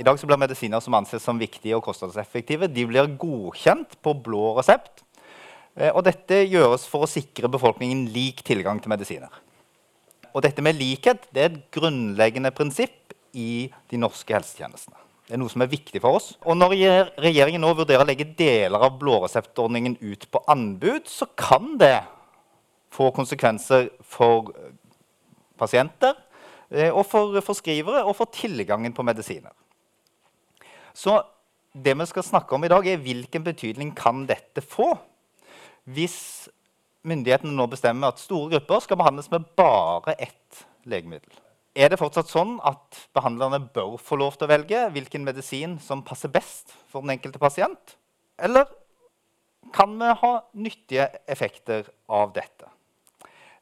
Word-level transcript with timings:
I 0.00 0.04
dag 0.06 0.16
blir 0.24 0.40
medisiner 0.40 0.80
som 0.80 0.94
anses 0.96 1.20
som 1.20 1.36
viktige 1.36 1.76
og 1.76 1.84
kostnadseffektive, 1.84 2.70
de 2.72 2.86
blir 2.88 3.10
godkjent 3.20 3.98
på 4.00 4.14
blå 4.24 4.54
resept. 4.56 5.02
Eh, 5.76 5.90
og 5.92 6.06
dette 6.06 6.38
gjøres 6.48 6.86
for 6.88 7.04
å 7.04 7.10
sikre 7.10 7.50
befolkningen 7.52 8.06
lik 8.14 8.40
tilgang 8.46 8.80
til 8.80 8.94
medisiner. 8.94 9.34
Og 10.32 10.40
dette 10.46 10.64
med 10.64 10.78
likhet 10.78 11.28
det 11.34 11.42
er 11.42 11.50
et 11.50 11.60
grunnleggende 11.74 12.52
prinsipp 12.56 13.12
i 13.36 13.68
de 13.92 14.00
norske 14.00 14.32
helsetjenestene. 14.32 14.96
Det 15.28 15.36
er 15.36 15.42
noe 15.42 15.52
som 15.52 15.62
er 15.62 15.70
viktig 15.70 16.00
for 16.00 16.16
oss. 16.16 16.32
Og 16.48 16.56
når 16.56 16.78
regjeringen 17.20 17.60
nå 17.60 17.74
vurderer 17.76 18.02
å 18.02 18.08
legge 18.08 18.30
deler 18.38 18.80
av 18.80 18.96
blåreseptordningen 18.98 20.00
ut 20.00 20.26
på 20.32 20.42
anbud, 20.50 21.12
så 21.12 21.28
kan 21.36 21.76
det 21.78 21.98
få 22.90 23.12
konsekvenser 23.14 23.92
for 24.00 24.48
pasienter, 25.60 26.16
eh, 26.72 26.88
og 26.88 27.04
for 27.04 27.36
forskrivere 27.44 28.06
og 28.08 28.16
for 28.16 28.32
tilgangen 28.32 28.96
på 28.96 29.04
medisiner. 29.04 29.52
Så 31.00 31.20
det 31.72 31.94
vi 31.96 32.06
skal 32.10 32.26
snakke 32.26 32.56
om 32.56 32.64
i 32.66 32.70
dag, 32.72 32.86
er 32.86 33.00
hvilken 33.00 33.44
betydning 33.46 33.94
kan 33.96 34.26
dette 34.28 34.64
få 34.64 34.92
hvis 35.90 36.48
myndighetene 37.08 37.54
nå 37.56 37.64
bestemmer 37.72 38.12
at 38.12 38.20
store 38.20 38.50
grupper 38.52 38.82
skal 38.84 38.98
behandles 39.00 39.30
med 39.32 39.46
bare 39.56 40.12
ett 40.20 40.66
legemiddel. 40.84 41.32
Er 41.72 41.92
det 41.92 42.00
fortsatt 42.00 42.28
sånn 42.28 42.58
at 42.66 42.98
behandlerne 43.16 43.62
bør 43.72 43.94
få 44.02 44.18
lov 44.20 44.36
til 44.36 44.48
å 44.48 44.50
velge 44.50 44.82
hvilken 44.92 45.24
medisin 45.24 45.78
som 45.80 46.04
passer 46.04 46.32
best 46.32 46.74
for 46.90 47.04
den 47.04 47.14
enkelte 47.14 47.40
pasient? 47.40 47.96
Eller 48.36 48.68
kan 49.72 49.94
vi 50.00 50.10
ha 50.20 50.32
nyttige 50.52 51.06
effekter 51.30 51.88
av 52.10 52.34
dette? 52.36 52.68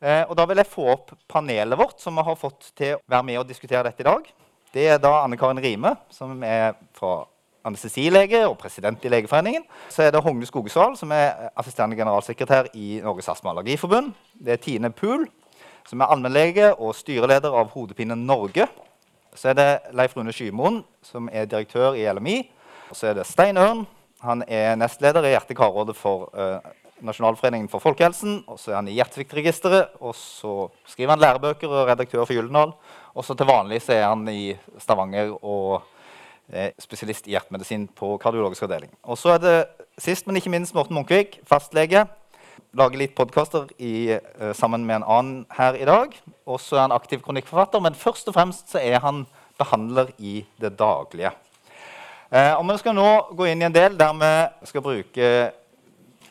Eh, 0.00 0.24
og 0.24 0.34
da 0.38 0.46
vil 0.48 0.62
jeg 0.62 0.72
få 0.72 0.86
opp 0.94 1.12
panelet 1.30 1.78
vårt, 1.78 1.98
som 2.00 2.16
vi 2.18 2.24
har 2.24 2.38
fått 2.38 2.70
til 2.78 2.96
å 2.96 3.02
være 3.06 3.28
med 3.28 3.42
og 3.42 3.48
diskutere 3.50 3.84
dette 3.90 4.02
i 4.02 4.08
dag. 4.08 4.30
Det 4.72 4.84
er 4.94 5.02
da 5.02 5.18
Anne 5.24 5.38
Karin 5.40 5.60
Rime, 5.62 5.94
som 6.12 6.42
er 6.44 6.74
fra 6.96 7.26
anestesilege 7.68 8.42
og 8.48 8.56
president 8.60 9.04
i 9.04 9.12
Legeforeningen. 9.12 9.64
Så 9.92 10.06
er 10.06 10.12
det 10.14 10.22
Hogne 10.24 10.48
Skogesval, 10.48 10.96
som 10.98 11.12
er 11.14 11.50
assisterende 11.58 11.96
generalsekretær 11.98 12.70
i 12.74 12.98
Norges 13.04 13.28
Astma- 13.28 13.52
og 13.52 13.58
Allergiforbund. 13.58 14.12
Det 14.34 14.56
er 14.56 14.62
Tine 14.62 14.90
Pool, 14.90 15.28
som 15.88 16.00
er 16.00 16.12
allmennlege 16.12 16.72
og 16.74 16.96
styreleder 16.96 17.54
av 17.54 17.70
Hodepine 17.74 18.16
Norge. 18.16 18.66
Så 19.34 19.52
er 19.52 19.58
det 19.58 19.68
Leif 19.94 20.16
Rune 20.16 20.32
Skymoen, 20.34 20.82
som 21.02 21.28
er 21.32 21.46
direktør 21.46 21.94
i 21.94 22.08
LMI. 22.10 22.40
Og 22.90 22.96
så 22.96 23.10
er 23.10 23.18
det 23.18 23.28
Stein 23.28 23.60
Ørn. 23.60 23.86
Han 24.24 24.42
er 24.48 24.74
nestleder 24.74 25.22
i 25.28 25.34
Hjerte-karrådet 25.36 25.94
for 25.96 26.30
uh, 26.34 26.58
Nasjonalforeningen 27.06 27.68
for 27.70 27.82
folkehelsen. 27.82 28.40
Og 28.50 28.58
så 28.58 28.72
er 28.72 28.80
han 28.80 28.88
i 28.90 28.96
Hjertesviktregisteret, 28.96 30.00
og 30.00 30.16
så 30.18 30.54
skriver 30.88 31.14
han 31.14 31.22
lærebøker 31.22 31.70
og 31.70 31.86
redaktør 31.92 32.24
for 32.24 32.34
Gyldendal. 32.34 32.74
Og 33.14 33.26
så 33.26 33.36
til 33.38 33.48
vanlig 33.50 33.82
så 33.84 33.94
er 33.94 34.08
han 34.08 34.26
i 34.32 34.56
Stavanger 34.82 35.36
og 35.38 35.86
eh, 36.52 36.70
spesialist 36.80 37.28
i 37.28 37.34
hjertemedisin 37.34 37.88
på 37.96 38.16
kardiologisk 38.22 38.66
avdeling. 38.66 38.92
Og 39.02 39.18
så 39.18 39.34
er 39.36 39.42
det 39.42 39.56
sist, 39.98 40.26
men 40.26 40.36
ikke 40.36 40.52
minst 40.52 40.76
Morten 40.76 40.96
Munkvik, 40.98 41.40
fastlege. 41.48 42.06
Lager 42.76 43.00
litt 43.00 43.14
podkaster 43.16 43.68
eh, 43.78 44.18
sammen 44.56 44.86
med 44.86 45.00
en 45.00 45.08
annen 45.08 45.44
her 45.56 45.78
i 45.78 45.86
dag. 45.88 46.14
Og 46.46 46.60
så 46.60 46.76
er 46.78 46.86
han 46.86 46.96
aktiv 46.96 47.22
kronikkforfatter, 47.24 47.82
men 47.84 47.98
først 47.98 48.28
og 48.28 48.36
fremst 48.36 48.72
så 48.72 48.82
er 48.82 49.00
han 49.04 49.24
behandler 49.58 50.12
i 50.18 50.42
det 50.60 50.74
daglige. 50.78 51.32
Eh, 52.30 52.52
og 52.54 52.66
Vi 52.68 52.78
skal 52.82 52.94
nå 52.96 53.08
gå 53.36 53.48
inn 53.48 53.62
i 53.62 53.68
en 53.68 53.74
del 53.74 53.96
der 53.98 54.12
vi 54.18 54.68
skal 54.68 54.84
bruke 54.84 55.32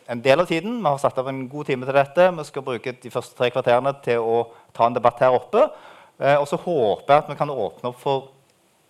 en 0.08 0.22
del 0.24 0.40
av 0.40 0.48
tiden. 0.48 0.78
Vi 0.80 0.88
har 0.88 0.98
satt 1.02 1.18
av 1.18 1.28
en 1.28 1.48
god 1.50 1.66
time 1.66 1.86
til 1.86 1.98
dette. 1.98 2.32
Vi 2.38 2.44
skal 2.48 2.64
bruke 2.64 2.96
de 3.04 3.12
første 3.12 3.36
tre 3.36 3.50
kvarterene 3.52 3.94
til 4.04 4.24
å 4.24 4.38
ta 4.74 4.88
en 4.88 4.96
debatt 4.96 5.20
her 5.20 5.36
oppe. 5.36 5.68
Eh, 6.20 6.38
og 6.38 6.48
så 6.48 6.58
håper 6.58 7.14
jeg 7.14 7.24
at 7.24 7.32
vi 7.32 7.38
kan 7.40 7.52
åpne 7.52 7.92
opp 7.92 8.00
for 8.02 8.30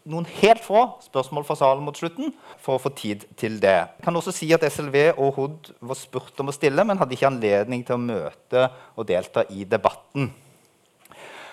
noen 0.08 0.28
helt 0.40 0.64
få 0.64 0.84
spørsmål 1.04 1.46
fra 1.48 1.58
salen 1.60 1.86
mot 1.86 1.98
slutten. 1.98 2.34
for 2.64 2.76
å 2.76 2.82
få 2.82 2.90
tid 2.96 3.24
til 3.38 3.60
det. 3.62 3.78
Jeg 4.00 4.04
kan 4.04 4.16
også 4.16 4.34
si 4.36 4.50
at 4.54 4.64
SLV 4.64 5.14
og 5.18 5.34
HOD 5.36 5.72
var 5.80 5.96
spurt 5.96 6.40
om 6.40 6.50
å 6.50 6.56
stille, 6.56 6.84
men 6.84 6.98
hadde 6.98 7.16
ikke 7.16 7.30
anledning 7.30 7.86
til 7.86 7.96
å 7.96 8.02
møte 8.02 8.68
og 8.96 9.08
delta 9.08 9.46
i 9.50 9.64
debatten. 9.64 10.34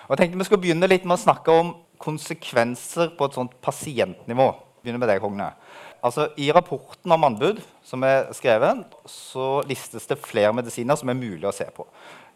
Og 0.05 0.13
jeg 0.13 0.17
tenkte 0.17 0.37
Vi 0.37 0.49
skal 0.49 0.61
begynne 0.61 0.89
litt 0.89 1.05
med 1.05 1.17
å 1.17 1.23
snakke 1.23 1.51
om 1.51 1.75
konsekvenser 1.97 3.15
på 3.17 3.25
et 3.25 3.37
sånt 3.37 3.55
pasientnivå. 3.61 4.51
Begynner 4.83 4.99
med 4.99 5.09
deg, 5.09 5.21
Hogne. 5.23 5.53
Altså, 6.05 6.27
I 6.37 6.51
rapporten 6.53 7.11
om 7.11 7.23
anbud 7.23 7.61
som 7.85 8.03
er 8.05 8.27
skrevet, 8.35 8.83
så 9.09 9.63
listes 9.65 10.05
det 10.05 10.19
flere 10.21 10.53
medisiner 10.53 10.97
som 10.99 11.09
er 11.09 11.17
mulig 11.17 11.47
å 11.49 11.55
se 11.55 11.65
på. 11.73 11.87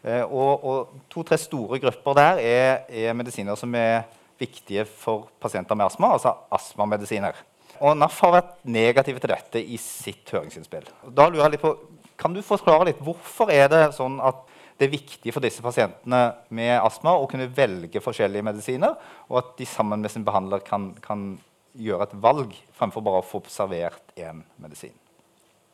Eh, 0.02 0.24
og, 0.24 0.64
og 0.64 1.04
To-tre 1.12 1.36
store 1.38 1.78
grupper 1.82 2.16
der 2.16 2.40
er, 2.42 2.70
er, 2.88 3.14
medisiner 3.14 3.58
som 3.60 3.74
er 3.76 4.08
viktige 4.40 4.86
for 4.88 5.28
pasienter 5.42 5.78
med 5.78 5.90
astma, 5.90 6.14
altså 6.16 6.34
astmamedisiner. 6.56 7.38
Og 7.80 7.96
NAF 7.96 8.18
har 8.24 8.34
vært 8.34 8.54
negative 8.68 9.22
til 9.22 9.32
dette 9.32 9.62
i 9.62 9.78
sitt 9.80 10.28
høringsinnspill. 10.34 10.88
Da 11.16 11.28
lurer 11.28 11.46
jeg 11.46 11.56
litt 11.56 11.64
på, 11.64 11.74
Kan 12.20 12.34
du 12.36 12.42
forklare 12.44 12.90
litt 12.90 12.98
hvorfor 13.00 13.48
er 13.48 13.70
det 13.72 13.84
sånn 13.96 14.18
at 14.20 14.42
det 14.76 14.88
er 14.88 14.92
viktig 14.92 15.32
for 15.32 15.44
disse 15.44 15.62
pasientene 15.64 16.18
med 16.56 16.74
astma 16.80 17.14
å 17.16 17.28
kunne 17.28 17.48
velge 17.52 18.00
forskjellige 18.00 18.44
medisiner, 18.44 18.96
og 19.28 19.38
at 19.40 19.54
de 19.56 19.66
sammen 19.68 20.00
med 20.00 20.12
sin 20.12 20.24
behandler 20.24 20.60
kan, 20.64 20.90
kan 21.04 21.34
gjøre 21.72 22.08
et 22.08 22.14
valg 22.20 22.54
fremfor 22.76 23.04
bare 23.04 23.20
å 23.20 23.26
få 23.26 23.42
servert 23.52 24.12
én 24.20 24.42
medisin. 24.60 24.96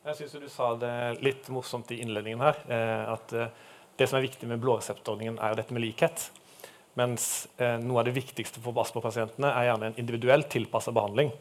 Jeg 0.07 0.19
syns 0.21 0.35
du 0.39 0.47
sa 0.51 0.73
det 0.79 1.19
litt 1.23 1.47
morsomt 1.51 1.89
i 1.91 1.99
innledningen 2.03 2.43
her. 2.43 2.59
Eh, 2.71 3.05
at 3.11 3.33
eh, 3.35 3.55
det 3.99 4.07
som 4.07 4.19
er 4.19 4.27
viktig 4.27 4.47
med 4.47 4.61
blåreseptordningen, 4.63 5.39
er 5.43 5.57
dette 5.57 5.75
med 5.75 5.83
likhet. 5.83 6.29
Mens 6.97 7.47
eh, 7.61 7.77
noe 7.83 8.01
av 8.01 8.07
det 8.07 8.15
viktigste 8.17 8.61
for 8.63 8.77
astmapasientene 8.81 9.51
er 9.53 9.69
gjerne 9.69 9.91
en 9.91 9.99
individuelt 10.01 10.49
tilpassa 10.53 10.93
behandling. 10.95 11.31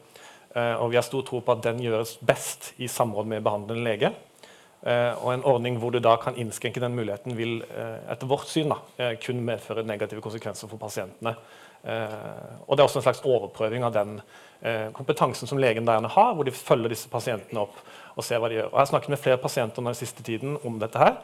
og 0.57 0.89
vi 0.89 0.97
har 0.97 1.05
stor 1.05 1.21
tro 1.21 1.43
på 1.45 1.53
at 1.53 1.65
den 1.67 1.83
gjøres 1.85 2.15
best 2.25 2.71
i 2.81 2.87
samråd 2.89 3.27
med 3.29 3.43
behandlende 3.45 3.85
lege. 3.85 4.11
og 5.21 5.33
en 5.33 5.45
ordning 5.45 5.77
hvor 5.77 5.91
du 5.93 5.99
da 6.01 6.15
kan 6.17 6.37
innskrenke 6.37 6.81
den 6.81 6.95
muligheten, 6.97 7.37
vil 7.37 7.63
etter 8.09 8.27
vårt 8.27 8.49
syn 8.49 8.73
da, 8.73 8.79
kun 9.21 9.45
medføre 9.45 9.85
negative 9.85 10.23
konsekvenser 10.25 10.69
for 10.69 10.79
pasientene. 10.79 11.35
og 12.67 12.73
det 12.73 12.81
er 12.81 12.87
også 12.87 13.03
en 13.03 13.09
slags 13.09 13.21
overprøving 13.21 13.85
av 13.85 13.93
den 13.93 14.21
Eh, 14.61 14.91
kompetansen 14.93 15.49
som 15.49 15.59
legen 15.59 15.85
der 15.85 16.09
har, 16.09 16.35
hvor 16.35 16.45
de 16.45 16.51
følger 16.51 16.89
disse 16.89 17.11
pasientene 17.13 17.61
opp 17.61 17.77
og 18.17 18.25
ser 18.25 18.41
hva 18.41 18.49
de 18.49 18.57
gjør. 18.57 18.71
Og 18.71 18.73
jeg 18.73 18.81
har 18.81 18.89
snakket 18.89 19.13
med 19.13 19.21
flere 19.21 19.41
pasienter 19.41 19.85
den 19.85 19.99
siste 19.99 20.25
tiden 20.25 20.57
om 20.65 20.79
dette 20.81 20.99
her, 20.99 21.19
eh, 21.21 21.23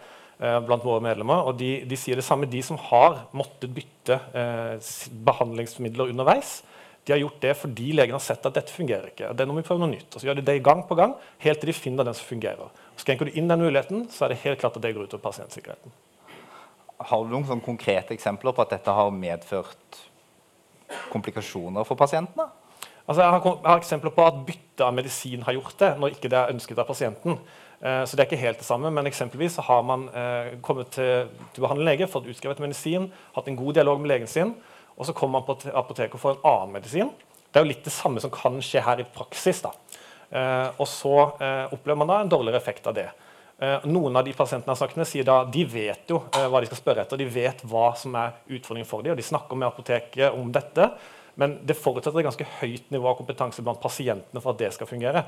blant 0.67 0.85
våre 0.85 1.03
medlemmer, 1.05 1.47
og 1.47 1.57
de, 1.61 1.71
de, 1.87 1.99
sier 1.99 2.19
det 2.19 2.27
samme. 2.27 2.49
De 2.51 2.63
som 2.67 2.79
har 2.89 3.25
måttet 3.37 3.73
bytte 3.75 4.19
eh, 4.35 4.93
behandlingsmidler 5.27 6.11
underveis, 6.11 6.61
de 7.05 7.15
har 7.15 7.19
gjort 7.19 7.41
det 7.43 7.53
fordi 7.59 7.89
legen 7.99 8.15
har 8.15 8.23
sett 8.23 8.45
at 8.47 8.55
dette 8.55 8.75
fungerer 8.75 9.11
ikke. 9.11 9.33
det 9.35 9.43
er 9.43 9.49
noe 9.51 9.59
vi 9.59 9.67
prøver 9.67 9.83
noe 9.83 9.91
nytt. 9.91 10.09
Og 10.13 10.23
så 10.23 10.29
gjør 10.29 10.39
de 10.39 10.47
det 10.47 10.61
gang 10.63 10.85
på 10.87 10.99
gang, 10.99 11.17
helt 11.43 11.63
til 11.63 11.73
de 11.73 11.75
finner 11.75 12.07
den 12.07 12.15
som 12.15 12.29
fungerer. 12.29 12.71
Og 12.71 13.03
Skrenker 13.03 13.27
du 13.27 13.39
inn 13.39 13.51
den 13.51 13.63
muligheten, 13.65 14.07
så 14.11 14.27
er 14.27 14.33
det 14.33 14.43
helt 14.45 14.63
klart 14.63 14.79
at 14.79 14.85
det 14.85 14.95
går 14.95 15.09
ut 15.09 15.17
over 15.17 15.25
pasientsikkerheten. 15.25 15.95
Har 17.03 17.25
du 17.27 17.35
noen 17.35 17.63
konkrete 17.65 18.15
eksempler 18.15 18.55
på 18.55 18.63
at 18.63 18.77
dette 18.77 18.95
har 18.95 19.11
medført 19.15 20.03
komplikasjoner 21.11 21.87
for 21.89 21.99
pasientene? 21.99 22.47
Altså, 23.03 23.25
jeg, 23.25 23.31
har, 23.31 23.41
jeg, 23.43 23.67
har, 23.67 23.81
eksempler 23.81 24.15
på 24.15 24.25
at 24.29 24.43
bytte 24.47 24.87
av 24.87 24.95
medisin 24.95 25.43
har 25.43 25.57
gjort 25.57 25.79
det, 25.81 25.91
når 25.99 26.15
ikke 26.15 26.31
det 26.31 26.39
er 26.39 26.53
ønsket 26.55 26.79
av 26.79 26.87
pasienten. 26.87 27.41
Eh, 27.83 28.05
så 28.05 28.15
det 28.15 28.23
er 28.23 28.31
ikke 28.31 28.45
helt 28.45 28.61
det 28.63 28.67
samme, 28.67 28.91
men 28.95 29.09
eksempelvis 29.11 29.59
har 29.67 29.83
man 29.87 30.07
eh, 30.15 30.55
kommet 30.63 30.93
til, 30.95 31.27
til 31.55 31.65
behandlende 31.65 31.91
lege, 31.91 32.11
fått 32.11 32.29
utskrevet 32.31 32.63
medisin, 32.63 33.09
hatt 33.35 33.49
en 33.51 33.59
god 33.59 33.79
dialog 33.79 33.99
med 34.01 34.13
legen 34.13 34.31
sin, 34.31 34.55
og 34.95 35.09
så 35.09 35.15
kommer 35.17 35.41
man 35.41 35.49
på 35.49 35.73
apoteket 35.73 36.15
og 36.15 36.23
får 36.23 36.37
en 36.37 36.47
annen 36.53 36.77
medisin. 36.79 37.11
Det 37.51 37.59
er 37.59 37.67
jo 37.67 37.73
litt 37.73 37.85
det 37.85 37.95
samme 37.95 38.23
som 38.23 38.31
kan 38.33 38.61
skje 38.63 38.85
her 38.87 39.03
i 39.03 39.09
praksis. 39.17 39.65
da. 39.65 39.73
Eh, 40.31 40.69
og 40.79 40.87
så 40.89 41.17
opplever 41.75 41.99
man 41.99 42.13
da 42.13 42.21
en 42.23 42.31
dårligere 42.33 42.63
effekt 42.63 42.87
av 42.87 42.97
det. 42.97 43.11
Noen 43.87 44.17
av 44.19 44.25
de 44.27 44.33
pasientene 44.35 44.73
jeg 44.73 44.75
har 44.75 44.79
snakket 44.81 44.99
med, 44.99 45.07
sier 45.07 45.27
da 45.27 45.35
de 45.47 45.63
vet 45.71 46.09
jo 46.11 46.17
hva 46.35 46.59
de 46.59 46.67
skal 46.67 46.81
spørre 46.81 47.05
etter. 47.05 47.21
De 47.21 47.29
vet 47.31 47.61
hva 47.71 47.93
som 47.95 48.17
er 48.19 48.33
utfordringen 48.57 48.89
for 48.89 49.05
dem, 49.05 49.15
og 49.15 49.21
de 49.21 49.27
snakker 49.27 49.59
med 49.61 49.69
apoteket 49.69 50.35
om 50.35 50.49
dette. 50.51 50.89
Men 51.35 51.57
det 51.65 51.79
forutsetter 51.81 52.21
et 52.21 52.27
ganske 52.27 52.47
høyt 52.61 52.91
nivå 52.93 53.09
av 53.09 53.17
kompetanse 53.17 53.65
blant 53.65 53.81
pasientene 53.81 54.43
for 54.43 54.53
at 54.53 54.61
det 54.61 54.73
skal 54.77 54.89
fungere. 54.91 55.25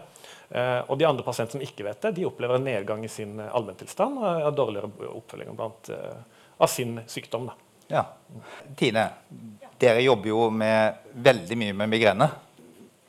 Eh, 0.51 0.81
og 0.85 0.99
de 1.01 1.07
andre 1.09 1.25
pasientene 1.25 1.57
som 1.57 1.65
ikke 1.65 1.87
vet 1.87 2.03
det, 2.05 2.15
de 2.19 2.27
opplever 2.29 2.59
en 2.59 2.67
nedgang 2.69 3.05
i 3.07 3.13
sin 3.13 3.39
eh, 3.41 3.53
allmenntilstand 3.57 4.21
og 4.21 4.51
dårligere 4.57 4.91
oppfølging 5.15 5.57
blant, 5.57 5.89
eh, 5.95 6.43
av 6.61 6.71
sin 6.71 6.99
sykdom. 7.09 7.49
Da. 7.49 7.57
Ja. 7.89 8.05
Tine, 8.77 9.07
dere 9.81 10.05
jobber 10.05 10.29
jo 10.29 10.49
med 10.53 11.09
veldig 11.25 11.59
mye 11.61 11.79
med 11.81 11.93
migrene. 11.97 12.29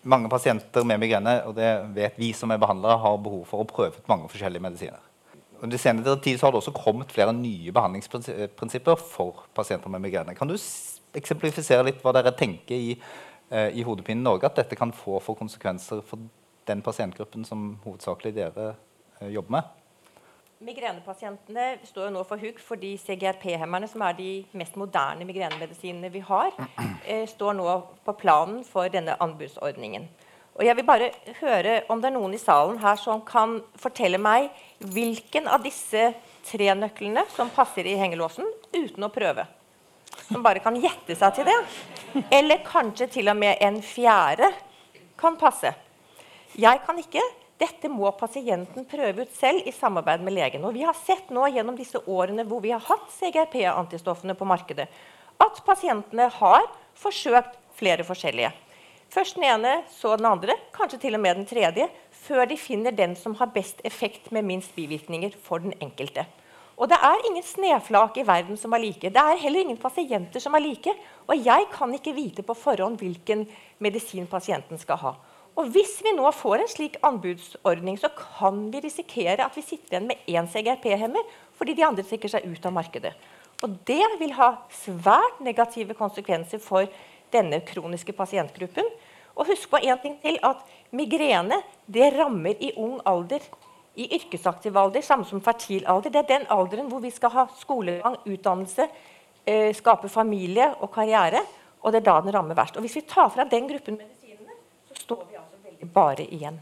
Mange 0.05 0.29
pasienter 0.31 0.85
med 0.87 1.01
migrene 1.01 1.39
og 1.49 1.55
det 1.57 1.71
vet 1.95 2.19
vi 2.21 2.31
som 2.37 2.53
er 2.53 2.61
behandlere, 2.61 2.99
har 3.01 3.19
behov 3.19 3.43
for 3.49 3.63
å 3.63 3.67
prøve 3.67 3.99
ut 3.99 4.11
mange 4.11 4.29
forskjellige 4.31 4.63
medisiner. 4.63 5.03
Og 5.63 5.71
det 5.71 5.79
senere 5.81 6.17
tid 6.21 6.41
har 6.43 6.51
det 6.51 6.59
også 6.59 6.75
kommet 6.75 7.13
flere 7.15 7.33
nye 7.33 7.71
behandlingsprinsipper 7.73 8.99
for 8.99 9.45
pasienter 9.55 9.91
med 9.91 10.03
migrene. 10.03 10.35
Kan 10.37 10.51
du 10.51 10.57
eksemplifisere 11.19 11.85
litt 11.87 12.03
hva 12.03 12.13
dere 12.15 12.33
tenker 12.35 12.75
i, 12.75 12.95
eh, 13.49 13.69
i 13.77 13.85
Hodepine 13.85 14.23
Norge 14.23 14.49
at 14.49 14.59
dette 14.61 14.77
kan 14.77 14.93
få 14.95 15.19
for 15.23 15.37
konsekvenser 15.39 16.03
for 16.05 16.21
den 16.65 16.81
pasientgruppen 16.81 17.45
som 17.45 17.75
hovedsakelig 17.85 18.35
dere 18.35 18.75
eh, 19.21 19.31
jobber 19.33 19.59
med? 19.59 19.73
Migrenepasientene 20.65 21.79
står 21.83 22.07
jo 22.07 22.13
nå 22.15 22.21
for 22.25 22.39
hugg 22.39 22.61
fordi 22.63 22.93
CGRP-hemmerne, 22.97 23.89
som 23.91 24.01
er 24.07 24.15
de 24.17 24.29
mest 24.55 24.77
moderne 24.79 25.27
migrenemedisinene 25.27 26.09
vi 26.13 26.21
har, 26.23 26.55
eh, 27.11 27.25
står 27.27 27.57
nå 27.57 27.67
på 28.05 28.15
planen 28.21 28.63
for 28.67 28.87
denne 28.91 29.17
anbudsordningen. 29.21 30.07
Og 30.55 30.63
jeg 30.63 30.77
vil 30.77 30.87
bare 30.87 31.09
høre 31.41 31.81
om 31.91 31.99
det 31.99 32.07
er 32.07 32.15
noen 32.15 32.37
i 32.37 32.39
salen 32.39 32.77
her 32.79 32.95
som 32.95 33.19
kan 33.27 33.57
fortelle 33.75 34.17
meg 34.21 34.47
hvilken 34.79 35.49
av 35.51 35.65
disse 35.65 36.13
tre 36.47 36.71
nøklene 36.79 37.25
som 37.35 37.51
passer 37.51 37.87
i 37.89 37.97
hengelåsen, 37.99 38.47
uten 38.71 39.03
å 39.03 39.11
prøve. 39.11 39.43
Som 40.27 40.43
bare 40.45 40.61
kan 40.63 40.77
gjette 40.79 41.15
seg 41.17 41.35
til 41.37 41.49
det. 41.49 41.57
Eller 42.33 42.63
kanskje 42.65 43.09
til 43.17 43.31
og 43.31 43.37
med 43.39 43.61
en 43.63 43.81
fjerde 43.83 44.49
kan 45.19 45.37
passe. 45.39 45.73
Jeg 46.55 46.81
kan 46.85 46.99
ikke. 47.01 47.23
Dette 47.55 47.87
må 47.87 48.09
pasienten 48.19 48.83
prøve 48.87 49.23
ut 49.23 49.35
selv 49.37 49.63
i 49.63 49.71
samarbeid 49.71 50.23
med 50.25 50.35
legen. 50.35 50.65
Og 50.67 50.75
vi 50.75 50.83
har 50.83 50.95
sett 50.97 51.29
nå 51.31 51.45
gjennom 51.55 51.77
disse 51.79 52.01
årene 52.03 52.43
hvor 52.47 52.59
vi 52.63 52.73
har 52.75 52.83
hatt 52.83 53.07
CGRP-antistoffene 53.15 54.35
på 54.35 54.47
markedet, 54.47 54.89
at 55.39 55.61
pasientene 55.67 56.27
har 56.35 56.67
forsøkt 56.99 57.55
flere 57.79 58.03
forskjellige. 58.07 58.51
Først 59.11 59.37
den 59.37 59.45
ene, 59.47 59.77
så 59.91 60.17
den 60.19 60.27
andre, 60.27 60.57
kanskje 60.75 60.99
til 61.05 61.15
og 61.15 61.21
med 61.23 61.37
den 61.39 61.47
tredje, 61.47 61.87
før 62.25 62.43
de 62.49 62.57
finner 62.59 62.95
den 62.95 63.15
som 63.15 63.35
har 63.39 63.53
best 63.55 63.79
effekt 63.87 64.31
med 64.35 64.43
minst 64.47 64.75
bivirkninger 64.75 65.37
for 65.43 65.63
den 65.63 65.75
enkelte. 65.79 66.25
Og 66.75 66.89
det 66.91 66.97
er 66.99 67.27
ingen 67.29 67.43
sneflak 67.45 68.17
i 68.19 68.25
verden 68.27 68.57
som 68.59 68.73
er 68.75 68.83
like. 68.83 69.09
Det 69.09 69.21
er 69.21 69.39
heller 69.39 69.63
ingen 69.63 69.79
pasienter 69.79 70.43
som 70.43 70.55
er 70.57 70.63
like. 70.65 70.91
Og 71.27 71.39
jeg 71.39 71.69
kan 71.71 71.93
ikke 71.95 72.15
vite 72.15 72.43
på 72.43 72.57
forhånd 72.57 72.99
hvilken 72.99 73.45
medisin 73.79 74.27
pasienten 74.27 74.79
skal 74.81 74.99
ha. 74.99 75.13
Og 75.55 75.69
hvis 75.71 76.01
vi 76.03 76.11
nå 76.17 76.27
får 76.35 76.59
en 76.59 76.67
slik 76.67 76.97
anbudsordning, 77.07 77.95
så 77.99 78.09
kan 78.11 78.65
vi 78.73 78.81
risikere 78.83 79.45
at 79.45 79.55
vi 79.55 79.63
sitter 79.63 79.95
igjen 79.95 80.09
med 80.09 80.27
én 80.27 80.49
CGRP-hemmer 80.51 81.23
fordi 81.55 81.77
de 81.77 81.85
andre 81.87 82.03
trekker 82.03 82.33
seg 82.33 82.43
ut 82.43 82.67
av 82.67 82.75
markedet. 82.75 83.13
Og 83.63 83.77
det 83.87 84.03
vil 84.19 84.33
ha 84.35 84.49
svært 84.83 85.39
negative 85.39 85.95
konsekvenser 85.95 86.59
for 86.59 86.91
denne 87.31 87.61
kroniske 87.63 88.11
pasientgruppen. 88.17 88.89
Og 89.35 89.47
husk 89.47 89.69
på 89.71 89.79
en 89.79 90.01
ting 90.03 90.17
til, 90.19 90.35
at 90.43 90.59
migrene 90.95 91.61
det 91.87 92.11
rammer 92.17 92.59
i 92.59 92.73
ung 92.75 92.99
alder. 93.07 93.43
I 93.95 94.09
yrkesaktiv 94.17 94.75
alder, 94.77 95.03
samme 95.05 95.27
som 95.27 95.41
fertil 95.43 95.85
alder. 95.87 96.11
Det 96.11 96.23
er 96.23 96.31
den 96.33 96.47
alderen 96.51 96.89
hvor 96.91 97.03
vi 97.03 97.13
skal 97.15 97.31
ha 97.31 97.45
skolegang, 97.59 98.17
utdannelse, 98.25 98.89
eh, 99.45 99.71
skape 99.75 100.09
familie 100.11 100.67
og 100.81 100.91
karriere. 100.93 101.45
Og 101.81 101.93
det 101.93 102.01
er 102.01 102.07
da 102.09 102.19
den 102.21 102.33
rammer 102.35 102.57
verst. 102.57 102.75
Og 102.75 102.83
hvis 102.83 102.97
vi 102.97 103.05
tar 103.07 103.29
fra 103.31 103.45
den 103.47 103.67
gruppen 103.69 103.99
medisinene, 103.99 104.57
så 104.89 105.03
står 105.03 105.21
vi 105.29 105.37
altså 105.39 105.61
veldig 105.63 105.91
bare 105.93 106.25
igjen. 106.25 106.57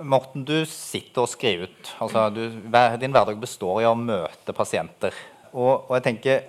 Morten, 0.00 0.44
du 0.48 0.64
sitter 0.68 1.24
og 1.24 1.28
skriver 1.28 1.68
ut. 1.68 1.90
Altså, 2.00 2.28
du, 2.32 2.44
din 3.00 3.12
hverdag 3.12 3.40
består 3.40 3.82
i 3.82 3.88
å 3.88 3.96
møte 3.96 4.54
pasienter. 4.56 5.16
Og, 5.52 5.90
og 5.90 5.94
jeg 5.98 6.06
tenker, 6.06 6.42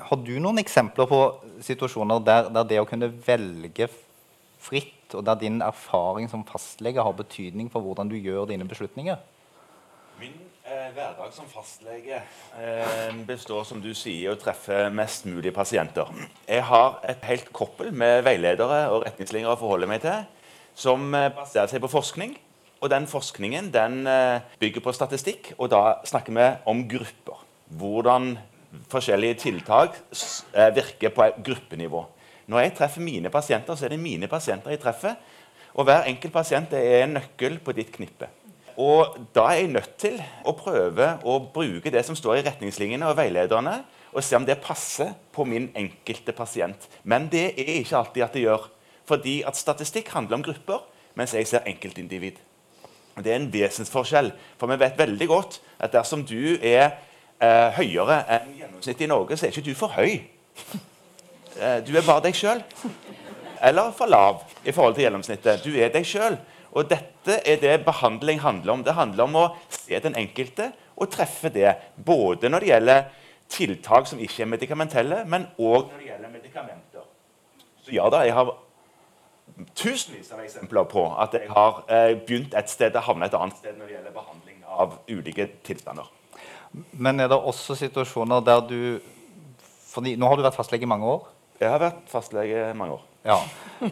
Har 0.00 0.16
du 0.16 0.32
noen 0.40 0.62
eksempler 0.62 1.08
på 1.08 1.18
situasjoner 1.60 2.22
der, 2.24 2.46
der, 2.48 2.64
det 2.64 2.78
å 2.80 2.86
kunne 2.88 3.10
velge 3.26 3.90
fritt, 4.60 4.94
og 5.14 5.24
der 5.26 5.38
din 5.40 5.60
erfaring 5.64 6.30
som 6.30 6.44
fastlege 6.46 7.02
har 7.02 7.16
betydning 7.16 7.70
for 7.72 7.84
hvordan 7.84 8.10
du 8.10 8.16
gjør 8.16 8.48
dine 8.50 8.66
beslutninger? 8.68 9.16
Min 10.20 10.36
eh, 10.66 10.90
hverdag 10.94 11.32
som 11.32 11.48
fastlege 11.48 12.20
eh, 12.60 13.14
består 13.26 13.64
som 13.68 13.80
du 13.82 13.90
sier, 13.96 14.32
å 14.32 14.40
treffe 14.40 14.88
mest 14.94 15.26
mulig 15.30 15.54
pasienter. 15.56 16.10
Jeg 16.48 16.66
har 16.68 17.00
et 17.08 17.24
helt 17.30 17.50
koppel 17.56 17.92
med 17.92 18.22
veiledere 18.26 18.86
og 18.92 19.06
retningslinjer 19.06 19.54
å 19.54 19.58
forholde 19.60 19.88
meg 19.90 20.04
til, 20.04 20.22
som 20.76 21.10
eh, 21.14 21.32
baserer 21.34 21.72
seg 21.72 21.82
på 21.84 21.92
forskning. 21.92 22.36
Og 22.80 22.88
den 22.88 23.04
forskningen 23.08 23.68
den 23.74 24.06
eh, 24.08 24.44
bygger 24.60 24.84
på 24.84 24.94
statistikk, 24.96 25.52
og 25.58 25.68
da 25.72 26.00
snakker 26.08 26.36
vi 26.36 26.46
om 26.70 26.86
grupper. 26.88 27.42
Hvordan 27.80 28.32
forskjellige 28.90 29.34
tiltak 29.44 29.98
eh, 30.54 30.70
virker 30.74 31.12
på 31.14 31.28
gruppenivå. 31.44 32.04
Når 32.50 32.64
jeg 32.64 32.74
treffer 32.80 33.04
mine 33.04 33.30
pasienter, 33.30 33.76
så 33.78 33.86
er 33.86 33.94
det 33.94 34.02
mine 34.02 34.28
pasienter 34.28 34.74
jeg 34.74 34.82
treffer. 34.82 35.14
Og 35.78 35.86
hver 35.86 36.08
enkelt 36.10 36.34
pasient 36.34 36.72
er 36.74 37.04
en 37.04 37.14
nøkkel 37.14 37.60
på 37.62 37.74
ditt 37.76 37.92
knippe. 37.94 38.26
Og 38.80 39.16
da 39.36 39.46
er 39.50 39.60
jeg 39.60 39.72
nødt 39.74 39.94
til 40.00 40.16
å 40.48 40.54
prøve 40.58 41.12
å 41.28 41.36
bruke 41.54 41.92
det 41.92 42.02
som 42.06 42.16
står 42.18 42.40
i 42.40 42.44
retningslinjene 42.48 43.06
og 43.06 43.18
veilederne, 43.18 43.80
og 44.10 44.24
se 44.26 44.34
om 44.34 44.46
det 44.46 44.58
passer 44.64 45.12
på 45.30 45.44
min 45.46 45.68
enkelte 45.78 46.34
pasient. 46.34 46.88
Men 47.04 47.28
det 47.30 47.52
er 47.52 47.74
ikke 47.76 48.00
alltid 48.00 48.26
at 48.26 48.34
det 48.34 48.46
gjør. 48.48 48.66
Fordi 49.06 49.36
at 49.46 49.58
statistikk 49.58 50.10
handler 50.16 50.40
om 50.40 50.46
grupper, 50.48 50.82
mens 51.18 51.34
jeg 51.36 51.46
ser 51.46 51.66
enkeltindivid. 51.70 52.40
Det 53.20 53.30
er 53.30 53.38
en 53.38 53.50
vesensforskjell. 53.52 54.32
For 54.58 54.70
vi 54.70 54.80
vet 54.80 54.98
veldig 54.98 55.30
godt 55.30 55.60
at 55.78 55.94
dersom 55.94 56.24
du 56.26 56.56
er 56.56 56.96
eh, 57.38 57.78
høyere 57.78 58.22
enn 58.38 58.54
gjennomsnittet 58.58 59.06
i 59.06 59.10
Norge, 59.10 59.38
så 59.38 59.46
er 59.46 59.54
ikke 59.54 59.68
du 59.70 59.74
for 59.78 59.94
høy. 59.94 60.18
Eh, 61.58 61.80
du 61.86 61.94
er 61.96 62.06
bare 62.06 62.24
deg 62.28 62.36
sjøl. 62.36 62.62
Eller 63.60 63.90
for 63.96 64.10
lav 64.10 64.44
i 64.64 64.72
forhold 64.72 64.96
til 64.96 65.06
gjennomsnittet. 65.06 65.64
Du 65.64 65.74
er 65.74 65.92
deg 65.92 66.06
sjøl. 66.08 66.38
Og 66.70 66.86
dette 66.90 67.40
er 67.44 67.58
det 67.60 67.80
behandling 67.84 68.40
handler 68.44 68.76
om. 68.76 68.84
Det 68.86 68.94
handler 68.94 69.26
om 69.26 69.38
å 69.40 69.46
se 69.74 69.98
den 70.00 70.16
enkelte 70.18 70.70
og 70.96 71.10
treffe 71.12 71.50
det. 71.52 71.74
Både 71.96 72.50
når 72.52 72.64
det 72.64 72.70
gjelder 72.70 73.08
tiltak 73.50 74.06
som 74.06 74.20
ikke 74.22 74.44
er 74.44 74.52
medikamentelle, 74.52 75.24
men 75.26 75.48
òg 75.58 75.90
når 75.90 75.98
det 75.98 76.10
gjelder 76.12 76.32
medikamenter. 76.32 77.06
Så 77.82 77.94
ja 77.96 78.06
da, 78.12 78.22
jeg 78.22 78.36
har 78.36 78.52
tusenvis 79.74 80.30
av 80.32 80.44
eksempler 80.44 80.86
på 80.88 81.02
at 81.20 81.34
jeg 81.34 81.50
har 81.50 81.82
eh, 81.90 82.14
begynt 82.14 82.54
et 82.56 82.70
sted 82.70 82.94
og 82.94 83.08
havnet 83.08 83.32
et 83.32 83.40
annet 83.40 83.58
sted 83.58 83.74
når 83.76 83.90
det 83.90 83.96
gjelder 83.96 84.14
behandling 84.14 84.62
av 84.70 84.96
ulike 85.10 85.48
tilstander. 85.66 86.06
Men 86.92 87.18
er 87.20 87.30
det 87.32 87.38
også 87.38 87.74
situasjoner 87.74 88.44
der 88.46 88.62
du 88.62 88.80
fordi 89.90 90.12
Nå 90.14 90.28
har 90.30 90.38
du 90.38 90.44
vært 90.44 90.54
fastlege 90.54 90.86
i 90.86 90.90
mange 90.90 91.02
år? 91.10 91.24
Jeg 91.60 91.68
har 91.68 91.82
vært 91.82 92.06
fastlege 92.08 92.70
i 92.70 92.76
mange 92.76 92.94
år. 92.96 93.02
Ja. 93.28 93.36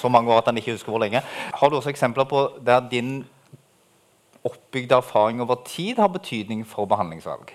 Så 0.00 0.10
mange 0.10 0.32
år 0.34 0.40
at 0.40 0.48
han 0.50 0.58
ikke 0.58 0.74
husker 0.74 0.90
hvor 0.90 0.98
lenge. 0.98 1.20
Har 1.54 1.70
du 1.70 1.76
også 1.78 1.92
eksempler 1.92 2.26
på 2.26 2.40
der 2.66 2.82
din 2.90 3.20
oppbygde 4.42 4.98
erfaring 4.98 5.42
over 5.42 5.60
tid 5.66 6.00
har 6.02 6.10
betydning 6.10 6.64
for 6.66 6.90
behandlingsvalg? 6.90 7.52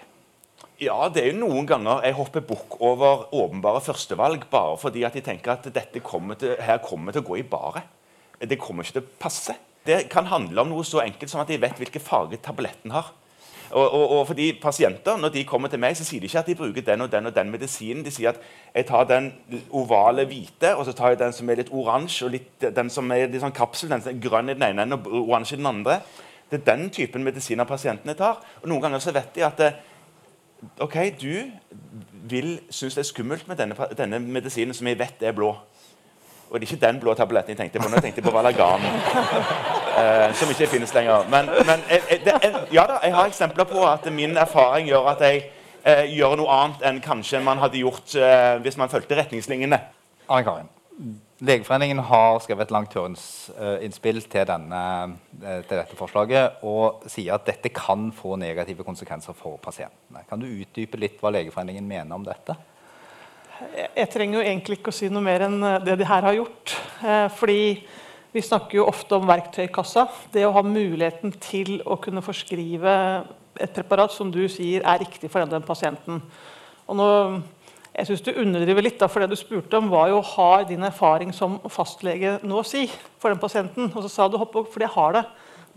Ja, 0.79 1.09
det 1.11 1.23
er 1.23 1.33
jo 1.33 1.41
noen 1.41 1.67
ganger 1.67 2.05
jeg 2.05 2.15
hopper 2.15 2.45
bukk 2.47 2.77
over 2.79 3.25
åpenbare 3.35 3.81
førstevalg 3.83 4.45
bare 4.51 4.77
fordi 4.79 5.03
at 5.03 5.15
jeg 5.17 5.25
tenker 5.25 5.57
at 5.57 5.67
dette 5.73 5.99
kommer 6.05 6.37
til, 6.39 6.53
her 6.61 6.77
kommer 6.85 7.11
til 7.11 7.25
å 7.25 7.27
gå 7.27 7.39
i 7.41 7.47
baret. 7.49 7.83
Det 8.39 8.59
kommer 8.61 8.85
ikke 8.85 8.99
til 8.99 9.07
å 9.07 9.15
passe. 9.19 9.57
Det 9.87 10.03
kan 10.13 10.29
handle 10.29 10.63
om 10.63 10.71
noe 10.71 10.85
så 10.87 11.01
enkelt 11.03 11.31
som 11.31 11.41
at 11.41 11.51
jeg 11.51 11.63
vet 11.63 11.79
hvilken 11.81 12.03
farge 12.03 12.39
tabletten 12.45 12.93
har. 12.95 13.11
Og, 13.71 13.93
og, 13.93 14.09
og, 14.09 14.21
fordi 14.27 14.51
Pasienter 14.61 15.17
når 15.17 15.33
de 15.33 15.43
kommer 15.47 15.71
til 15.71 15.81
meg, 15.81 15.97
så 15.97 16.05
sier 16.07 16.21
de 16.23 16.29
ikke 16.29 16.39
at 16.39 16.47
de 16.47 16.55
bruker 16.55 16.85
den 16.87 17.03
og 17.03 17.11
den 17.11 17.29
og 17.29 17.35
den 17.35 17.51
medisinen. 17.51 18.05
De 18.05 18.13
sier 18.13 18.31
at 18.31 18.39
jeg 18.75 18.87
tar 18.87 19.07
den 19.09 19.31
ovale 19.75 20.25
hvite, 20.29 20.75
og 20.75 20.85
så 20.87 20.95
tar 20.95 21.13
jeg 21.13 21.19
den 21.19 21.35
som 21.35 21.49
er 21.49 21.61
litt 21.61 21.73
oransje, 21.73 22.25
og 22.27 22.35
litt, 22.35 22.51
den 22.61 22.91
som 22.93 23.11
er 23.11 23.27
litt 23.27 23.43
sånn 23.43 23.55
kapsel, 23.55 23.91
den 23.91 24.03
som 24.03 24.13
er 24.13 24.23
grønn 24.23 24.53
i 24.53 24.57
den 24.57 24.67
ene 24.69 24.99
og 24.99 25.11
oransje 25.25 25.57
i 25.57 25.61
den 25.61 25.71
andre. 25.71 25.99
Det 26.47 26.61
er 26.61 26.67
den 26.69 26.89
typen 26.95 27.25
medisiner 27.27 27.67
pasientene 27.67 28.15
tar. 28.15 28.39
Og 28.61 28.69
Noen 28.71 28.87
ganger 28.87 29.03
så 29.03 29.15
vet 29.15 29.33
de 29.35 29.43
at 29.47 29.59
det, 29.59 29.73
OK, 30.83 30.95
du 31.19 31.51
vil 32.27 32.59
synes 32.69 32.95
det 32.95 33.03
er 33.03 33.09
skummelt 33.11 33.47
med 33.47 33.59
denne, 33.59 33.89
denne 33.97 34.19
medisinen 34.19 34.75
som 34.75 34.87
jeg 34.87 34.99
vet 34.99 35.23
er 35.23 35.35
blå. 35.35 35.53
Og 36.49 36.59
det 36.59 36.67
er 36.67 36.73
ikke 36.73 36.85
den 36.85 36.99
blå 37.03 37.13
tabletten 37.13 37.53
jeg 37.53 37.57
tenkte 37.57 37.81
på. 37.83 37.89
Nå 37.91 37.99
tenkte 37.99 38.21
jeg 38.21 38.27
på 38.27 38.35
Valagan. 38.35 38.85
Eh, 39.97 40.33
som 40.37 40.49
ikke 40.53 40.67
finnes 40.69 40.93
lenger. 40.93 41.25
Men, 41.31 41.51
men 41.65 41.85
jeg, 41.89 42.01
jeg, 42.11 42.19
det, 42.25 42.33
ja 42.73 42.83
da, 42.85 42.99
jeg 43.03 43.15
har 43.15 43.29
eksempler 43.31 43.65
på 43.65 43.81
at 43.89 44.05
min 44.13 44.37
erfaring 44.37 44.87
gjør 44.87 45.11
at 45.15 45.23
jeg 45.25 45.43
eh, 45.81 46.03
gjør 46.13 46.37
noe 46.37 46.57
annet 46.61 46.85
enn 46.85 46.99
kanskje 47.03 47.41
man 47.43 47.61
hadde 47.63 47.81
gjort 47.81 48.13
eh, 48.15 48.57
hvis 48.61 48.77
man 48.77 48.91
fulgte 48.93 49.17
retningslinjene. 49.17 49.79
Anne 50.27 50.45
Karin, 50.45 50.69
Legeforeningen 51.37 51.99
har 52.09 52.39
skrevet 52.41 52.65
et 52.65 52.71
langt 52.73 52.95
høringsinnspill 52.97 54.23
til, 54.25 54.49
eh, 54.49 55.11
til, 55.67 55.75
dette 55.75 55.97
forslaget 55.99 56.63
og 56.65 57.03
sier 57.05 57.35
at 57.35 57.45
dette 57.45 57.69
kan 57.69 58.09
få 58.15 58.35
negative 58.41 58.85
konsekvenser 58.87 59.37
for 59.37 59.59
pasientene. 59.61 60.25
Kan 60.29 60.41
du 60.41 60.47
utdype 60.49 60.97
litt 60.97 61.21
hva 61.21 61.33
Legeforeningen 61.35 61.85
mener 61.85 62.17
om 62.17 62.25
dette? 62.25 62.57
Jeg 63.57 64.09
trenger 64.13 64.37
jo 64.37 64.45
egentlig 64.45 64.77
ikke 64.77 64.91
å 64.93 64.95
si 64.95 65.09
noe 65.09 65.25
mer 65.25 65.47
enn 65.47 65.57
eh, 65.65 65.79
det 65.85 65.97
de 65.97 66.05
her 66.05 66.25
har 66.27 66.35
gjort. 66.37 66.75
Eh, 67.01 67.25
fordi 67.39 67.61
vi 68.33 68.43
snakker 68.45 68.79
jo 68.79 68.87
ofte 68.89 69.17
om 69.17 69.25
verktøykassa. 69.29 70.05
Det 70.33 70.45
å 70.45 70.53
ha 70.53 70.63
muligheten 70.65 71.33
til 71.41 71.79
å 71.85 71.97
kunne 72.01 72.21
forskrive 72.25 72.93
et 73.57 73.73
preparat 73.73 74.13
som 74.13 74.29
du 74.29 74.43
sier 74.51 74.85
er 74.85 75.01
riktig 75.01 75.31
for 75.33 75.41
den 75.49 75.65
pasienten. 75.65 76.21
Og 76.87 76.99
nå 76.99 77.07
jeg 77.97 78.11
synes 78.11 78.21
du 78.21 78.35
underdriver 78.37 78.85
litt, 78.85 78.99
da, 79.01 79.07
for 79.09 79.23
det 79.23 79.31
du 79.31 79.39
spurte 79.39 79.79
om, 79.79 79.87
var 79.89 80.11
jo 80.11 80.19
har 80.35 80.67
din 80.69 80.85
erfaring 80.85 81.31
som 81.33 81.55
fastlege 81.73 82.35
noe 82.45 82.61
å 82.61 82.67
si 82.67 82.83
for 83.17 83.33
den 83.33 83.41
pasienten. 83.41 83.89
Og 83.89 84.03
så 84.05 84.11
sa 84.13 84.27
du 84.29 84.37
hopp 84.37 84.53
opp, 84.59 84.69
for 84.69 84.85
det 84.85 84.91
har 84.93 85.15
det. 85.15 85.23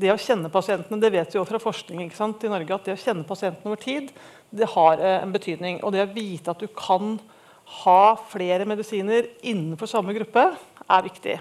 Det 0.05 0.13
å 0.13 0.21
kjenne 0.21 0.53
pasientene, 0.53 1.01
det 1.01 1.15
vet 1.15 1.33
vi 1.33 1.39
jo 1.39 1.47
fra 1.49 1.61
forskning 1.63 2.03
i 2.05 2.53
Norge, 2.53 2.77
at 2.77 2.91
det 2.91 2.99
å 2.99 3.01
kjenne 3.01 3.25
pasientene 3.25 3.73
over 3.73 3.81
tid, 3.81 4.13
det 4.53 4.69
har 4.75 5.01
eh, 5.01 5.23
en 5.23 5.33
betydning. 5.33 5.81
Og 5.81 5.97
det 5.97 6.05
å 6.05 6.13
vite 6.13 6.53
at 6.53 6.61
du 6.61 6.69
kan 6.77 7.17
ha 7.81 8.03
flere 8.31 8.67
medisiner 8.69 9.29
innenfor 9.47 9.89
samme 9.91 10.15
gruppe, 10.17 10.47
er 10.91 11.07
viktig. 11.07 11.37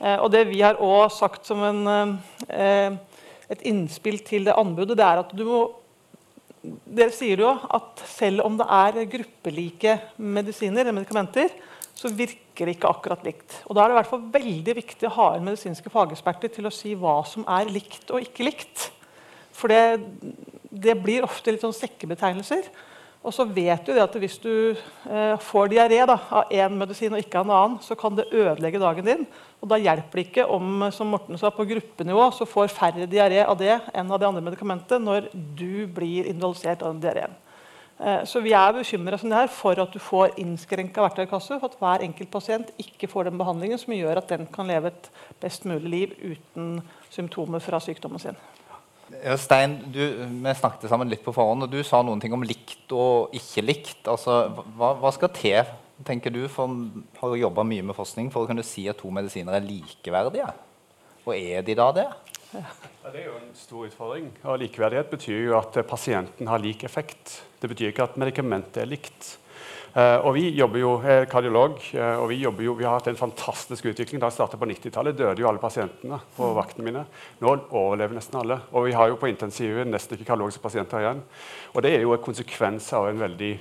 Eh, 0.00 0.18
og 0.18 0.28
det 0.34 0.44
vi 0.50 0.60
har 0.64 0.80
også 0.80 1.24
sagt 1.24 1.48
som 1.48 1.62
en, 1.64 2.18
eh, 2.48 2.96
et 3.50 3.64
innspill 3.70 4.18
til 4.26 4.44
det 4.44 4.56
anbudet, 4.56 4.96
det 4.96 5.06
er 5.06 5.22
at 5.24 5.34
du 5.34 5.44
må 5.44 5.62
dere 6.64 7.12
sier 7.12 7.42
jo 7.42 7.50
at 7.76 8.00
selv 8.08 8.44
om 8.44 8.56
det 8.56 8.66
er 8.72 9.04
gruppelike 9.12 9.98
medisiner, 10.16 10.88
medikamenter, 10.96 11.52
så 11.94 12.08
virker 12.08 12.66
det 12.66 12.76
ikke 12.76 12.90
akkurat 12.90 13.24
likt. 13.26 13.60
Og 13.68 13.76
Da 13.76 13.84
er 13.84 13.88
det 13.88 13.94
i 13.94 13.98
hvert 14.00 14.10
fall 14.10 14.24
veldig 14.32 14.74
viktig 14.80 15.08
å 15.08 15.14
ha 15.18 15.28
inn 15.36 15.44
medisinske 15.44 15.92
fageksperter 15.92 16.52
til 16.54 16.66
å 16.66 16.72
si 16.72 16.94
hva 16.98 17.20
som 17.28 17.44
er 17.46 17.70
likt 17.70 18.10
og 18.10 18.24
ikke 18.24 18.48
likt. 18.48 18.88
For 19.54 19.68
det, 19.68 20.00
det 20.70 20.96
blir 21.02 21.26
ofte 21.26 21.52
litt 21.52 21.62
sånn 21.62 21.76
sekkebetegnelser. 21.76 22.66
Og 23.24 23.32
så 23.32 23.46
vet 23.48 23.86
du 23.88 23.96
at 23.96 24.16
Hvis 24.20 24.36
du 24.42 24.76
eh, 24.76 25.36
får 25.40 25.70
diaré 25.72 26.02
av 26.04 26.50
én 26.52 26.76
medisin 26.76 27.14
og 27.16 27.22
ikke 27.22 27.40
av 27.40 27.46
en 27.48 27.54
annen, 27.56 27.78
så 27.80 27.96
kan 27.96 28.16
det 28.16 28.28
ødelegge 28.32 28.82
dagen 28.82 29.08
din. 29.08 29.26
Og 29.62 29.70
Da 29.72 29.80
hjelper 29.80 30.20
det 30.20 30.26
ikke 30.28 30.48
om 30.52 30.90
som 30.92 31.08
Morten 31.08 31.40
sa, 31.40 31.50
på 31.50 31.64
gruppenivå 31.64 32.28
så 32.36 32.44
får 32.48 32.72
færre 32.74 33.08
diaré 33.08 33.40
av 33.46 33.56
det 33.58 33.78
enn 33.94 34.12
av 34.12 34.20
det 34.20 34.28
andre 34.28 34.44
medikamentet 34.44 35.00
når 35.00 35.30
du 35.32 35.86
blir 35.88 36.28
invalidisert 36.28 36.84
av 36.84 36.92
den 36.92 37.00
diareen. 37.06 37.40
Eh, 37.98 38.24
så 38.28 38.42
vi 38.44 38.52
er 38.52 38.74
bekymra 38.76 39.46
for 39.48 39.78
at 39.80 39.92
du 39.92 39.98
får 39.98 40.36
innskrenka 40.36 41.00
verktøykasse, 41.00 41.60
for 41.60 41.70
at 41.70 41.78
hver 41.78 42.04
enkelt 42.04 42.30
pasient 42.30 42.72
ikke 42.76 43.08
får 43.08 43.30
den 43.30 43.38
behandlingen 43.38 43.78
som 43.78 43.94
gjør 43.94 44.18
at 44.18 44.28
den 44.28 44.46
kan 44.52 44.66
leve 44.66 44.92
et 44.92 45.10
best 45.40 45.64
mulig 45.64 45.90
liv 45.90 46.12
uten 46.20 46.82
symptomer 47.08 47.60
fra 47.60 47.80
sykdommen 47.80 48.20
sin. 48.20 48.36
Stein, 49.40 49.78
du, 49.92 50.00
vi 50.24 50.54
snakket 50.56 50.88
sammen 50.90 51.10
litt 51.12 51.24
på 51.24 51.34
forhånd, 51.36 51.66
og 51.66 51.72
du 51.72 51.82
sa 51.84 52.00
noen 52.04 52.22
ting 52.22 52.32
om 52.36 52.44
likt 52.46 52.92
og 52.96 53.34
ikke 53.36 53.64
likt. 53.64 54.00
Altså, 54.10 54.46
hva, 54.78 54.94
hva 55.00 55.12
skal 55.14 55.32
til, 55.36 55.72
tenker 56.08 56.32
du, 56.34 56.44
for 56.52 56.72
har 57.20 57.36
jobba 57.38 57.66
mye 57.68 57.84
med 57.84 57.96
forskning, 57.96 58.32
for 58.32 58.44
å 58.44 58.50
kunne 58.50 58.64
si 58.66 58.86
at 58.90 58.98
to 59.00 59.12
medisiner 59.14 59.58
er 59.58 59.66
likeverdige? 59.66 60.48
Og 61.24 61.36
er 61.36 61.64
de 61.64 61.76
da 61.78 61.90
det? 61.96 62.08
Ja. 62.54 62.66
Det 63.04 63.20
er 63.20 63.26
jo 63.26 63.36
en 63.36 63.50
stor 63.58 63.88
utfordring. 63.88 64.28
Og 64.48 64.60
Likeverdighet 64.62 65.10
betyr 65.12 65.40
jo 65.48 65.56
at 65.58 65.76
pasienten 65.88 66.48
har 66.48 66.62
lik 66.62 66.84
effekt. 66.86 67.40
Det 67.60 67.68
betyr 67.68 67.90
ikke 67.90 68.06
at 68.06 68.16
medikamentet 68.20 68.80
er 68.80 68.88
likt. 68.88 69.34
Uh, 69.94 70.26
og 70.26 70.32
Vi 70.34 70.48
jobber 70.58 70.80
jo, 70.80 70.92
jeg 71.06 71.20
er 71.22 71.28
kardiolog, 71.30 71.76
uh, 71.94 72.16
og 72.18 72.24
vi, 72.32 72.40
jobber 72.42 72.64
jo, 72.66 72.72
vi 72.74 72.82
har 72.82 72.96
hatt 72.96 73.06
en 73.12 73.18
fantastisk 73.18 73.86
utvikling. 73.86 74.18
Da 74.18 74.26
jeg 74.26 74.34
startet 74.34 74.58
på 74.58 74.66
90-tallet, 74.66 75.14
døde 75.14 75.38
jo 75.38 75.46
alle 75.46 75.62
pasientene 75.62 76.18
på 76.34 76.48
mm. 76.48 76.54
vaktene 76.56 76.86
mine. 76.88 77.04
Nå 77.38 77.52
overlever 77.68 78.16
nesten 78.18 78.40
alle. 78.40 78.56
Og 78.74 78.88
vi 78.88 78.96
har 78.98 79.12
jo 79.12 79.20
på 79.20 79.30
intensivet 79.30 79.86
nesten 79.86 80.18
ikke 80.18 80.26
kardiologiske 80.32 80.64
pasienter 80.64 80.98
igjen. 80.98 81.20
Og 81.76 81.86
Det 81.86 81.92
er 81.94 82.02
jo 82.02 82.14
en 82.16 82.24
konsekvens 82.24 82.88
av 82.98 83.06
en 83.06 83.22
veldig 83.22 83.52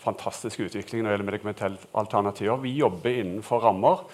fantastisk 0.00 0.62
utvikling 0.68 1.02
når 1.02 1.10
det 1.10 1.16
gjelder 1.16 1.30
medikamentelle 1.32 1.90
alternativer. 1.98 2.62
Vi 2.62 2.76
jobber 2.78 3.18
innenfor 3.24 3.66
rammer, 3.66 4.04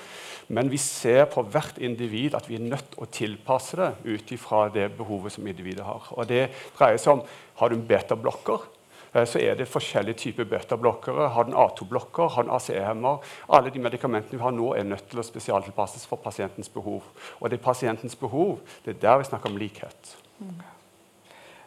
men 0.49 0.73
vi 0.73 0.81
ser 0.81 1.27
på 1.29 1.45
hvert 1.45 1.77
individ 1.77 2.39
at 2.39 2.49
vi 2.49 2.57
er 2.57 2.65
nødt 2.71 2.89
til 2.95 3.05
å 3.05 3.11
tilpasse 3.13 3.77
det 3.77 4.17
ut 4.17 4.33
ifra 4.33 4.65
det 4.73 4.89
behovet 4.97 5.37
som 5.37 5.45
individet 5.45 5.85
har. 5.85 6.09
Og 6.17 6.25
Det 6.25 6.47
dreier 6.79 6.97
seg 6.97 7.19
om 7.19 7.23
har 7.61 7.69
du 7.69 7.77
en 7.77 7.87
betablokker 7.93 8.65
Eh, 8.65 8.76
så 9.25 9.41
er 9.41 9.57
det 9.57 9.69
forskjellige 9.71 10.21
typer 10.21 10.49
beta-blokkere. 10.51 11.31
Har 11.33 11.49
den 11.49 11.57
A2-blokker, 11.57 12.29
har 12.35 12.45
den 12.45 12.53
ACE-hemmer. 12.53 13.25
Alle 13.49 13.73
de 13.73 13.81
medikamentene 13.81 14.37
vi 14.37 14.45
har 14.45 14.53
nå, 14.53 14.75
er 14.75 14.85
nødt 14.85 15.09
til 15.11 15.23
å 15.23 15.27
spesialtilpasses 15.27 16.05
for 16.11 16.21
pasientens 16.21 16.69
behov. 16.69 17.07
Og 17.41 17.51
det 17.51 17.61
er 17.61 17.69
pasientens 17.69 18.19
behov. 18.19 18.59
Det 18.85 18.97
er 18.97 19.05
der 19.07 19.23
vi 19.23 19.31
snakker 19.31 19.53
om 19.53 19.61
likhet. 19.61 20.17
Mm. 20.41 20.59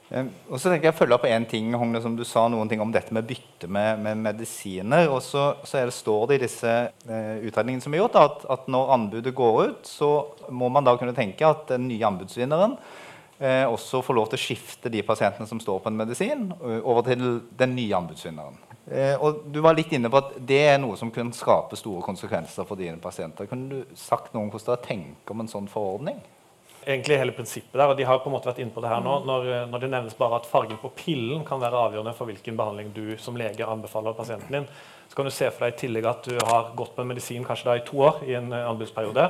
Og 0.09 0.57
så 0.57 0.71
tenker 0.71 0.87
jeg 0.87 0.97
følge 0.97 1.17
opp 1.19 1.25
en 1.29 1.43
ting, 1.45 1.67
Hogne, 1.77 1.99
som 2.01 2.15
Du 2.17 2.23
sa 2.25 2.47
noen 2.49 2.69
ting 2.69 2.81
om 2.81 2.89
dette 2.91 3.13
med 3.13 3.27
bytte 3.29 3.67
med, 3.69 3.99
med 4.01 4.17
medisiner. 4.17 5.05
og 5.09 5.21
Så, 5.21 5.43
så 5.63 5.83
det, 5.85 5.93
står 5.93 6.23
det 6.27 6.39
i 6.39 6.45
disse 6.47 6.71
eh, 7.05 7.35
utredningene 7.45 7.85
som 7.85 7.93
er 7.93 8.01
gjort, 8.01 8.17
at, 8.17 8.47
at, 8.49 8.65
når 8.67 8.95
anbudet 8.95 9.35
går 9.37 9.59
ut, 9.69 9.85
så 9.85 10.09
må 10.49 10.71
man 10.73 10.87
da 10.87 10.95
kunne 10.97 11.13
tenke 11.17 11.45
at 11.45 11.69
den 11.69 11.85
nye 11.91 12.09
anbudsvinneren 12.09 12.73
eh, 13.39 13.65
også 13.65 14.03
få 14.05 14.15
lov 14.15 14.29
til 14.29 14.39
å 14.39 14.43
skifte 14.43 14.91
de 14.91 15.03
pasientene 15.07 15.47
som 15.49 15.61
står 15.63 15.81
på 15.83 15.91
en 15.91 15.99
medisin, 15.99 16.49
over 16.83 17.05
til 17.07 17.23
den 17.59 17.75
nye 17.75 17.95
anbudsvinneren. 17.97 18.59
Eh, 18.89 19.13
og 19.21 19.43
du 19.53 19.59
var 19.61 19.77
litt 19.77 19.91
inne 19.93 20.09
på 20.09 20.17
at 20.17 20.31
Det 20.49 20.63
er 20.71 20.79
noe 20.81 20.97
som 20.97 21.11
kunne 21.13 21.35
skape 21.35 21.77
store 21.77 22.01
konsekvenser 22.01 22.65
for 22.65 22.79
dine 22.79 22.97
pasienter. 23.01 23.45
Kunne 23.49 23.69
du 23.69 23.95
sagt 23.97 24.33
noe 24.33 24.47
om 24.47 24.49
hvordan 24.49 24.71
dere 24.71 24.85
tenker 24.87 25.35
om 25.35 25.43
en 25.43 25.51
sånn 25.51 25.69
forordning? 25.69 26.17
Egentlig 26.79 27.19
hele 27.19 27.35
prinsippet 27.35 27.75
der, 27.75 27.91
og 27.91 27.97
De 27.99 28.07
har 28.07 28.21
på 28.23 28.31
en 28.31 28.33
måte 28.33 28.49
vært 28.49 28.61
inne 28.63 28.73
på 28.73 28.81
det 28.81 28.89
her 28.89 29.03
nå, 29.03 29.19
når, 29.27 29.49
når 29.69 29.83
det 29.83 29.89
nevnes 29.91 30.17
bare 30.17 30.39
at 30.39 30.47
fargen 30.49 30.79
på 30.81 30.89
pillen 30.97 31.43
kan 31.45 31.61
være 31.61 31.83
avgjørende 31.85 32.15
for 32.17 32.31
hvilken 32.31 32.57
behandling 32.57 32.89
du 32.95 33.03
som 33.21 33.37
lege 33.37 33.67
anbefaler 33.67 34.17
pasienten 34.17 34.57
din, 34.57 34.69
så 35.09 35.19
kan 35.19 35.27
du 35.27 35.33
se 35.35 35.51
for 35.51 35.67
deg 35.67 35.75
i 35.75 35.79
tillegg 35.83 36.07
at 36.09 36.25
du 36.25 36.39
har 36.47 36.71
gått 36.79 36.95
på 36.95 37.03
en 37.03 37.11
medisin 37.11 37.45
kanskje 37.45 37.69
da 37.69 37.77
i 37.77 37.85
to 37.85 37.99
år 38.07 38.23
i 38.25 38.33
en 38.39 38.49
anbudsperiode, 38.55 39.27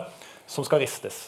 som 0.48 0.68
skal 0.68 0.86
ristes. 0.86 1.26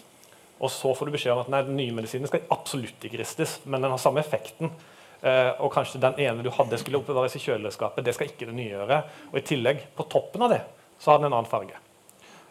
Og 0.62 0.70
så 0.70 0.94
får 0.94 1.10
du 1.10 1.16
beskjed 1.16 1.34
om 1.34 1.42
at 1.42 1.52
nei, 1.52 1.62
den 1.66 1.78
nye 1.80 1.94
medisinen 1.98 2.30
skal 2.30 2.46
absolutt 2.54 3.06
ikke 3.08 3.22
ristes, 3.22 3.58
men 3.66 3.82
den 3.82 3.94
har 3.94 4.02
samme 4.02 4.22
effekten. 4.22 4.74
Uh, 5.22 5.54
og 5.62 5.70
kanskje 5.74 6.02
den 6.02 6.18
ene 6.22 6.42
du 6.42 6.50
hadde, 6.54 6.78
skulle 6.82 6.98
oppbevares 7.02 7.36
i 7.38 7.42
kjøleskapet. 7.42 8.06
Det 8.06 8.14
skal 8.18 8.30
ikke 8.30 8.48
det 8.50 8.58
nye 8.58 8.74
gjøre. 8.74 9.00
Og 9.32 9.38
i 9.38 9.46
tillegg, 9.46 9.84
på 9.98 10.06
toppen 10.10 10.46
av 10.46 10.54
det, 10.54 10.62
så 11.02 11.12
har 11.12 11.22
den 11.22 11.30
en 11.30 11.38
annen 11.38 11.50
farge. 11.50 11.78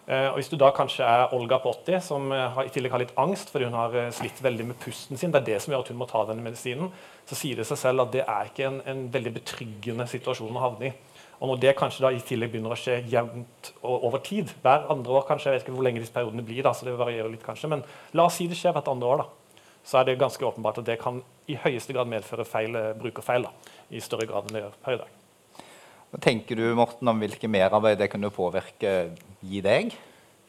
Uh, 0.06 0.32
og 0.32 0.40
Hvis 0.40 0.50
du 0.50 0.56
da 0.58 0.72
kanskje 0.74 1.06
er 1.06 1.34
Olga 1.34 1.60
på 1.62 1.70
80, 1.74 2.00
som 2.06 2.30
uh, 2.34 2.48
har, 2.56 2.66
i 2.66 2.74
tillegg 2.74 2.94
har 2.94 3.02
litt 3.02 3.14
angst 3.18 3.50
fordi 3.54 3.68
hun 3.70 3.78
har 3.78 3.94
slitt 4.14 4.42
veldig 4.42 4.68
med 4.72 4.78
pusten 4.82 5.18
sin, 5.18 5.34
det 5.34 5.42
er 5.42 5.48
det 5.52 5.60
som 5.62 5.74
gjør 5.74 5.84
at 5.86 5.92
hun 5.92 5.98
må 5.98 6.10
ta 6.10 6.24
denne 6.26 6.46
medisinen, 6.46 6.90
så 7.30 7.38
sier 7.38 7.58
det 7.58 7.66
seg 7.70 7.78
selv 7.78 8.06
at 8.06 8.14
det 8.14 8.24
er 8.26 8.50
ikke 8.50 8.66
en, 8.66 8.82
en 8.90 9.06
veldig 9.14 9.34
betryggende 9.38 10.06
situasjon 10.10 10.58
å 10.58 10.66
havne 10.66 10.90
i. 10.90 10.94
Og 11.40 11.48
når 11.48 11.60
det 11.62 11.76
kanskje 11.78 12.04
da 12.04 12.10
i 12.12 12.20
tillegg 12.20 12.52
begynner 12.52 12.74
å 12.74 12.78
skje 12.78 12.98
jevnt 13.08 13.70
over 13.80 14.20
tid, 14.24 14.50
hver 14.60 14.90
andre 14.92 15.14
år 15.16 15.24
kanskje, 15.28 15.48
jeg 15.48 15.56
vet 15.56 15.64
ikke 15.64 15.76
hvor 15.78 15.86
lenge 15.86 16.02
disse 16.02 16.12
periodene 16.12 16.44
blir, 16.44 16.60
da, 16.66 16.74
så 16.76 16.84
det 16.84 16.98
varierer 17.00 17.32
litt 17.32 17.46
kanskje, 17.46 17.70
men 17.72 17.84
la 18.18 18.26
oss 18.28 18.36
si 18.36 18.48
det 18.50 18.58
skjer 18.60 18.74
hvert 18.76 18.90
andre 18.92 19.08
år, 19.08 19.22
da, 19.22 19.56
så 19.88 20.00
er 20.00 20.10
det 20.10 20.18
ganske 20.20 20.44
åpenbart 20.44 20.82
at 20.82 20.90
det 20.90 20.98
kan 21.00 21.22
i 21.48 21.56
høyeste 21.56 21.96
grad 21.96 22.10
medføre 22.12 22.44
feil, 22.44 22.76
eh, 22.76 22.92
brukerfeil 22.98 23.48
da, 23.48 23.54
i 23.88 24.04
større 24.04 24.28
grad 24.28 24.50
enn 24.50 24.58
det 24.58 24.64
gjør 24.66 24.76
per 24.84 24.98
i 24.98 25.00
dag. 25.00 25.16
Hva 26.10 26.20
tenker 26.26 26.58
du 26.58 26.66
Morten, 26.76 27.08
om 27.08 27.24
hvilke 27.24 27.48
merarbeid 27.48 28.00
det 28.02 28.10
kunne 28.12 28.32
påvirke 28.34 28.94
gi 29.40 29.64
deg? 29.64 29.96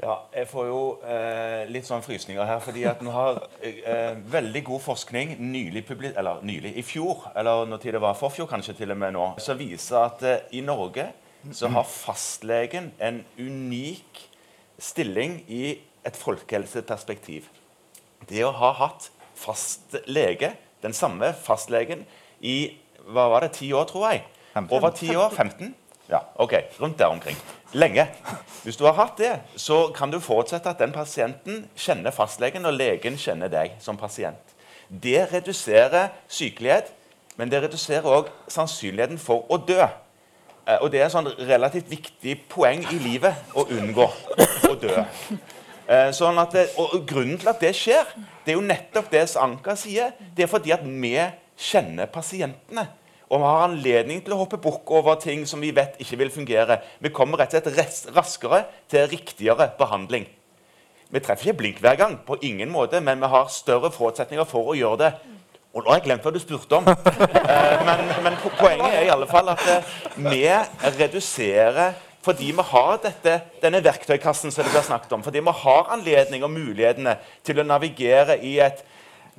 Ja, 0.02 0.16
jeg 0.34 0.48
får 0.50 0.66
jo 0.66 0.80
eh, 1.06 1.68
litt 1.70 1.86
sånn 1.86 2.02
frysninger 2.02 2.46
her. 2.48 2.60
fordi 2.64 2.88
at 2.90 3.02
vi 3.06 3.12
har 3.14 3.44
eh, 3.62 4.18
veldig 4.34 4.64
god 4.72 4.82
forskning 4.82 5.36
nylig, 5.38 5.84
eller 6.16 6.42
nylig 6.42 6.74
i 6.82 6.84
fjor, 6.86 7.28
eller 7.38 7.70
når 7.70 7.84
tid 7.84 7.94
det 7.98 8.02
var 8.02 8.18
forfjor 8.18 8.50
kanskje 8.50 8.80
til 8.80 8.96
og 8.96 8.98
med 8.98 9.14
nå, 9.14 9.28
som 9.38 9.60
viser 9.60 10.00
at 10.02 10.26
eh, 10.26 10.48
i 10.58 10.64
Norge 10.66 11.12
så 11.54 11.70
har 11.74 11.86
fastlegen 11.90 12.92
en 13.02 13.22
unik 13.38 14.26
stilling 14.82 15.40
i 15.50 15.78
et 16.06 16.18
folkehelseperspektiv. 16.18 17.48
Det 18.30 18.42
å 18.46 18.52
ha 18.58 18.74
hatt 18.78 19.10
fast 19.38 19.96
lege, 20.10 20.54
den 20.82 20.94
samme 20.98 21.32
fastlegen, 21.38 22.06
i 22.42 22.74
hva 23.06 23.28
var 23.34 23.46
det, 23.46 23.54
ti 23.58 23.72
år, 23.74 23.86
tror 23.90 24.10
jeg. 24.10 24.26
Over 24.70 24.94
ti 24.98 25.14
år. 25.14 25.34
15? 25.34 25.74
Ja, 26.10 26.26
ok, 26.42 26.58
Rundt 26.82 26.98
der 27.00 27.14
omkring. 27.14 27.38
Lenge. 27.74 28.08
Hvis 28.64 28.78
du 28.78 28.84
har 28.86 28.94
hatt 28.98 29.18
det, 29.18 29.32
så 29.56 29.88
kan 29.96 30.12
du 30.12 30.20
forutsette 30.20 30.70
at 30.70 30.80
den 30.80 30.92
pasienten 30.92 31.66
kjenner 31.76 32.12
fastlegen, 32.12 32.66
og 32.68 32.76
legen 32.76 33.18
kjenner 33.18 33.52
deg 33.52 33.78
som 33.80 33.98
pasient. 33.98 34.56
Det 34.90 35.30
reduserer 35.32 36.12
sykelighet, 36.28 36.92
men 37.40 37.52
det 37.52 37.64
reduserer 37.64 38.08
òg 38.12 38.32
sannsynligheten 38.52 39.22
for 39.22 39.48
å 39.50 39.58
dø. 39.64 39.80
Eh, 40.68 40.78
og 40.82 40.92
det 40.92 41.00
er 41.00 41.08
et 41.08 41.16
sånn 41.16 41.32
relativt 41.48 41.90
viktig 41.90 42.36
poeng 42.52 42.84
i 42.92 43.00
livet 43.02 43.56
å 43.56 43.66
unngå 43.72 44.08
å 44.70 44.76
dø. 44.82 44.98
Eh, 45.92 46.10
sånn 46.16 46.38
det, 46.54 46.70
og 46.80 47.02
Grunnen 47.08 47.40
til 47.40 47.50
at 47.52 47.64
det 47.64 47.72
skjer, 47.76 48.12
det 48.46 48.54
er 48.54 48.60
jo 48.60 48.68
nettopp 48.68 49.10
det 49.12 49.26
Anka 49.40 49.74
sier. 49.80 50.14
Det 50.36 50.46
er 50.46 50.52
fordi 50.52 50.72
at 50.76 50.84
vi 50.86 51.16
kjenner 51.58 52.12
pasientene 52.12 52.86
og 53.32 53.40
vi 53.40 53.48
har 53.48 53.62
anledning 53.64 54.20
til 54.26 54.36
å 54.36 54.42
hoppe 54.42 54.60
bukk 54.60 54.92
over 54.92 55.16
ting 55.22 55.46
som 55.48 55.62
vi 55.64 55.72
vet 55.72 55.96
ikke 56.04 56.18
vil 56.20 56.32
fungere. 56.34 56.82
Vi 57.00 57.14
kommer 57.16 57.40
rett 57.40 57.56
og 57.62 57.72
slett 57.72 58.10
raskere 58.16 58.66
til 58.92 59.08
riktigere 59.08 59.70
behandling. 59.80 60.26
Vi 61.12 61.20
treffer 61.24 61.52
ikke 61.52 61.62
blink 61.62 61.80
hver 61.84 61.96
gang, 62.00 62.18
på 62.28 62.36
ingen 62.44 62.72
måte, 62.72 63.00
men 63.00 63.24
vi 63.24 63.30
har 63.32 63.48
større 63.52 63.92
forutsetninger 63.92 64.48
for 64.48 64.74
å 64.74 64.76
gjøre 64.76 65.00
det. 65.00 65.12
Og 65.72 65.80
nå 65.80 65.94
har 65.94 66.02
jeg 66.02 66.10
glemt 66.10 66.28
hva 66.28 66.36
du 66.36 66.42
spurte 66.44 66.82
om. 66.82 66.92
Eh, 67.52 67.82
men, 67.84 68.06
men, 68.24 68.36
poenget 68.60 68.94
er 68.96 69.06
i 69.08 69.12
alle 69.12 69.26
fall 69.28 69.50
at 69.52 69.64
eh, 69.68 69.88
vi 70.16 70.44
reduserer 71.00 71.98
fordi 72.24 72.52
vi 72.54 72.64
har 72.70 73.00
dette, 73.02 73.34
denne 73.64 73.82
verktøykassen 73.84 74.54
som 74.54 74.64
det 74.64 74.72
blir 74.72 74.86
snakket 74.86 75.16
om. 75.18 75.24
Fordi 75.26 75.42
vi 75.44 75.54
har 75.64 75.90
anledning 75.92 76.46
og 76.46 76.54
mulighetene 76.54 77.18
til 77.48 77.60
å 77.60 77.66
navigere 77.68 78.38
i 78.46 78.54
et 78.64 78.84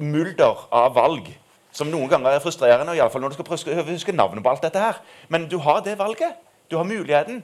mulder 0.03 0.67
av 0.75 0.97
valg 0.99 1.31
som 1.73 1.89
noen 1.91 2.11
ganger 2.11 2.37
er 2.37 2.45
frustrerende, 2.45 2.95
i 2.97 3.01
alle 3.01 3.13
fall 3.13 3.25
når 3.25 3.33
du 3.33 3.39
skal 3.39 3.49
prøve 3.49 3.83
å 3.83 3.89
huske 3.89 4.15
navnet 4.15 4.45
på 4.45 4.53
alt 4.53 4.65
dette 4.65 4.81
her. 4.81 5.01
Men 5.33 5.49
du 5.49 5.59
har 5.65 5.81
det 5.85 5.97
valget. 6.01 6.37
Du 6.71 6.77
har 6.79 6.89
muligheten. 6.89 7.43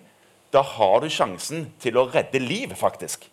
Da 0.53 0.63
har 0.65 1.01
du 1.05 1.09
sjansen 1.13 1.67
til 1.81 1.99
å 2.01 2.07
redde 2.13 2.41
liv, 2.41 2.73
faktisk. 2.77 3.27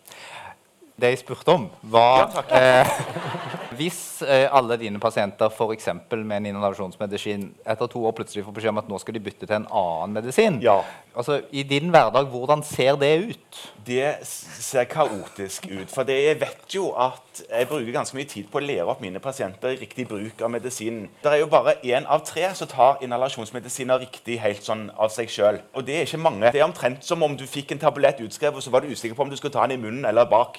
Det 0.96 1.12
jeg 1.12 1.20
spurte 1.20 1.52
om, 1.52 1.66
var 1.92 2.32
ja, 2.32 2.42
eh, 2.56 3.00
Hvis 3.76 4.22
eh, 4.22 4.46
alle 4.52 4.76
dine 4.80 5.00
pasienter 5.02 5.50
for 5.52 5.72
eksempel 5.74 6.22
med 6.24 6.42
en 6.42 6.46
inhalasjonsmedisin 6.54 7.48
etter 7.66 7.90
to 7.92 8.04
år 8.08 8.14
plutselig 8.16 8.44
får 8.46 8.56
beskjed 8.56 8.72
om 8.74 8.80
at 8.82 8.88
nå 8.90 8.98
skal 9.02 9.16
de 9.16 9.22
bytte 9.26 9.46
til 9.46 9.56
en 9.58 9.68
annen 9.70 10.14
medisin 10.16 10.60
Ja. 10.64 10.78
altså 11.16 11.40
I 11.52 11.62
din 11.62 11.90
hverdag, 11.90 12.26
hvordan 12.32 12.62
ser 12.64 12.96
det 13.00 13.12
ut? 13.30 13.60
Det 13.86 14.16
ser 14.26 14.84
kaotisk 14.90 15.66
ut. 15.70 15.88
For 15.92 16.02
det 16.08 16.16
jeg 16.24 16.40
vet 16.40 16.74
jo 16.74 16.90
at 16.98 17.42
jeg 17.50 17.68
bruker 17.68 17.92
ganske 17.94 18.16
mye 18.16 18.28
tid 18.30 18.48
på 18.50 18.58
å 18.58 18.64
lære 18.64 18.86
opp 18.90 19.00
mine 19.04 19.20
pasienter 19.22 19.74
i 19.74 19.80
riktig 19.80 20.08
bruk 20.08 20.40
av 20.42 20.50
medisinen. 20.50 21.08
Det 21.22 21.32
er 21.32 21.42
jo 21.44 21.50
bare 21.52 21.76
én 21.84 22.06
av 22.08 22.24
tre 22.26 22.48
som 22.58 22.68
tar 22.70 22.98
inhalasjonsmedisiner 23.04 24.00
riktig 24.02 24.40
helt 24.42 24.64
sånn 24.66 24.88
av 24.96 25.12
seg 25.14 25.30
sjøl. 25.30 25.60
Og 25.76 25.86
det 25.86 26.00
er 26.00 26.08
ikke 26.08 26.22
mange. 26.22 26.50
Det 26.52 26.60
er 26.62 26.66
omtrent 26.68 27.04
som 27.06 27.22
om 27.22 27.36
du 27.36 27.46
fikk 27.46 27.72
en 27.76 27.82
tablett 27.82 28.20
utskrevet, 28.24 28.56
og 28.56 28.64
så 28.64 28.72
var 28.74 28.82
du 28.82 28.90
usikker 28.90 29.14
på 29.16 29.22
om 29.26 29.30
du 29.30 29.36
skulle 29.36 29.54
ta 29.54 29.66
den 29.66 29.78
i 29.78 29.82
munnen 29.82 30.04
eller 30.08 30.26
bak. 30.30 30.58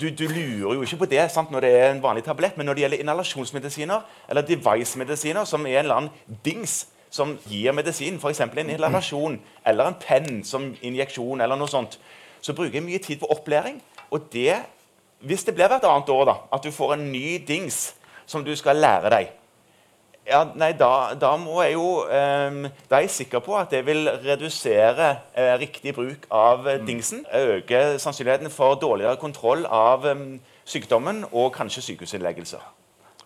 Du, 0.00 0.06
du 0.14 0.26
lurer 0.28 0.76
jo 0.76 0.82
ikke 0.82 1.00
på 1.02 1.08
det 1.10 1.24
sant, 1.32 1.50
når 1.50 1.64
det 1.64 1.70
er 1.74 1.88
en 1.90 2.02
vanlig 2.02 2.22
tablett, 2.26 2.56
men 2.58 2.68
når 2.68 2.76
det 2.76 2.82
gjelder 2.84 3.02
inhalasjonsmedisiner 3.02 4.04
eller 4.30 4.46
device-medisiner, 4.46 5.44
som 5.44 5.66
er 5.66 5.80
en 5.80 5.84
eller 5.84 6.00
annen 6.04 6.38
dings 6.44 6.84
som 7.10 7.34
gir 7.50 7.74
medisin, 7.74 8.20
f.eks. 8.22 8.40
en 8.40 8.70
inhalasjon 8.70 9.40
eller 9.66 9.90
en 9.90 9.98
penn 9.98 10.44
som 10.46 10.68
injeksjon, 10.86 11.42
eller 11.42 11.58
noe 11.58 11.70
sånt, 11.70 11.98
så 12.40 12.54
bruker 12.54 12.78
jeg 12.78 12.86
mye 12.86 13.02
tid 13.02 13.18
på 13.20 13.30
opplæring. 13.34 13.80
Og 14.14 14.30
det, 14.32 14.54
hvis 15.26 15.44
det 15.44 15.56
blir 15.56 15.70
hvert 15.70 15.84
annet 15.88 16.14
år, 16.14 16.24
da, 16.30 16.36
at 16.54 16.64
du 16.64 16.70
får 16.74 16.94
en 16.94 17.10
ny 17.12 17.40
dings 17.46 17.90
som 18.30 18.46
du 18.46 18.54
skal 18.56 18.78
lære 18.78 19.10
deg, 19.10 19.34
ja, 20.30 20.44
nei, 20.58 20.70
da, 20.78 21.14
da 21.18 21.32
må 21.40 21.60
jeg 21.64 21.74
jo 21.74 21.86
um, 22.06 22.60
Da 22.90 22.98
er 22.98 23.06
jeg 23.06 23.14
sikker 23.14 23.42
på 23.44 23.56
at 23.58 23.72
det 23.74 23.82
vil 23.86 24.06
redusere 24.22 25.08
uh, 25.34 25.54
riktig 25.60 25.94
bruk 25.96 26.28
av 26.30 26.68
eh, 26.70 26.78
dingsen. 26.86 27.24
Øke 27.34 27.98
sannsynligheten 27.98 28.52
for 28.54 28.78
dårligere 28.80 29.18
kontroll 29.20 29.66
av 29.66 30.06
um, 30.06 30.38
sykdommen 30.68 31.24
og 31.32 31.50
kanskje 31.56 31.82
sykehusinnleggelser. 31.90 32.62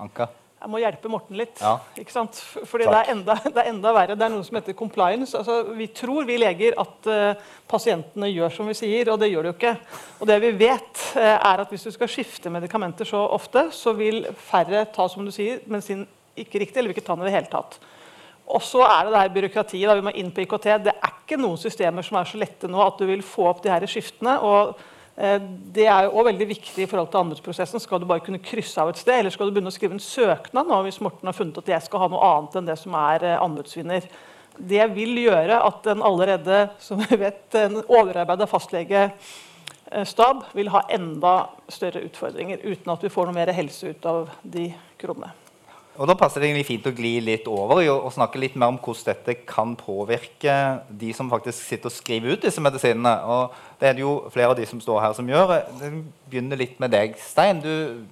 Anka? 0.01 0.31
Jeg 0.65 0.73
må 0.73 0.81
hjelpe 0.81 1.11
Morten 1.13 1.37
litt. 1.37 1.61
Ja. 1.61 1.75
ikke 2.01 2.15
sant? 2.15 2.39
Fordi 2.41 2.87
det 2.89 2.97
er, 2.97 3.11
enda, 3.13 3.37
det 3.45 3.61
er 3.61 3.69
enda 3.69 3.93
verre. 3.93 4.17
Det 4.17 4.25
er 4.25 4.33
noe 4.33 4.47
som 4.47 4.57
heter 4.57 4.77
compliance. 4.79 5.37
Altså, 5.37 5.59
vi 5.77 5.91
tror, 5.93 6.25
vi 6.25 6.39
leger, 6.41 6.79
at 6.81 7.11
uh, 7.13 7.53
pasientene 7.69 8.33
gjør 8.33 8.57
som 8.57 8.73
vi 8.73 8.79
sier, 8.79 9.13
og 9.13 9.21
det 9.21 9.29
gjør 9.29 9.45
de 9.45 9.53
jo 9.53 9.59
ikke. 9.59 9.75
Og 10.25 10.33
det 10.33 10.41
vi 10.47 10.55
vet, 10.65 11.07
er 11.21 11.65
at 11.67 11.69
hvis 11.69 11.85
du 11.85 11.93
skal 11.93 12.09
skifte 12.09 12.53
medikamenter 12.53 13.09
så 13.09 13.27
ofte, 13.37 13.69
så 13.77 13.93
vil 13.99 14.25
færre 14.49 14.87
ta 14.95 15.05
som 15.13 15.29
du 15.29 15.35
sier, 15.35 15.61
medisin 15.69 16.07
ikke 16.37 16.63
riktig, 16.63 16.79
eller 16.79 16.91
vil 16.91 16.97
ikke 16.99 17.07
ta 17.07 17.17
den 17.17 17.27
i 17.27 17.31
det 17.31 17.37
hele 17.37 17.53
tatt. 17.53 17.79
Og 18.45 18.63
så 18.63 18.83
er 18.85 19.05
det 19.05 19.13
det 19.15 19.21
her 19.23 19.37
byråkratiet. 19.39 19.89
da 19.89 19.95
Vi 19.95 20.05
må 20.05 20.13
inn 20.15 20.33
på 20.33 20.43
IKT. 20.45 20.67
Det 20.85 20.93
er 20.93 21.13
ikke 21.13 21.41
noen 21.41 21.61
systemer 21.61 22.05
som 22.05 22.19
er 22.21 22.29
så 22.29 22.41
lette 22.41 22.69
nå 22.69 22.83
at 22.85 22.99
du 23.01 23.07
vil 23.09 23.23
få 23.25 23.49
opp 23.49 23.63
de 23.65 23.73
her 23.73 23.87
skiftene. 23.89 24.37
og 24.41 24.77
eh, 25.17 25.41
det 25.41 25.87
er 25.87 26.05
jo 26.05 26.13
også 26.13 26.29
veldig 26.29 26.49
viktig 26.49 26.85
i 26.85 26.91
forhold 26.91 27.11
til 27.11 27.23
anbudsprosessen. 27.23 27.81
Skal 27.81 28.01
du 28.01 28.07
bare 28.07 28.25
kunne 28.25 28.43
krysse 28.45 28.81
av 28.81 28.93
et 28.93 29.01
sted, 29.01 29.19
eller 29.19 29.33
skal 29.33 29.49
du 29.49 29.57
begynne 29.57 29.73
å 29.73 29.75
skrive 29.75 29.97
en 29.97 30.03
søknad 30.03 30.69
nå 30.69 30.83
hvis 30.85 31.01
Morten 31.01 31.31
har 31.31 31.37
funnet 31.37 31.59
at 31.63 31.73
jeg 31.73 31.83
skal 31.87 32.05
ha 32.05 32.09
noe 32.13 32.29
annet 32.35 32.61
enn 32.61 32.69
det 32.69 32.79
som 32.83 32.93
er 33.01 33.25
eh, 33.25 33.41
anbudsvinner? 33.41 34.03
Det 34.55 34.85
vil 34.95 35.17
gjøre 35.19 35.57
at 35.67 35.87
en 35.91 36.05
allerede 36.07 36.69
som 36.79 37.01
vi 37.01 37.17
vet, 37.19 37.55
en 37.59 37.81
overarbeida 37.89 38.47
fastlegestab 38.47 40.45
vil 40.55 40.71
ha 40.71 40.85
enda 40.95 41.49
større 41.73 42.05
utfordringer, 42.07 42.61
uten 42.63 42.93
at 42.93 43.03
vi 43.03 43.11
får 43.11 43.25
noe 43.27 43.39
mer 43.41 43.57
helse 43.57 43.97
ut 43.97 44.07
av 44.07 44.29
de 44.45 44.69
kronene. 45.01 45.33
Og 45.95 46.09
Da 46.11 46.17
passer 46.19 46.43
det 46.43 46.49
egentlig 46.49 46.67
fint 46.67 46.87
å 46.91 46.95
gli 46.95 47.13
litt 47.23 47.47
over 47.47 47.79
å 47.87 48.11
snakke 48.11 48.41
litt 48.43 48.57
mer 48.59 48.73
om 48.73 48.81
hvordan 48.83 49.13
dette 49.13 49.37
kan 49.47 49.77
påvirke 49.79 50.55
de 50.91 51.13
som 51.15 51.31
faktisk 51.31 51.61
sitter 51.63 51.87
og 51.87 51.95
skriver 51.95 52.35
ut 52.35 52.43
disse 52.43 52.63
medisinene. 52.63 53.15
Og 53.23 53.55
Det 53.79 53.89
er 53.89 53.95
det 53.95 54.03
jo 54.03 54.17
flere 54.35 54.51
av 54.51 54.59
de 54.59 54.67
som 54.67 54.81
står 54.83 55.01
her 55.01 55.15
som 55.15 55.29
gjør. 55.29 55.55
Det 55.79 55.93
begynner 56.31 56.59
litt 56.59 56.81
med 56.83 56.91
deg, 56.91 57.15
Stein. 57.23 57.63
Du 57.63 58.03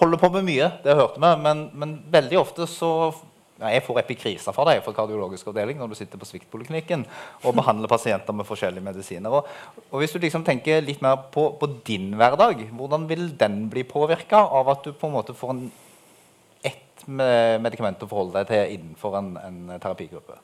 holder 0.00 0.20
på 0.22 0.30
med 0.32 0.46
mye, 0.46 0.70
det 0.84 0.96
hørte 0.96 1.20
vi, 1.20 1.32
men, 1.42 1.66
men 1.74 1.98
veldig 2.08 2.38
ofte 2.40 2.68
så 2.70 3.12
ja, 3.58 3.72
Jeg 3.74 3.82
får 3.82 3.98
epikrisa 4.04 4.52
fra 4.54 4.64
deg 4.68 4.84
fra 4.84 4.94
kardiologisk 4.94 5.48
avdeling 5.50 5.80
når 5.80 5.90
du 5.90 5.96
sitter 5.98 6.20
på 6.20 6.28
sviktpoliklinikken 6.28 7.02
og 7.42 7.56
behandler 7.58 7.90
pasienter 7.90 8.36
med 8.36 8.46
forskjellige 8.46 8.86
medisiner. 8.86 9.34
Og, 9.34 9.48
og 9.90 9.98
Hvis 9.98 10.14
du 10.14 10.20
liksom 10.22 10.46
tenker 10.46 10.84
litt 10.86 11.02
mer 11.02 11.18
på, 11.34 11.50
på 11.58 11.68
din 11.84 12.12
hverdag, 12.16 12.62
hvordan 12.70 13.08
vil 13.10 13.32
den 13.36 13.64
bli 13.72 13.82
påvirka 13.82 14.44
av 14.46 14.70
at 14.70 14.86
du 14.86 14.94
på 14.94 15.10
en 15.10 15.16
måte 15.18 15.34
får 15.36 15.56
en 15.56 15.66
med 17.08 17.62
medikament 17.64 18.02
å 18.04 18.08
forholde 18.10 18.42
deg 18.42 18.52
til 18.52 18.76
innenfor 18.76 19.16
en, 19.18 19.32
en 19.40 19.58
terapigruppe? 19.80 20.36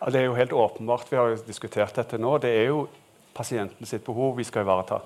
Ja, 0.00 0.08
det 0.08 0.22
er 0.22 0.28
jo 0.30 0.36
helt 0.38 0.54
åpenbart. 0.56 1.10
Vi 1.12 1.18
har 1.20 1.28
jo 1.28 1.40
diskutert 1.44 1.96
dette 1.96 2.18
nå. 2.18 2.38
Det 2.40 2.50
er 2.56 2.70
jo 2.70 2.84
pasienten 3.36 3.88
sitt 3.88 4.04
behov 4.06 4.38
vi 4.38 4.46
skal 4.48 4.64
ivareta. 4.64 5.02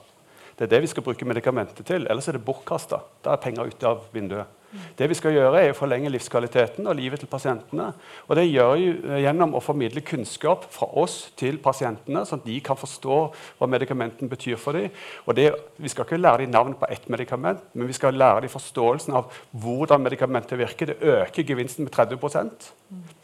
Det 0.55 0.67
er 0.67 0.75
det 0.77 0.85
vi 0.85 0.91
skal 0.93 1.03
bruke 1.03 1.27
medikamentet 1.27 1.87
til. 1.87 2.07
Ellers 2.11 2.29
er 2.31 2.39
det 2.39 2.45
bortkasta. 2.47 3.01
Da 3.25 3.35
er 3.35 3.43
penger 3.43 3.71
ute 3.71 3.89
av 3.89 4.05
vinduet. 4.15 4.61
Det 4.99 5.07
vi 5.11 5.17
skal 5.17 5.35
gjøre, 5.35 5.61
er 5.63 5.73
å 5.73 5.77
forlenge 5.77 6.11
livskvaliteten 6.11 6.87
og 6.91 6.97
livet 6.99 7.21
til 7.23 7.31
pasientene. 7.31 7.89
Og 8.27 8.39
det 8.39 8.47
gjør 8.49 8.73
vi 8.75 9.21
gjennom 9.23 9.55
å 9.55 9.63
formidle 9.63 10.03
kunnskap 10.07 10.67
fra 10.75 10.89
oss 11.03 11.31
til 11.39 11.61
pasientene, 11.63 12.25
sånn 12.27 12.43
at 12.43 12.49
de 12.49 12.57
kan 12.65 12.79
forstå 12.79 13.19
hva 13.61 13.69
medikamenten 13.71 14.31
betyr 14.31 14.59
for 14.61 14.79
dem. 14.79 14.91
Og 15.29 15.39
det, 15.39 15.47
vi 15.79 15.93
skal 15.93 16.09
ikke 16.09 16.19
lære 16.19 16.43
dem 16.45 16.55
navn 16.55 16.75
på 16.79 16.91
ett 16.91 17.07
medikament, 17.13 17.63
men 17.75 17.91
vi 17.91 17.97
skal 17.97 18.19
lære 18.19 18.45
dem 18.47 18.55
forståelsen 18.55 19.15
av 19.19 19.31
hvordan 19.63 20.03
medikamentet 20.07 20.59
virker. 20.59 20.91
Det 20.91 21.15
øker 21.21 21.47
gevinsten 21.47 21.87
med 21.87 21.95
30% 21.95 22.71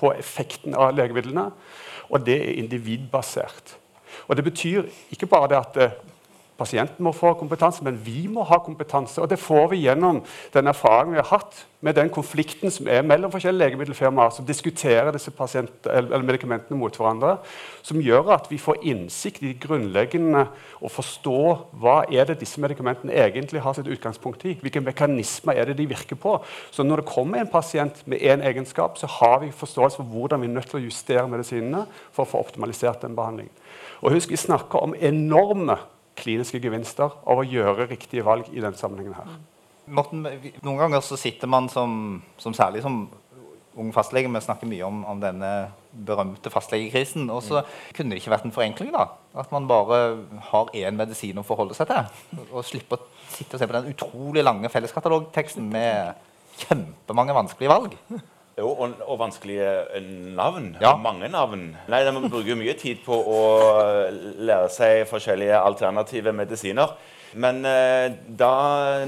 på 0.00 0.14
effekten 0.14 0.78
av 0.78 0.94
legemidlene. 0.94 1.50
Og 2.10 2.26
det 2.26 2.38
er 2.44 2.62
individbasert. 2.62 3.76
Og 4.28 4.38
det 4.38 4.46
betyr 4.46 4.86
ikke 5.14 5.28
bare 5.30 5.50
det 5.50 5.58
at 5.58 5.76
eh, 5.82 5.98
pasienten 6.60 7.04
må 7.04 7.14
få 7.16 7.32
kompetanse, 7.40 7.84
men 7.86 7.98
vi 8.04 8.26
må 8.28 8.44
ha 8.46 8.60
kompetanse. 8.62 9.20
Og 9.22 9.30
det 9.30 9.40
får 9.40 9.70
vi 9.72 9.84
gjennom 9.86 10.20
den 10.54 10.70
erfaringen 10.70 11.16
vi 11.16 11.22
har 11.22 11.32
hatt 11.32 11.64
med 11.80 11.96
den 11.96 12.10
konflikten 12.12 12.72
som 12.72 12.88
er 12.92 13.04
mellom 13.06 13.32
forskjellige 13.32 13.70
legemiddelfirmaer 13.70 14.34
som 14.36 14.44
diskuterer 14.44 15.14
disse 15.14 15.32
medikamentene 15.32 16.76
mot 16.76 16.96
hverandre, 16.96 17.38
som 17.82 18.02
gjør 18.04 18.34
at 18.36 18.50
vi 18.50 18.58
får 18.60 18.82
innsikt 18.90 19.40
i 19.40 19.48
de 19.48 19.60
grunnleggende 19.62 20.44
og 20.80 20.92
forstå 20.92 21.38
hva 21.80 22.02
er 22.12 22.28
det 22.28 22.40
disse 22.42 22.60
medikamentene 22.60 23.16
egentlig 23.16 23.62
har 23.64 23.78
sitt 23.78 23.88
utgangspunkt 23.88 24.44
i. 24.44 24.58
Hvilke 24.60 24.82
mekanismer 24.84 25.56
er 25.56 25.70
det 25.70 25.78
de 25.80 25.88
virker 25.88 26.20
på. 26.20 26.36
Så 26.70 26.84
når 26.84 27.00
det 27.00 27.12
kommer 27.14 27.40
en 27.40 27.52
pasient 27.52 28.02
med 28.04 28.20
én 28.20 28.44
egenskap, 28.44 28.98
så 29.00 29.08
har 29.20 29.40
vi 29.40 29.54
forståelse 29.54 30.02
for 30.02 30.12
hvordan 30.12 30.44
vi 30.44 30.50
er 30.50 30.58
nødt 30.58 30.68
til 30.68 30.82
å 30.82 30.84
justere 30.84 31.28
medisinene 31.32 31.86
for 32.12 32.26
å 32.26 32.32
få 32.34 32.44
optimalisert 32.44 33.06
den 33.06 33.16
behandlingen. 33.16 33.56
Og 34.00 34.12
husk, 34.12 34.30
Vi 34.30 34.36
snakker 34.36 34.78
om 34.78 34.94
enorme 34.94 35.76
kliniske 36.20 36.60
gevinster 36.62 37.10
av 37.10 37.40
å 37.40 37.46
gjøre 37.46 37.88
riktige 37.90 38.26
valg 38.26 38.50
i 38.52 38.62
den 38.62 38.76
sammenhengen 38.78 39.16
her. 39.16 39.34
Morten, 39.90 40.22
noen 40.62 40.78
ganger 40.78 41.02
så 41.02 41.18
sitter 41.18 41.50
man 41.50 41.66
som, 41.72 42.20
som 42.38 42.54
særlig 42.54 42.84
som 42.84 43.08
ung 43.80 43.92
fastlege 43.94 44.30
Vi 44.30 44.42
snakker 44.42 44.68
mye 44.68 44.86
om, 44.86 45.04
om 45.08 45.20
denne 45.22 45.50
berømte 45.90 46.50
fastlegekrisen. 46.52 47.28
Og 47.32 47.42
så 47.46 47.62
kunne 47.96 48.14
det 48.14 48.20
ikke 48.20 48.34
vært 48.34 48.46
en 48.48 48.54
forenkling, 48.54 48.92
da? 48.94 49.06
At 49.38 49.52
man 49.54 49.68
bare 49.70 50.00
har 50.50 50.72
én 50.76 50.98
medisin 50.98 51.38
å 51.40 51.46
forholde 51.46 51.76
seg 51.78 51.90
til? 51.90 52.42
Og 52.50 52.66
slipper 52.66 53.00
å 53.00 53.08
sitte 53.30 53.56
og 53.56 53.62
se 53.62 53.70
på 53.70 53.78
den 53.78 53.90
utrolig 53.94 54.44
lange 54.44 54.70
felleskatalogteksten 54.72 55.70
med 55.70 56.20
kjempemange 56.60 57.36
vanskelige 57.36 57.72
valg? 57.72 57.96
Jo, 58.60 58.74
og, 58.76 58.98
og 59.08 59.16
vanskelige 59.22 59.68
eh, 59.96 60.08
navn. 60.36 60.74
Ja. 60.82 60.92
Mange 61.00 61.30
navn. 61.32 61.70
Nei, 61.88 62.02
Man 62.12 62.28
bruker 62.28 62.52
jo 62.52 62.58
mye 62.60 62.74
tid 62.76 63.00
på 63.06 63.16
å 63.16 63.38
lære 64.44 64.68
seg 64.74 65.06
forskjellige 65.08 65.56
alternative 65.64 66.34
medisiner. 66.36 66.92
Men 67.40 67.62
eh, 67.64 68.10
da 68.26 68.52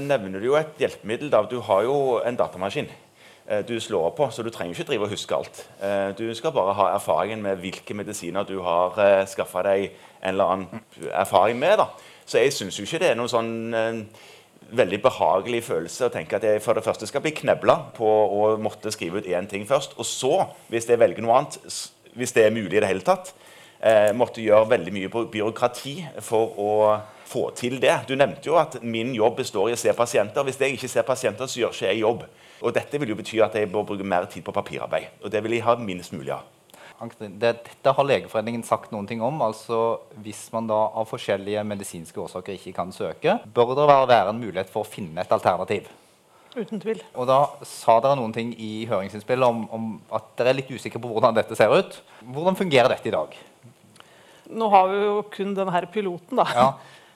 nevner 0.01 0.39
du 0.41 0.47
jo 0.49 0.57
et 0.57 0.79
hjelpemiddel. 0.79 1.29
da. 1.33 1.43
Du 1.45 1.59
har 1.67 1.83
jo 1.85 1.97
en 2.25 2.39
datamaskin 2.39 2.87
eh, 2.89 3.61
du 3.67 3.75
slår 3.83 4.13
på, 4.17 4.29
så 4.31 4.45
du 4.45 4.49
trenger 4.53 4.73
ikke 4.73 4.87
drive 4.89 5.05
og 5.09 5.13
huske 5.13 5.37
alt. 5.37 5.63
Eh, 5.83 6.09
du 6.17 6.25
skal 6.35 6.55
bare 6.55 6.73
ha 6.79 6.89
erfaringen 6.95 7.43
med 7.43 7.61
hvilke 7.61 7.93
medisiner 7.99 8.47
du 8.47 8.57
har 8.65 8.97
eh, 9.03 9.25
skaffa 9.29 9.65
deg 9.69 9.89
en 10.23 10.33
eller 10.33 10.55
annen 10.55 10.85
erfaring 11.11 11.59
med. 11.59 11.77
da. 11.83 11.91
Så 12.25 12.39
jeg 12.39 12.55
syns 12.55 12.79
jo 12.79 12.87
ikke 12.87 13.03
det 13.03 13.11
er 13.11 13.19
noen 13.19 13.31
sånn 13.31 13.53
eh, 13.75 13.99
veldig 14.77 14.99
behagelig 15.03 15.63
følelse 15.67 16.07
å 16.07 16.13
tenke 16.13 16.37
at 16.37 16.45
jeg 16.47 16.61
for 16.63 16.77
det 16.77 16.85
første 16.85 17.07
skal 17.09 17.23
bli 17.23 17.33
knebla 17.37 17.77
på 17.97 18.07
å 18.07 18.53
måtte 18.61 18.91
skrive 18.93 19.21
ut 19.21 19.29
én 19.29 19.47
ting 19.49 19.67
først, 19.69 19.97
og 19.97 20.07
så, 20.07 20.33
hvis 20.73 20.89
jeg 20.89 21.01
velger 21.01 21.25
noe 21.25 21.39
annet, 21.39 21.59
hvis 22.17 22.35
det 22.35 22.47
er 22.47 22.55
mulig 22.55 22.77
i 22.77 22.83
det 22.83 22.89
hele 22.89 23.05
tatt, 23.05 23.33
eh, 23.79 24.11
måtte 24.15 24.43
gjøre 24.43 24.71
veldig 24.75 24.93
mye 24.95 25.11
på 25.13 25.25
byråkrati 25.33 25.95
for 26.25 26.57
å 26.59 26.71
få 27.33 27.49
til 27.57 27.79
det. 27.81 27.95
Du 28.07 28.15
nevnte 28.15 28.49
jo 28.49 28.57
at 28.61 28.79
min 28.83 29.13
jobb 29.15 29.39
består 29.41 29.71
i 29.71 29.77
å 29.77 29.79
se 29.79 29.93
pasienter. 29.97 30.45
Hvis 30.45 30.59
jeg 30.61 30.77
ikke 30.77 30.91
ser 30.91 31.07
pasienter, 31.07 31.49
så 31.49 31.63
gjør 31.63 31.73
ikke 31.73 31.89
jeg 31.89 32.03
jobb. 32.03 32.25
Og 32.63 32.75
dette 32.75 32.99
vil 33.01 33.13
jo 33.13 33.19
bety 33.19 33.41
at 33.43 33.55
jeg 33.57 33.71
bør 33.71 33.87
bruke 33.89 34.07
mer 34.07 34.29
tid 34.31 34.45
på 34.45 34.55
papirarbeid. 34.55 35.23
Og 35.23 35.31
det 35.33 35.41
vil 35.43 35.57
jeg 35.57 35.65
ha 35.65 35.75
minst 35.79 36.13
mulig 36.13 36.35
av. 36.35 36.52
Det, 37.19 37.29
dette 37.39 37.93
har 37.93 38.05
Legeforeningen 38.07 38.63
sagt 38.63 38.91
noen 38.91 39.07
ting 39.07 39.21
om. 39.21 39.41
altså 39.41 39.99
Hvis 40.23 40.45
man 40.53 40.67
da 40.67 40.77
av 40.93 41.07
forskjellige 41.09 41.63
medisinske 41.67 42.19
årsaker 42.21 42.53
ikke 42.57 42.73
kan 42.75 42.91
søke, 42.91 43.39
bør 43.53 43.75
det 43.75 43.87
være- 43.89 44.07
være 44.07 44.29
en 44.29 44.39
mulighet 44.39 44.69
for 44.69 44.83
å 44.83 44.87
finne 44.87 45.19
et 45.21 45.31
alternativ. 45.31 45.87
Uten 46.55 46.79
tvil. 46.79 47.01
Og 47.15 47.25
da 47.27 47.47
sa 47.65 47.99
dere 47.99 48.15
noen 48.15 48.33
ting 48.33 48.53
i 48.59 48.85
høringsinnspillet 48.85 49.47
om, 49.47 49.67
om 49.73 50.01
at 50.11 50.35
dere 50.37 50.49
er 50.49 50.59
litt 50.61 50.69
usikre 50.69 51.01
på 51.01 51.09
hvordan 51.09 51.33
dette 51.33 51.55
ser 51.57 51.73
ut. 51.73 52.01
Hvordan 52.23 52.55
fungerer 52.55 52.89
dette 52.89 53.07
i 53.09 53.11
dag? 53.15 53.33
Nå 54.53 54.69
har 54.69 54.87
vi 54.91 54.99
jo 55.05 55.21
kun 55.33 55.55
denne 55.55 55.81
piloten, 55.91 56.37
da. 56.37 56.45
Ja. 56.53 56.67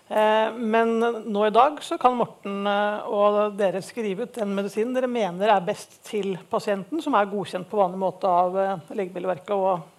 Eh, 0.08 0.54
men 0.54 1.00
nå 1.26 1.42
i 1.48 1.52
dag 1.52 1.82
så 1.84 1.98
kan 2.00 2.16
Morten 2.16 2.68
eh, 2.68 3.08
og 3.12 3.58
dere 3.60 3.82
skrive 3.84 4.24
ut 4.24 4.38
den 4.38 4.54
medisinen 4.56 4.94
dere 4.96 5.10
mener 5.12 5.52
er 5.52 5.66
best 5.68 6.00
til 6.08 6.38
pasienten, 6.48 7.02
som 7.04 7.18
er 7.20 7.28
godkjent 7.28 7.68
på 7.68 7.80
vanlig 7.82 8.00
måte 8.00 8.32
av 8.32 8.56
eh, 8.62 8.94
Legemiddelverket 8.96 9.56
og 9.56 9.94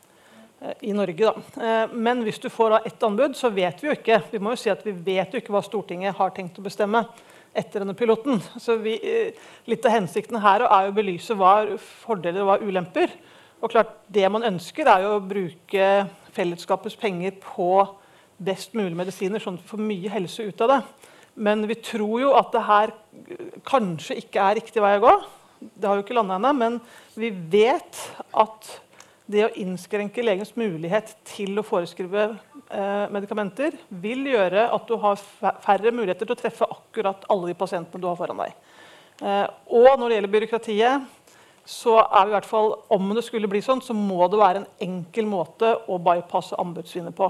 i 0.82 0.90
Norge. 0.90 1.22
Da. 1.22 1.84
Men 1.94 2.24
hvis 2.26 2.40
du 2.42 2.48
får 2.50 2.80
ett 2.80 3.04
anbud, 3.06 3.36
så 3.38 3.46
vet 3.54 3.78
vi 3.78 3.86
jo 3.86 3.92
ikke 3.94 4.16
vi 4.32 4.40
må 4.42 4.56
jo 4.56 4.58
si 4.58 4.72
at 4.72 4.80
vi 4.82 4.90
vet 4.90 5.30
jo 5.30 5.38
ikke 5.38 5.52
hva 5.54 5.60
Stortinget 5.62 6.16
har 6.18 6.32
tenkt 6.34 6.58
å 6.58 6.64
bestemme 6.64 7.04
etter 7.54 7.84
denne 7.84 7.94
piloten. 7.94 8.40
Så 8.58 8.74
vi, 8.82 8.96
litt 9.70 9.86
av 9.86 9.94
hensikten 9.94 10.40
her 10.42 10.64
er 10.66 10.88
jo 10.88 10.90
å 10.90 10.96
belyse 10.96 11.36
hva 11.38 11.52
fordeler 11.78 12.42
og 12.42 12.50
hva 12.50 12.58
ulemper. 12.58 13.14
Og 13.62 13.70
klart, 13.70 14.00
Det 14.10 14.26
man 14.34 14.48
ønsker, 14.50 14.90
er 14.90 15.06
jo 15.06 15.14
å 15.20 15.22
bruke 15.30 15.86
fellesskapets 16.34 16.98
penger 16.98 17.38
på 17.38 17.70
best 18.38 18.74
mulig 18.78 18.96
medisiner, 18.96 19.42
sånn 19.42 19.58
at 19.58 19.64
vi 19.64 19.72
får 19.72 19.84
mye 19.90 20.12
helse 20.12 20.48
ut 20.48 20.64
av 20.64 20.72
det. 20.72 20.80
Men 21.38 21.62
vi 21.70 21.76
tror 21.82 22.16
jo 22.22 22.34
at 22.38 22.50
det 22.54 22.64
her 22.66 22.92
kanskje 23.68 24.18
ikke 24.22 24.42
er 24.42 24.58
riktig 24.58 24.82
vei 24.82 24.96
å 24.98 25.04
gå. 25.04 25.14
Det 25.58 25.88
har 25.88 25.98
jo 25.98 26.04
ikke 26.04 26.16
landa 26.16 26.38
ennå, 26.38 26.52
men 26.54 26.78
vi 27.18 27.30
vet 27.30 27.98
at 28.34 28.70
det 29.28 29.44
å 29.44 29.54
innskrenke 29.60 30.24
legens 30.24 30.54
mulighet 30.56 31.12
til 31.28 31.58
å 31.60 31.64
foreskrive 31.66 32.22
eh, 32.24 33.04
medikamenter 33.12 33.76
vil 34.02 34.24
gjøre 34.30 34.64
at 34.72 34.88
du 34.88 34.96
har 35.02 35.20
færre 35.20 35.92
muligheter 35.92 36.24
til 36.24 36.34
å 36.34 36.40
treffe 36.40 36.68
akkurat 36.78 37.26
alle 37.28 37.50
de 37.50 37.58
pasientene 37.58 38.00
du 38.00 38.08
har 38.08 38.16
foran 38.18 38.40
deg. 38.40 38.54
Eh, 39.20 39.44
og 39.68 39.90
når 39.98 40.06
det 40.06 40.16
gjelder 40.16 40.34
byråkratiet, 40.36 41.34
så 41.68 41.98
er 42.00 42.24
vi 42.24 42.32
i 42.32 42.36
hvert 42.38 42.48
fall, 42.48 42.72
om 42.96 43.10
det 43.12 43.26
skulle 43.26 43.50
bli 43.50 43.60
sånn, 43.60 43.82
så 43.84 43.92
må 43.92 44.22
det 44.32 44.40
være 44.40 44.62
en 44.62 44.70
enkel 44.88 45.28
måte 45.28 45.74
å 45.84 45.98
bypasse 46.00 46.56
anbudsvinner 46.56 47.12
på. 47.12 47.28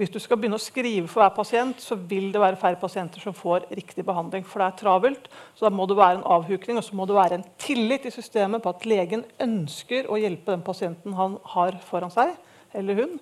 Hvis 0.00 0.12
du 0.14 0.16
skal 0.16 0.38
begynne 0.40 0.56
å 0.56 0.62
skrive 0.62 1.04
for 1.12 1.20
hver 1.20 1.34
pasient, 1.36 1.82
så 1.84 1.92
vil 2.08 2.30
det 2.32 2.40
være 2.40 2.56
færre 2.56 2.78
pasienter 2.80 3.20
som 3.20 3.34
får 3.36 3.66
riktig 3.76 4.00
behandling. 4.08 4.46
For 4.48 4.62
det 4.62 4.68
er 4.70 4.78
travelt. 4.78 5.26
Så 5.52 5.66
da 5.66 5.70
må 5.76 5.84
det 5.84 5.98
være 5.98 6.16
en 6.16 6.24
avhukning, 6.38 6.78
og 6.80 6.86
så 6.86 6.96
må 6.96 7.04
det 7.04 7.18
være 7.18 7.36
en 7.36 7.44
tillit 7.60 8.06
i 8.08 8.14
systemet 8.14 8.64
på 8.64 8.72
at 8.72 8.86
legen 8.88 9.26
ønsker 9.44 10.08
å 10.08 10.16
hjelpe 10.16 10.54
den 10.54 10.64
pasienten 10.64 11.18
han 11.18 11.36
har 11.52 11.76
foran 11.84 12.14
seg, 12.14 12.32
eller 12.80 12.96
hun. 13.02 13.14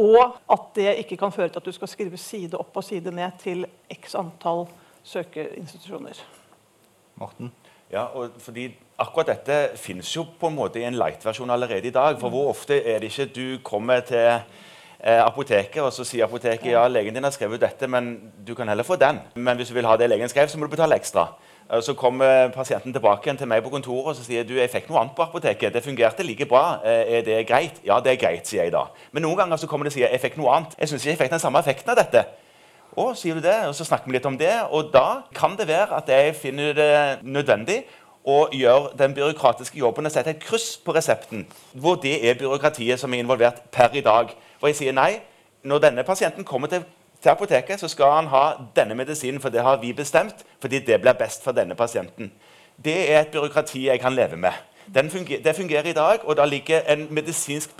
Og 0.00 0.38
at 0.48 0.72
det 0.78 0.94
ikke 1.02 1.18
kan 1.20 1.34
føre 1.34 1.52
til 1.52 1.60
at 1.60 1.68
du 1.68 1.76
skal 1.76 1.92
skrive 1.92 2.20
side 2.20 2.56
opp 2.56 2.80
og 2.80 2.88
side 2.88 3.12
ned 3.12 3.36
til 3.44 3.66
x 3.92 4.16
antall 4.16 4.64
søkeinstitusjoner. 5.04 6.24
Morten? 7.20 7.52
Ja, 7.92 8.08
og 8.16 8.40
fordi 8.40 8.70
Akkurat 8.98 9.28
dette 9.30 9.76
finnes 9.78 10.08
jo 10.10 10.24
på 10.40 10.48
en 10.50 10.56
måte 10.56 10.80
i 10.80 10.86
en 10.88 10.96
light-versjon 10.98 11.52
allerede 11.54 11.86
i 11.86 11.94
dag. 11.94 12.16
For 12.18 12.34
hvor 12.34 12.48
ofte 12.50 12.80
er 12.82 12.98
det 12.98 13.12
ikke 13.12 13.28
du 13.30 13.60
kommer 13.62 14.00
til 14.02 14.40
eh, 15.00 15.20
apoteket, 15.24 15.82
og 15.82 15.92
så 15.94 16.06
sier 16.06 16.26
apoteket 16.26 16.72
ja, 16.72 16.86
legen 16.90 17.14
din 17.14 17.26
har 17.26 17.34
skrevet 17.34 17.60
dette, 17.62 17.88
men 17.90 18.16
du 18.46 18.54
kan 18.58 18.68
heller 18.68 18.86
få 18.86 18.96
den. 19.00 19.20
Men 19.34 19.56
hvis 19.56 19.70
du 19.70 19.76
vil 19.78 19.86
ha 19.86 19.96
det 19.96 20.10
legen 20.10 20.30
skrev, 20.30 20.48
så 20.48 20.58
må 20.58 20.66
du 20.66 20.74
betale 20.74 20.98
ekstra. 20.98 21.28
Eh, 21.70 21.80
så 21.84 21.94
kommer 21.94 22.48
pasienten 22.54 22.92
tilbake 22.92 23.36
til 23.36 23.50
meg 23.50 23.62
på 23.62 23.72
kontoret 23.72 24.12
og 24.12 24.16
så 24.16 24.26
sier 24.26 24.46
du, 24.48 24.56
jeg 24.58 24.72
fikk 24.72 24.88
noe 24.90 25.02
annet 25.02 25.16
på 25.16 25.26
apoteket. 25.26 25.74
Det 25.74 25.84
fungerte 25.84 26.26
like 26.26 26.48
bra. 26.48 26.80
Eh, 26.84 27.18
er 27.18 27.24
det 27.26 27.46
greit? 27.48 27.80
Ja, 27.86 28.00
det 28.00 28.14
er 28.14 28.22
greit, 28.22 28.48
sier 28.48 28.64
jeg 28.64 28.74
da. 28.74 28.88
Men 29.12 29.26
noen 29.26 29.38
ganger 29.42 29.60
så 29.60 29.70
kommer 29.70 29.86
det 29.86 29.94
og 29.94 29.98
sier 30.00 30.10
jeg 30.10 30.24
fikk 30.24 30.38
noe 30.40 30.54
annet. 30.56 30.76
Jeg 30.80 30.92
syns 30.92 31.06
ikke 31.06 31.14
jeg 31.14 31.22
fikk 31.24 31.34
den 31.36 31.46
samme 31.46 31.62
effekten 31.62 31.94
av 31.94 32.00
dette. 32.00 32.26
Å, 32.98 33.12
sier 33.14 33.36
du 33.36 33.44
det? 33.44 33.54
Og 33.68 33.76
så 33.78 33.86
snakker 33.86 34.10
vi 34.10 34.16
litt 34.16 34.26
om 34.26 34.38
det. 34.40 34.54
Og 34.74 34.90
da 34.94 35.22
kan 35.36 35.54
det 35.58 35.68
være 35.68 36.00
at 36.00 36.08
jeg 36.10 36.34
finner 36.40 36.74
det 36.74 36.92
nødvendig 37.22 37.82
å 38.28 38.48
gjøre 38.52 38.92
den 38.98 39.14
byråkratiske 39.16 39.78
jobben 39.78 40.08
og 40.08 40.12
sette 40.12 40.34
et 40.34 40.42
kryss 40.42 40.74
på 40.84 40.92
resepten, 40.92 41.46
hvor 41.72 41.96
det 42.02 42.18
er 42.28 42.36
byråkratiet 42.36 43.00
som 43.00 43.14
er 43.14 43.22
involvert 43.22 43.62
per 43.72 43.94
i 43.96 44.02
dag. 44.04 44.34
For 44.60 44.70
jeg 44.70 44.78
sier 44.78 44.96
nei. 44.96 45.20
Når 45.64 45.82
denne 45.82 46.04
pasienten 46.06 46.44
kommer 46.46 46.70
til, 46.70 46.84
til 47.22 47.30
apoteket, 47.30 47.80
så 47.80 47.88
skal 47.88 48.12
han 48.14 48.30
ha 48.32 48.44
denne 48.76 48.94
medisinen, 48.94 49.40
for 49.40 49.50
det 49.54 49.62
har 49.62 49.80
vi 49.82 49.92
bestemt, 49.92 50.44
fordi 50.60 50.78
det 50.86 51.00
blir 51.02 51.18
best 51.18 51.44
for 51.44 51.52
denne 51.52 51.74
pasienten. 51.74 52.30
Det 52.84 52.98
er 53.10 53.20
et 53.20 53.32
byråkrati 53.34 53.88
jeg 53.88 54.00
kan 54.00 54.14
leve 54.14 54.36
med. 54.36 54.54
Funger, 54.94 55.42
det 55.44 55.56
fungerer 55.56 55.86
i 55.90 55.92
dag, 55.92 56.22
og 56.24 56.36
da 56.36 56.44
ligger 56.44 56.80
en 56.88 57.06
medisinsk 57.10 57.70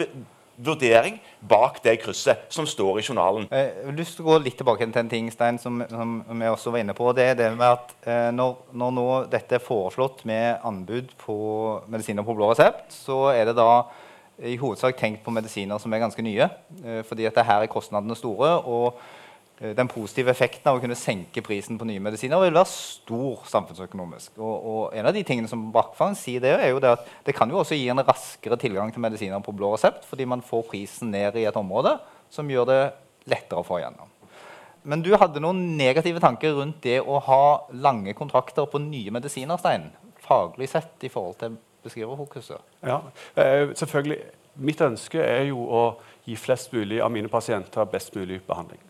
vurdering 0.59 1.21
bak 1.49 1.79
det 1.85 2.01
krysset 2.03 2.49
som 2.53 2.67
står 2.67 2.99
i 2.99 3.05
journalen. 3.07 3.47
Eh, 3.51 3.69
jeg 3.69 3.87
har 3.87 3.97
lyst 3.99 4.17
til 4.19 4.27
å 4.27 4.33
gå 4.33 4.39
litt 4.43 4.59
tilbake 4.59 4.89
til 4.89 5.01
en 5.01 5.11
ting 5.11 5.31
Stein, 5.33 5.59
som, 5.63 5.79
som 5.89 6.19
vi 6.27 6.51
også 6.51 6.73
var 6.75 6.83
inne 6.83 6.97
på. 6.99 7.13
Det 7.15 7.29
er 7.31 7.39
det 7.39 7.53
med 7.55 7.67
at 7.69 7.95
eh, 8.03 8.29
når, 8.35 8.57
når, 8.73 8.95
nå 8.99 9.07
dette 9.31 9.59
er 9.59 9.65
foreslått 9.65 10.25
med 10.29 10.59
anbud 10.67 11.15
på 11.23 11.39
medisiner 11.87 12.27
på 12.27 12.37
blå 12.37 12.51
resept, 12.53 12.91
så 13.07 13.29
er 13.31 13.49
det 13.49 13.57
da 13.61 13.71
i 14.39 14.57
hovedsak 14.59 14.99
tenkt 14.99 15.25
på 15.25 15.35
medisiner 15.35 15.81
som 15.83 15.93
er 15.93 16.03
ganske 16.03 16.23
nye. 16.23 16.49
Eh, 16.85 17.01
fordi 17.07 17.27
at 17.27 17.41
her 17.45 17.65
er 17.65 17.71
kostnadene 17.73 18.17
store. 18.17 18.51
og 18.63 19.01
eh, 19.61 19.75
den 19.77 19.89
positive 19.91 20.31
effekten 20.31 20.71
av 20.71 20.79
å 20.79 20.83
kunne 20.83 20.99
senke 20.99 21.43
prisen 21.43 21.79
på 21.79 21.87
nye 21.89 22.03
medisiner 22.03 22.39
vil 22.45 22.55
være 22.55 22.71
stor 22.71 23.47
samfunnsøkonomisk. 23.51 24.37
Og, 24.39 24.67
og 24.73 24.95
En 24.95 25.07
av 25.07 25.15
de 25.15 25.25
tingene 25.27 25.49
som 25.51 25.73
Brakkfang 25.73 26.15
sier, 26.17 26.41
det 26.41 26.55
er 26.55 26.71
jo 26.71 26.83
det 26.83 26.95
at 26.95 27.09
det 27.27 27.35
kan 27.35 27.51
jo 27.51 27.59
også 27.63 27.79
gi 27.79 27.89
en 27.91 28.05
raskere 28.05 28.57
tilgang 28.57 28.93
til 28.93 29.03
medisiner 29.03 29.43
på 29.43 29.53
blå 29.57 29.75
resept, 29.75 30.07
fordi 30.07 30.25
man 30.25 30.43
får 30.43 30.69
prisen 30.71 31.11
ned 31.11 31.37
i 31.37 31.49
et 31.49 31.57
område 31.57 31.99
som 32.31 32.49
gjør 32.49 32.71
det 32.71 32.83
lettere 33.29 33.61
å 33.61 33.67
få 33.67 33.81
igjennom. 33.81 34.15
Men 34.89 35.03
du 35.03 35.11
hadde 35.19 35.41
noen 35.43 35.77
negative 35.77 36.21
tanker 36.23 36.55
rundt 36.57 36.85
det 36.87 37.01
å 37.03 37.19
ha 37.27 37.67
lange 37.75 38.15
kontrakter 38.17 38.69
på 38.71 38.81
nye 38.81 39.11
medisiner, 39.13 39.59
Stein, 39.61 39.91
faglig 40.23 40.71
sett 40.71 41.05
i 41.05 41.11
forhold 41.13 41.41
til 41.43 41.59
beskriver 41.83 42.17
fokuset? 42.17 42.61
Ja, 42.83 43.01
eh, 43.37 43.75
selvfølgelig. 43.75 44.19
Mitt 44.55 44.81
ønske 44.81 45.23
er 45.23 45.45
jo 45.53 45.63
å 45.71 45.83
gi 46.27 46.37
flest 46.37 46.73
mulig 46.73 47.01
av 47.03 47.13
mine 47.15 47.31
pasienter 47.31 47.85
best 47.85 48.17
mulig 48.17 48.41
behandling. 48.47 48.81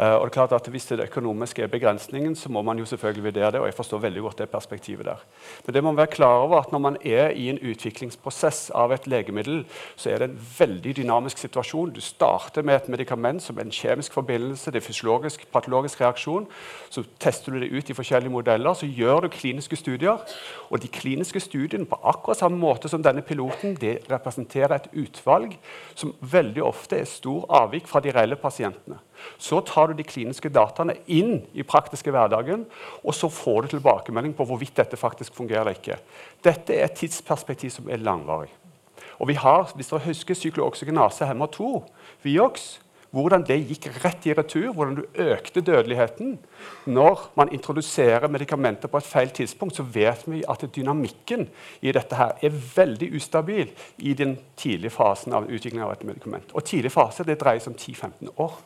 Uh, 0.00 0.18
og 0.18 0.24
det 0.26 0.30
er 0.32 0.34
klart 0.34 0.52
at 0.52 0.68
Hvis 0.68 0.86
det 0.86 1.00
økonomiske 1.00 1.62
er 1.62 1.66
begrensningen, 1.70 2.34
så 2.36 2.48
må 2.48 2.62
man 2.62 2.78
jo 2.78 2.84
selvfølgelig 2.84 3.24
vurdere 3.24 3.50
det. 3.52 3.60
og 3.60 3.66
jeg 3.66 3.74
forstår 3.74 3.98
veldig 3.98 4.22
godt 4.22 4.38
det 4.38 4.50
perspektivet 4.50 5.06
der. 5.06 5.24
Men 5.66 5.74
det 5.74 5.82
må 5.84 5.90
man 5.90 5.96
være 5.96 6.06
klar 6.06 6.38
over 6.42 6.58
at 6.58 6.72
når 6.72 6.78
man 6.78 6.96
er 7.04 7.28
i 7.30 7.48
en 7.48 7.58
utviklingsprosess 7.58 8.70
av 8.74 8.92
et 8.92 9.06
legemiddel, 9.06 9.64
så 9.96 10.10
er 10.10 10.18
det 10.18 10.30
en 10.30 10.40
veldig 10.58 10.96
dynamisk 10.96 11.38
situasjon. 11.38 11.90
Du 11.90 12.00
starter 12.00 12.62
med 12.62 12.74
et 12.74 12.88
medikament 12.88 13.42
som 13.42 13.58
en 13.58 13.70
kjemisk 13.70 14.12
forbindelse, 14.12 14.70
det 14.70 14.82
er 14.82 14.86
fysiologisk, 14.86 15.46
patologisk 15.52 16.00
reaksjon. 16.00 16.46
Så 16.90 17.04
tester 17.20 17.52
du 17.52 17.60
det 17.60 17.70
ut 17.72 17.90
i 17.90 17.94
forskjellige 17.94 18.32
modeller, 18.32 18.74
så 18.74 18.86
gjør 18.86 19.20
du 19.20 19.28
kliniske 19.28 19.76
studier. 19.76 20.18
Og 20.70 20.82
de 20.82 20.88
kliniske 20.88 21.40
studiene 21.40 21.86
på 21.86 22.00
akkurat 22.02 22.38
samme 22.38 22.58
måte 22.58 22.88
som 22.88 23.02
denne 23.02 23.22
piloten, 23.22 23.76
det 23.80 23.98
representerer 24.10 24.74
et 24.74 24.90
utvalg 24.92 25.58
som 25.94 26.14
veldig 26.20 26.62
ofte 26.64 26.98
er 26.98 27.04
stor 27.08 27.46
avvik 27.48 27.86
fra 27.86 28.00
de 28.00 28.12
reelle 28.14 28.36
pasientene. 28.36 28.98
Så 29.38 29.60
tar 29.66 29.90
du 29.90 29.98
de 29.98 30.06
kliniske 30.06 30.50
dataene 30.52 30.96
inn 31.06 31.40
i 31.54 31.66
praktiske 31.66 32.12
hverdagen, 32.14 32.66
og 33.02 33.16
så 33.16 33.30
får 33.32 33.62
du 33.62 33.74
tilbakemelding 33.74 34.36
på 34.36 34.46
hvorvidt 34.48 34.76
dette 34.80 35.00
faktisk 35.00 35.34
fungerer 35.36 35.64
eller 35.64 35.78
ikke. 35.78 35.98
Dette 36.44 36.76
er 36.76 36.88
et 36.88 36.98
tidsperspektiv 36.98 37.74
som 37.74 37.90
er 37.90 38.02
langvarig. 38.02 38.52
Og 39.18 39.28
vi 39.30 39.36
har, 39.38 39.70
hvis 39.76 39.92
dere 39.92 40.08
husker 40.08 40.38
syklooxygenase 40.38 41.26
hemmer 41.28 41.50
2, 41.54 41.68
Viox, 42.24 42.78
hvordan 43.14 43.44
det 43.46 43.60
gikk 43.68 43.86
rett 44.02 44.26
i 44.26 44.34
retur, 44.34 44.72
hvordan 44.74 44.96
du 44.98 45.20
økte 45.22 45.62
dødeligheten. 45.62 46.34
Når 46.90 47.28
man 47.38 47.52
introduserer 47.54 48.26
medikamenter 48.28 48.90
på 48.90 48.98
et 48.98 49.06
feil 49.06 49.30
tidspunkt, 49.30 49.76
så 49.76 49.86
vet 49.86 50.24
vi 50.26 50.42
at 50.50 50.66
dynamikken 50.74 51.46
i 51.80 51.94
dette 51.94 52.18
her 52.18 52.34
er 52.42 52.60
veldig 52.76 53.12
ustabil 53.14 53.70
i 53.98 54.16
den 54.18 54.36
tidlige 54.58 54.94
fasen 54.94 55.36
av 55.36 55.46
utviklingen 55.46 55.86
av 55.86 55.94
et 55.94 56.06
medikament. 56.08 56.50
Og 56.54 56.66
tidlig 56.66 56.92
fase 56.92 57.26
det 57.26 57.38
dreier 57.40 57.62
seg 57.62 57.74
om 57.74 57.78
10-15 57.78 58.34
år. 58.42 58.58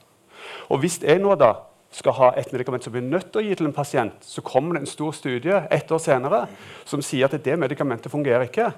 Og 0.69 0.83
Hvis 0.83 1.01
jeg 1.03 1.21
nå 1.23 1.35
da 1.39 1.55
skal 1.91 2.17
ha 2.19 2.29
et 2.37 2.51
medikament 2.53 2.85
som 2.85 2.93
blir 2.93 3.05
nødt 3.05 3.31
til 3.33 3.41
å 3.41 3.47
gi 3.47 3.55
til 3.57 3.69
en 3.71 3.77
pasient, 3.77 4.21
så 4.21 4.45
kommer 4.45 4.77
det 4.77 4.85
en 4.85 4.91
stor 4.91 5.15
studie 5.17 5.63
ett 5.73 5.91
år 5.91 6.03
senere 6.03 6.45
som 6.85 7.03
sier 7.05 7.29
at 7.29 7.45
det 7.45 7.57
medikamentet 7.59 8.13
fungerer 8.13 8.45
ikke. 8.45 8.69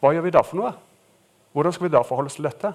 Hva 0.00 0.14
gjør 0.14 0.26
vi 0.26 0.34
da 0.34 0.44
for 0.46 0.60
noe? 0.60 0.72
Hvordan 1.52 1.74
skal 1.74 1.88
vi 1.88 1.92
da 1.92 2.02
forholde 2.06 2.30
oss 2.30 2.38
til 2.38 2.46
dette? 2.46 2.72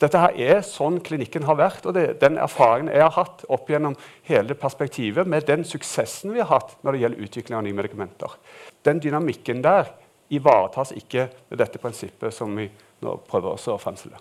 Dette 0.00 0.20
her 0.22 0.38
er 0.38 0.62
sånn 0.64 1.00
klinikken 1.04 1.44
har 1.48 1.58
vært, 1.58 1.84
og 1.86 1.96
det, 1.96 2.06
den 2.22 2.38
erfaringen 2.40 2.94
jeg 2.94 3.04
har 3.04 3.14
hatt 3.18 3.44
opp 3.52 3.68
gjennom 3.68 3.98
hele 4.30 4.56
perspektivet 4.56 5.28
med 5.28 5.46
den 5.50 5.66
suksessen 5.66 6.32
vi 6.32 6.40
har 6.40 6.50
hatt 6.52 6.76
når 6.86 6.94
det 6.94 7.02
gjelder 7.02 7.26
utvikling 7.26 7.58
av 7.58 7.66
nye 7.66 7.76
medikamenter. 7.76 8.38
Den 8.86 9.02
dynamikken 9.02 9.62
der 9.66 9.92
ivaretas 10.32 10.94
ikke 10.96 11.28
med 11.50 11.60
dette 11.60 11.82
prinsippet 11.82 12.34
som 12.34 12.54
vi 12.56 12.68
nå 13.04 13.16
prøver 13.28 13.58
å 13.58 13.80
fremstille. 13.82 14.20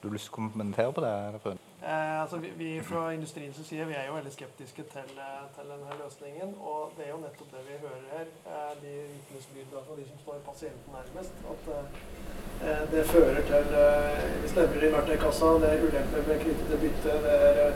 Du 0.00 0.08
har 0.08 0.16
lyst 0.16 0.30
til 0.30 0.38
å 0.38 0.40
kommentere 0.40 0.94
på 0.96 1.04
det? 1.04 1.69
Eh, 1.88 2.22
altså 2.22 2.36
vi, 2.36 2.48
vi, 2.56 2.82
Fra 2.82 3.10
industriens 3.12 3.56
side 3.56 3.84
vi 3.90 3.94
er 3.94 4.06
jo 4.08 4.14
veldig 4.14 4.32
skeptiske 4.32 4.82
til, 4.94 5.12
eh, 5.26 5.44
til, 5.54 5.70
denne 5.72 5.94
løsningen. 6.02 6.50
Og 6.70 6.92
det 6.96 7.06
er 7.06 7.12
jo 7.14 7.22
nettopp 7.24 7.54
det 7.54 7.62
vi 7.68 7.78
hører 7.84 8.04
her, 8.16 8.26
eh, 8.52 8.74
de 8.82 8.92
vitnesbyrdene 9.12 9.84
fra 9.86 9.96
de 10.00 10.04
som 10.10 10.18
står 10.24 10.42
pasienten 10.50 10.90
nærmest. 10.98 11.32
At 11.52 11.62
eh, 11.76 12.84
det 12.92 13.06
fører 13.14 13.42
til 13.52 13.66
eh, 13.84 14.28
Vi 14.42 14.86
i 14.88 14.92
verktøykassa, 14.96 15.48
det 15.62 15.72
er 15.72 15.86
ulemper 15.86 16.28
med 16.28 16.44
knyttet 16.44 16.76
bytte. 16.84 17.16
Det, 17.24 17.38
er, 17.48 17.72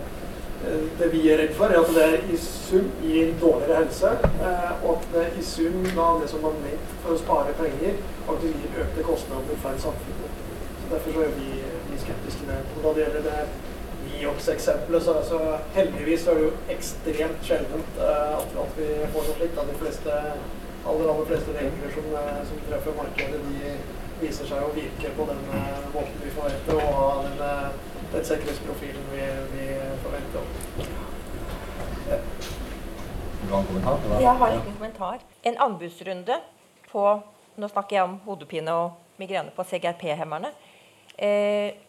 eh, 0.69 0.87
det 1.01 1.13
vi 1.17 1.25
er 1.31 1.43
redd 1.43 1.57
for, 1.61 1.73
er 1.73 1.81
at 1.81 1.97
det 2.01 2.35
i 2.35 2.37
sum 2.37 2.87
gir 3.03 3.35
dårligere 3.41 3.83
helse. 3.83 4.11
og 4.85 4.91
at 4.97 5.05
det 5.17 5.27
i 5.41 5.43
sum, 5.55 5.85
da, 5.97 6.07
det 6.21 6.29
som 6.31 6.45
man 6.45 6.65
ment 6.69 6.97
for 7.03 7.17
å 7.17 7.23
spare 7.25 7.57
penger, 7.63 8.01
faktisk 8.29 8.61
gir 8.61 8.81
økte 8.85 9.11
kostnader 9.13 9.63
for 9.65 9.85
samfunnet. 9.89 10.41
Så 10.81 10.95
Derfor 10.95 11.13
så 11.13 11.21
er 11.29 11.39
vi 11.41 11.55
skeptiske 12.05 12.41
til 12.41 12.49
det. 12.53 12.61
Og 12.77 12.83
da 12.85 12.93
det 12.95 13.07
gjelder 13.07 13.31
det 13.31 13.74
Viox-eksempelet, 14.25 15.03
så, 15.03 15.15
så, 15.29 15.39
heldigvis 15.75 16.27
er 16.27 16.39
det 16.39 16.45
jo 16.47 16.53
ekstremt 16.73 17.43
sjeldent 17.45 17.99
uh, 17.99 18.39
at, 18.39 18.55
at, 18.63 18.79
vi 18.79 18.87
får 19.13 19.27
noe 19.29 19.37
slikt. 19.37 19.59
De 19.69 19.77
fleste, 19.83 20.15
aller, 20.89 21.11
aller 21.13 21.29
fleste 21.29 21.57
regler 21.59 21.93
som, 21.93 22.09
uh, 22.15 22.41
som 22.49 22.63
treffer 22.69 22.97
markedet, 22.97 23.43
de 23.45 23.75
viser 24.23 24.49
seg 24.49 24.65
å 24.65 24.73
virke 24.73 25.13
på 25.19 25.29
den 25.29 25.45
uh, 25.53 25.85
måten 25.93 26.25
vi 26.25 26.33
forventer, 26.39 26.81
og 26.81 26.97
ha 27.03 27.11
den, 27.27 27.79
den 28.15 28.27
sikkerhetsprofilen 28.31 29.13
vi, 29.13 29.29
vi 29.53 29.69
forventer. 30.07 30.51
Ja. 32.09 32.21
Jeg 33.45 34.37
har 34.41 34.51
en 34.55 34.67
kommentar. 34.71 35.25
En 35.45 35.57
anbudsrunde 35.61 36.41
på 36.89 37.07
Nå 37.55 37.69
snakker 37.71 37.95
jeg 37.95 38.07
om 38.09 38.15
hodepine 38.25 38.73
og 38.75 39.21
migrene 39.21 39.53
på 39.55 39.63
CGRP-hemmerne. 39.71 40.49
Eh, 41.15 41.84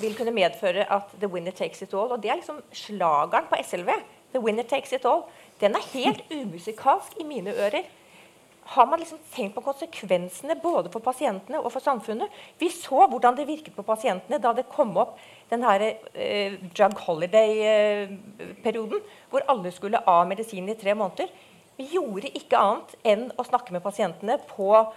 vil 0.00 0.16
kunne 0.16 0.34
medføre 0.34 0.86
at 0.92 1.12
the 1.20 1.28
winner 1.30 1.52
takes 1.52 1.82
it 1.82 1.94
all. 1.94 2.12
Og 2.12 2.22
det 2.22 2.30
er 2.30 2.40
liksom 2.40 2.62
slageren 2.72 3.48
på 3.50 3.56
SLV. 3.62 3.90
The 4.32 4.42
winner 4.42 4.66
takes 4.68 4.92
it 4.92 5.04
all. 5.08 5.22
Den 5.60 5.74
er 5.76 5.92
helt 5.92 6.20
umusikalsk 6.32 7.16
i 7.20 7.24
mine 7.24 7.50
ører. 7.54 7.82
Har 8.66 8.86
man 8.90 8.98
liksom 8.98 9.18
tenkt 9.30 9.54
på 9.54 9.62
konsekvensene 9.62 10.56
både 10.58 10.90
for 10.90 10.98
pasientene 11.00 11.60
og 11.62 11.70
for 11.72 11.80
samfunnet? 11.80 12.28
Vi 12.58 12.68
så 12.74 13.06
hvordan 13.06 13.36
det 13.38 13.46
virket 13.46 13.76
på 13.76 13.82
pasientene 13.86 14.42
da 14.42 14.52
det 14.56 14.66
kom 14.72 14.96
opp 14.98 15.18
den 15.52 15.62
her 15.62 15.80
eh, 15.86 16.52
drug 16.74 16.98
holiday-perioden, 17.06 19.00
hvor 19.30 19.46
alle 19.46 19.70
skulle 19.70 20.02
av 20.02 20.26
medisin 20.26 20.68
i 20.68 20.74
tre 20.74 20.94
måneder. 20.98 21.30
Vi 21.78 21.84
gjorde 21.92 22.32
ikke 22.34 22.58
annet 22.58 22.96
enn 23.06 23.30
å 23.38 23.46
snakke 23.46 23.72
med 23.72 23.84
pasientene 23.84 24.38
på 24.50 24.92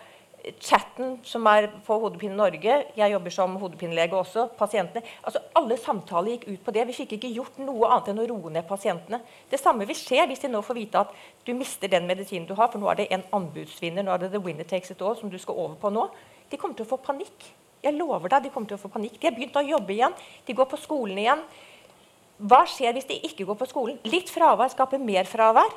chatten 0.61 1.17
som 1.27 1.47
er 1.51 1.67
på 1.85 1.97
Hodepine 2.01 2.35
Norge, 2.37 2.75
jeg 2.95 3.11
jobber 3.13 3.33
som 3.33 3.55
hodepinelege 3.61 4.15
også, 4.15 4.47
pasientene 4.57 5.03
altså 5.23 5.41
Alle 5.59 5.77
samtaler 5.77 6.35
gikk 6.35 6.45
ut 6.47 6.65
på 6.65 6.73
det. 6.75 6.85
Vi 6.87 6.95
fikk 7.01 7.15
ikke 7.17 7.31
gjort 7.35 7.59
noe 7.61 7.89
annet 7.89 8.11
enn 8.11 8.21
å 8.23 8.27
roe 8.31 8.51
ned 8.53 8.67
pasientene. 8.67 9.19
Det 9.51 9.59
samme 9.59 9.87
vil 9.89 9.97
skje 9.97 10.25
hvis 10.29 10.43
de 10.45 10.51
nå 10.51 10.61
får 10.65 10.77
vite 10.77 11.01
at 11.03 11.15
du 11.45 11.53
mister 11.57 11.91
den 11.91 12.07
medisinen 12.07 12.47
du 12.47 12.55
har, 12.55 12.71
for 12.71 12.81
nå 12.81 12.89
er 12.91 13.01
det 13.01 13.09
en 13.15 13.25
anbudsvinner, 13.35 14.05
nå 14.05 14.15
er 14.15 14.23
det 14.23 14.31
the 14.35 14.43
winner 14.43 14.67
takes 14.67 14.93
it 14.93 15.01
all 15.01 15.17
som 15.19 15.31
du 15.31 15.37
skal 15.41 15.57
over 15.59 15.75
på 15.81 15.91
nå. 15.93 16.07
De 16.49 16.57
kommer 16.57 16.77
til 16.77 16.87
å 16.87 16.91
få 16.93 17.01
panikk. 17.03 17.49
Jeg 17.83 17.95
lover 17.95 18.31
deg, 18.31 18.47
de 18.47 18.53
kommer 18.53 18.71
til 18.71 18.79
å 18.79 18.81
få 18.81 18.91
panikk. 18.91 19.19
De 19.19 19.29
har 19.29 19.35
begynt 19.35 19.59
å 19.59 19.65
jobbe 19.65 19.95
igjen. 19.95 20.15
De 20.47 20.55
går 20.55 20.67
på 20.71 20.79
skolen 20.79 21.19
igjen. 21.21 21.43
Hva 22.39 22.63
skjer 22.67 22.95
hvis 22.95 23.07
de 23.07 23.19
ikke 23.27 23.47
går 23.47 23.59
på 23.59 23.67
skolen? 23.67 23.99
Litt 24.07 24.31
fravær 24.31 24.71
skaper 24.71 25.01
mer 25.03 25.27
fravær. 25.27 25.71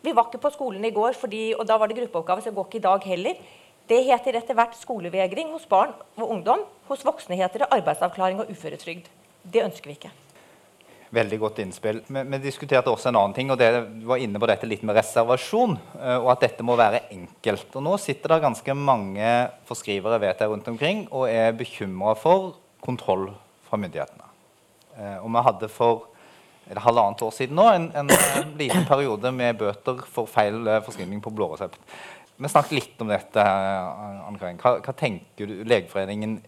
Vi 0.00 0.14
var 0.16 0.28
ikke 0.28 0.40
på 0.40 0.52
skolen 0.54 0.84
i 0.84 0.94
går, 0.94 1.18
fordi, 1.20 1.50
og 1.58 1.66
da 1.68 1.76
var 1.76 1.90
det 1.90 1.98
gruppeoppgave, 1.98 2.40
så 2.40 2.48
jeg 2.48 2.56
går 2.56 2.68
ikke 2.68 2.80
i 2.80 2.86
dag 2.86 3.10
heller. 3.12 3.42
Det 3.90 3.98
heter 4.06 4.38
etter 4.38 4.56
hvert 4.56 4.76
skolevegring 4.78 5.50
hos 5.52 5.66
barn 5.68 5.92
og 6.16 6.30
ungdom. 6.30 6.62
Hos 6.88 7.04
voksne 7.04 7.36
heter 7.36 7.64
det 7.64 7.72
arbeidsavklaring 7.74 8.40
og 8.40 8.52
uføretrygd. 8.52 9.08
Det 9.42 9.64
ønsker 9.66 9.90
vi 9.90 9.96
ikke. 9.98 10.12
Veldig 11.10 11.38
godt 11.42 11.58
innspill. 11.58 11.98
Vi, 12.06 12.22
vi, 12.22 12.38
diskuterte 12.38 12.92
også 12.92 13.10
en 13.10 13.18
annen 13.18 13.34
ting, 13.34 13.50
og 13.50 13.58
det 13.58 13.68
var 14.06 14.22
inne 14.22 14.38
på 14.38 14.46
dette 14.46 14.68
litt 14.70 14.84
med 14.86 14.94
reservasjon. 14.94 15.74
Eh, 15.98 16.18
og 16.20 16.30
at 16.36 16.44
dette 16.46 16.66
må 16.66 16.76
være 16.78 17.02
enkelt. 17.10 17.66
Og 17.74 17.82
Nå 17.82 17.96
sitter 17.98 18.36
det 18.36 18.44
ganske 18.44 18.76
mange 18.78 19.32
forskrivere 19.66 20.20
vet 20.22 20.44
jeg, 20.44 20.52
rundt 20.52 20.70
omkring 20.70 21.08
og 21.10 21.26
er 21.26 21.50
bekymra 21.58 22.14
for 22.18 22.54
kontroll 22.84 23.26
fra 23.66 23.80
myndighetene. 23.82 24.30
Eh, 25.00 25.18
og 25.18 25.34
vi 25.34 25.44
hadde 25.48 25.72
for 25.74 26.06
er 26.70 26.78
det 26.78 26.84
halvannet 26.84 27.22
år 27.26 27.32
siden 27.34 27.58
nå, 27.58 27.66
en, 27.74 27.88
en, 27.98 28.10
en 28.14 28.54
liten 28.58 28.86
periode 28.86 29.32
med 29.34 29.58
bøter 29.58 30.04
for 30.14 30.30
feil 30.30 30.62
eh, 30.70 30.82
forskrivning 30.86 31.22
på 31.22 31.32
blåresept. 31.34 31.80
Vi 32.40 32.48
snakket 32.48 32.76
litt 32.76 33.02
om 33.02 33.10
dette. 33.10 33.42
Hva, 33.42 34.76
hva, 34.78 34.94
tenker 34.96 35.50
du 35.50 35.64
Legeforeningen 35.68 36.38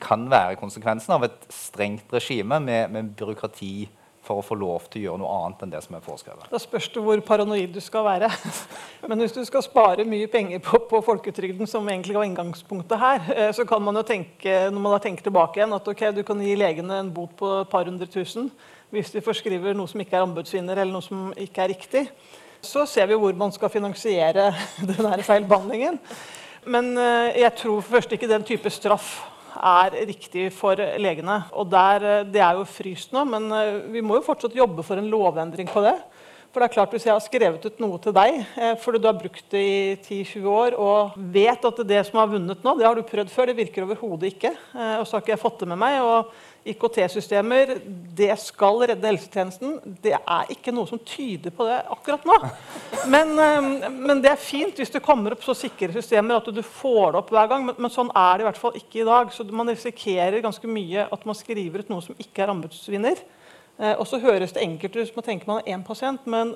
kan 0.00 0.24
være 0.30 0.56
konsekvensen 0.60 1.12
av 1.18 1.26
et 1.26 1.50
strengt 1.52 2.14
regime 2.14 2.60
med, 2.62 2.94
med, 2.94 3.10
byråkrati 3.18 3.74
for 4.22 4.38
å 4.38 4.44
få 4.46 4.54
lov 4.54 4.86
til 4.86 5.02
å 5.02 5.04
gjøre 5.08 5.20
noe 5.20 5.34
annet 5.42 5.64
enn 5.66 5.74
det 5.74 5.82
som 5.84 5.98
er 5.98 6.04
foreskrevet? 6.06 6.46
Da 6.48 6.60
spørs 6.62 6.86
det 6.94 7.02
hvor 7.02 7.24
paranoid 7.26 7.74
du 7.74 7.82
skal 7.82 8.06
være. 8.06 8.30
Men 9.10 9.20
hvis 9.20 9.34
du 9.34 9.42
skal 9.44 9.66
spare 9.66 10.06
mye 10.08 10.30
penger 10.30 10.62
på, 10.62 10.84
på 10.88 11.02
folketrygden, 11.04 11.66
som 11.68 11.90
egentlig 11.90 12.14
var 12.16 12.28
inngangspunktet 12.30 13.02
her, 13.02 13.32
eh, 13.34 13.50
så 13.52 13.66
kan 13.68 13.82
man 13.82 13.98
jo 13.98 14.06
tenke 14.06 14.60
når 14.70 14.78
man 14.78 14.94
da 14.94 15.02
tenker 15.02 15.26
tilbake 15.26 15.58
igjen, 15.58 15.74
at 15.74 15.90
ok, 15.90 16.06
du 16.14 16.22
kan 16.24 16.40
gi 16.46 16.54
legene 16.56 17.02
en 17.02 17.10
bot 17.12 17.34
på 17.42 17.58
et 17.64 17.74
par 17.74 17.90
hundre 17.90 18.06
tusen 18.06 18.46
hvis 18.92 19.10
de 19.14 19.24
forskriver 19.24 19.76
noe 19.76 19.88
som 19.88 20.02
ikke 20.02 20.18
er 20.18 20.26
anbudsvinner, 20.26 20.76
eller 20.76 20.92
noe 20.92 21.04
som 21.04 21.30
ikke 21.40 21.64
er 21.64 21.72
riktig. 21.72 22.06
Så 22.62 22.84
ser 22.86 23.08
vi 23.10 23.18
hvor 23.18 23.34
man 23.34 23.52
skal 23.54 23.72
finansiere 23.72 24.50
denne 24.90 25.16
feilbehandlingen. 25.24 25.98
Men 26.70 26.92
eh, 27.00 27.40
jeg 27.42 27.56
tror 27.58 27.80
først 27.82 28.12
ikke 28.14 28.30
den 28.30 28.44
type 28.46 28.70
straff 28.70 29.16
er 29.56 29.96
riktig 30.08 30.50
for 30.54 30.78
legene. 31.00 31.42
Og 31.58 31.70
der, 31.70 32.04
eh, 32.20 32.24
Det 32.24 32.40
er 32.40 32.52
jo 32.58 32.64
fryst 32.64 33.12
nå, 33.12 33.24
men 33.24 33.50
eh, 33.52 33.80
vi 33.92 34.00
må 34.00 34.20
jo 34.20 34.26
fortsatt 34.28 34.54
jobbe 34.54 34.82
for 34.82 34.96
en 34.96 35.10
lovendring 35.10 35.68
på 35.68 35.82
det. 35.82 35.96
For 36.52 36.60
det 36.60 36.68
er 36.68 36.74
klart 36.74 36.92
Hvis 36.92 37.06
jeg 37.08 37.14
har 37.14 37.24
skrevet 37.24 37.64
ut 37.64 37.82
noe 37.82 37.98
til 38.02 38.14
deg 38.16 38.42
fordi 38.82 39.00
du 39.00 39.08
har 39.08 39.18
brukt 39.18 39.44
det 39.54 39.62
i 39.62 39.76
10-20 39.96 40.48
år 40.52 40.76
og 40.76 41.18
vet 41.32 41.64
at 41.68 41.82
det 41.88 42.00
som 42.08 42.20
har 42.20 42.30
vunnet 42.30 42.64
nå, 42.64 42.74
det 42.76 42.86
har 42.86 42.98
du 42.98 43.04
prøvd 43.06 43.32
før, 43.32 43.48
det 43.48 43.58
virker 43.58 43.86
overhodet 43.86 44.32
ikke, 44.34 44.52
og 44.98 45.06
så 45.06 45.16
har 45.16 45.24
ikke 45.24 45.32
jeg 45.32 45.40
fått 45.42 45.62
det 45.62 45.68
med 45.72 45.80
meg 45.80 45.98
og 46.04 46.32
IKT-systemer 46.62 47.72
det 48.14 48.30
skal 48.38 48.78
redde 48.86 49.08
helsetjenesten. 49.08 49.74
Det 50.02 50.14
er 50.14 50.50
ikke 50.54 50.74
noe 50.74 50.86
som 50.86 51.00
tyder 51.02 51.54
på 51.54 51.66
det 51.66 51.80
akkurat 51.90 52.26
nå. 52.28 52.36
Men, 53.10 53.32
eh, 53.34 53.88
men, 53.90 54.22
det 54.22 54.30
er 54.30 54.40
fint 54.40 54.78
hvis 54.78 54.92
det 54.94 55.02
kommer 55.02 55.34
opp 55.34 55.42
så 55.42 55.56
sikre 55.58 55.90
systemer 55.96 56.38
at 56.38 56.50
du 56.54 56.62
får 56.62 57.12
det 57.12 57.22
opp 57.22 57.32
hver 57.34 57.50
gang. 57.50 57.66
Men, 57.66 57.78
men, 57.82 57.92
sånn 57.92 58.12
er 58.14 58.38
det 58.38 58.46
i 58.46 58.48
hvert 58.50 58.62
fall 58.62 58.78
ikke 58.78 59.02
i 59.02 59.08
dag. 59.08 59.32
Så 59.34 59.46
man 59.50 59.72
risikerer 59.72 60.44
ganske 60.44 60.70
mye 60.70 61.08
at 61.10 61.26
man 61.26 61.38
skriver 61.38 61.82
ut 61.82 61.90
noe 61.90 62.04
som 62.04 62.18
ikke 62.22 62.44
er 62.44 62.54
anbudsvinner. 62.54 63.24
Eh, 63.80 63.96
og 63.96 64.06
så 64.06 64.20
høres 64.20 64.52
det 64.54 64.62
enkelt 64.66 64.96
ut 64.98 65.08
som 65.08 65.22
å 65.22 65.26
tenke 65.26 65.48
man 65.48 65.62
har 65.62 65.74
én 65.74 65.84
pasient, 65.86 66.26
men 66.30 66.54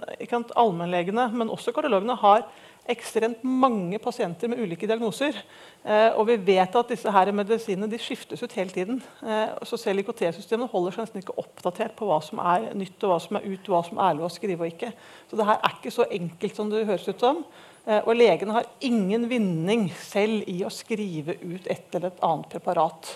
allmennlegene, 0.55 1.31
men 1.33 1.53
også 1.53 1.73
kardiologene, 1.75 2.17
har 2.21 2.45
ekstremt 2.87 3.41
mange 3.43 3.99
pasienter 3.99 4.51
med 4.53 4.61
ulike 4.63 4.87
diagnoser. 4.87 5.41
Eh, 5.83 6.13
og 6.15 6.29
vi 6.29 6.37
vet 6.53 6.77
at 6.79 6.93
disse 6.93 7.11
her 7.11 7.33
medisinene 7.35 7.99
skiftes 7.99 8.45
ut 8.45 8.55
hele 8.55 8.71
tiden. 8.71 9.01
Eh, 9.27 9.57
så 9.67 9.81
selv 9.81 10.05
IKT-systemene 10.05 10.71
holder 10.71 10.95
seg 10.95 11.07
nesten 11.07 11.25
ikke 11.25 11.39
oppdatert 11.41 11.97
på 11.99 12.07
hva 12.07 12.21
som 12.23 12.43
er 12.45 12.69
nytt, 12.79 13.01
og 13.03 13.15
hva 13.15 13.21
som 13.25 13.41
er 13.41 13.49
ut, 13.49 13.73
hva 13.73 13.83
som 13.89 14.03
er 14.05 14.19
lov 14.21 14.29
å 14.29 14.35
skrive 14.37 14.63
og 14.69 14.77
ikke. 14.77 14.93
Så 15.27 15.41
det 15.41 15.49
her 15.49 15.59
er 15.59 15.79
ikke 15.81 15.97
så 15.97 16.07
enkelt 16.21 16.61
som 16.61 16.71
det 16.71 16.87
høres 16.87 17.09
ut 17.09 17.27
som. 17.27 17.43
Og 17.87 18.17
legene 18.19 18.51
har 18.51 18.65
ingen 18.83 19.29
vinning 19.31 19.85
selv 19.95 20.43
i 20.51 20.57
å 20.67 20.73
skrive 20.75 21.37
ut 21.39 21.69
et 21.71 21.95
eller 21.95 22.09
et 22.11 22.25
annet 22.27 22.49
preparat. 22.51 23.13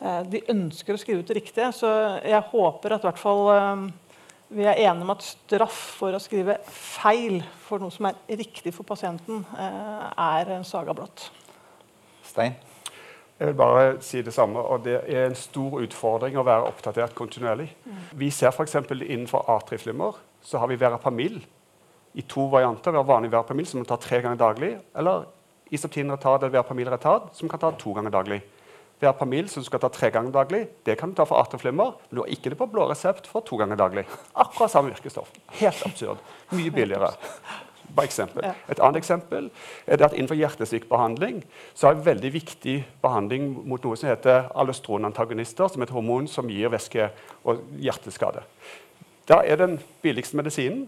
Eh, 0.00 0.22
de 0.32 0.40
ønsker 0.52 0.96
å 0.96 1.00
skrive 1.00 1.20
ut 1.20 1.28
det 1.28 1.36
riktige, 1.42 1.68
så 1.76 1.90
jeg 2.24 2.48
håper 2.52 2.96
at 2.96 3.04
i 3.04 3.08
hvert 3.10 3.20
fall 3.20 3.42
eh, 3.52 3.84
vi 4.56 4.64
er 4.64 4.80
enige 4.86 5.04
om 5.04 5.12
at 5.12 5.26
straff 5.26 5.80
for 6.00 6.16
å 6.16 6.22
skrive 6.22 6.56
feil 6.72 7.38
for 7.66 7.82
noe 7.82 7.92
som 7.94 8.08
er 8.08 8.18
riktig 8.40 8.72
for 8.74 8.88
pasienten, 8.88 9.44
eh, 9.60 10.06
er 10.16 10.56
en 10.56 10.66
saga 10.66 10.96
blått. 10.96 11.28
Stein? 12.26 12.56
Jeg 13.40 13.48
vil 13.48 13.56
bare 13.56 13.84
si 14.04 14.20
det 14.20 14.34
samme. 14.36 14.60
og 14.60 14.82
Det 14.84 14.98
er 15.08 15.26
en 15.26 15.36
stor 15.38 15.78
utfordring 15.80 16.34
å 16.36 16.44
være 16.44 16.66
oppdatert 16.68 17.14
kontinuerlig. 17.16 17.70
Mm. 17.86 18.00
Vi 18.20 18.28
ser 18.36 18.52
f.eks. 18.52 18.74
innenfor 18.90 19.48
atrieflimmer 19.48 20.18
så 20.44 20.60
har 20.60 20.68
vi 20.68 20.76
Verapamil 20.76 21.38
i 22.12 22.22
to 22.28 22.48
varianter. 22.52 22.92
Vi 22.92 23.00
har 23.00 23.08
vanlig 23.08 23.30
Verapamil 23.32 23.66
som 23.66 23.80
man 23.80 23.88
tar 23.88 24.00
tre 24.02 24.20
ganger 24.20 24.36
daglig, 24.40 24.74
eller 24.96 25.24
Isoptin 25.70 26.10
retard 26.12 26.42
eller 26.42 26.52
Verapamil 26.58 26.90
retard 26.90 27.30
som 27.32 27.48
kan 27.48 27.60
ta 27.62 27.70
to 27.78 27.94
ganger 27.96 28.12
daglig. 28.12 28.42
Verpamil 29.00 29.48
som 29.48 29.62
du 29.62 29.68
skal 29.68 29.80
ta 29.80 29.88
tre 29.88 30.10
ganger 30.12 30.34
daglig, 30.34 30.66
det 30.84 30.98
kan 31.00 31.12
du 31.12 31.16
ta 31.16 31.24
for 31.24 31.40
atrieflimmer. 31.40 31.94
Men 32.10 32.18
du 32.18 32.20
har 32.20 32.32
ikke 32.34 32.52
det 32.52 32.58
på 32.60 32.68
blå 32.68 32.84
resept 32.90 33.30
for 33.30 33.44
to 33.46 33.56
ganger 33.56 33.78
daglig. 33.80 34.04
Akkurat 34.34 34.72
samme 34.72 34.92
virkestoff. 34.92 35.30
Helt 35.60 35.86
absurd. 35.88 36.20
Mye 36.52 36.72
billigere. 36.74 37.14
Bare 37.94 38.06
Eksempel. 38.06 38.44
Et 38.70 38.78
annet 38.78 39.00
eksempel 39.00 39.48
er 39.86 40.04
at 40.04 40.12
innenfor 40.14 40.38
hjertesviktbehandling 40.38 41.40
så 41.74 41.88
er 41.88 41.96
en 41.96 42.04
veldig 42.06 42.30
viktig 42.36 42.76
behandling 43.02 43.48
mot 43.66 43.82
noe 43.82 43.98
som 43.98 44.12
heter 44.12 44.46
alostronantagonister, 44.54 45.72
som 45.72 45.82
er 45.82 45.88
et 45.88 45.94
hormon 45.96 46.28
som 46.30 46.50
gir 46.52 46.70
væske 46.70 47.08
og 47.42 47.64
hjerteskade. 47.82 48.44
Da 49.26 49.40
er 49.46 49.58
den 49.58 49.78
billigste 50.02 50.38
medisinen. 50.38 50.86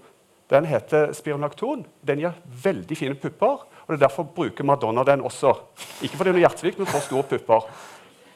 Den 0.53 0.68
heter 0.68 1.14
spironlakton. 1.16 1.87
Den 2.07 2.20
gir 2.20 2.38
veldig 2.64 2.96
fine 2.98 3.14
pupper. 3.14 3.64
og 3.83 3.88
det 3.88 3.94
er 3.94 4.07
Derfor 4.07 4.22
bruker 4.22 4.64
Madonna 4.64 5.03
den 5.05 5.20
også. 5.20 5.55
Ikke 6.03 6.16
fordi 6.16 6.31
hun 6.31 6.38
har 6.40 6.48
hjertesvikt, 6.48 6.79
men 6.79 6.87
for 6.87 7.01
store 7.01 7.22
pupper. 7.22 7.66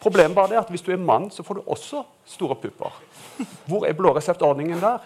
Problemet 0.06 0.38
bare 0.38 0.54
er 0.54 0.62
at 0.62 0.68
hvis 0.70 0.84
du 0.86 0.92
er 0.94 1.02
mann, 1.02 1.26
så 1.34 1.42
får 1.42 1.58
du 1.58 1.64
også 1.66 2.04
store 2.30 2.54
pupper. 2.62 2.94
Hvor 3.66 3.88
er 3.88 3.96
blåreseptordningen 3.98 4.78
der? 4.78 5.02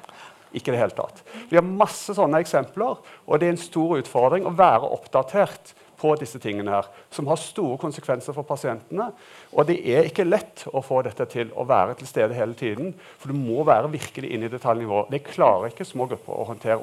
Ikke 0.52 0.68
i 0.68 0.74
det 0.74 0.80
hele 0.82 0.96
tatt. 0.96 1.22
Vi 1.48 1.56
har 1.56 1.64
masse 1.64 2.12
sånne 2.12 2.40
eksempler, 2.42 2.98
og 3.24 3.40
det 3.40 3.46
er 3.48 3.54
en 3.54 3.62
stor 3.62 3.94
utfordring 3.96 4.44
å 4.44 4.52
være 4.58 4.90
oppdatert 4.92 5.72
på 6.00 6.12
disse 6.20 6.40
tingene 6.40 6.72
her, 6.72 6.88
som 7.12 7.28
har 7.28 7.40
store 7.40 7.78
konsekvenser 7.80 8.34
for 8.36 8.44
pasientene. 8.48 9.10
Og 9.52 9.68
det 9.68 9.78
er 9.88 10.08
ikke 10.08 10.26
lett 10.26 10.64
å 10.68 10.82
få 10.84 11.02
dette 11.06 11.26
til 11.32 11.52
å 11.56 11.64
være 11.68 11.96
til 12.00 12.08
stede 12.08 12.36
hele 12.36 12.56
tiden. 12.58 12.92
For 13.20 13.32
du 13.32 13.36
må 13.36 13.64
være 13.68 13.92
virkelig 13.92 14.32
inne 14.32 14.48
i 14.48 14.52
detaljnivå. 14.52 15.06
Det 15.12 15.22
klarer 15.28 15.70
ikke 15.70 15.88
små 15.88 16.08
grupper 16.10 16.40
å 16.40 16.48
håndtere. 16.50 16.80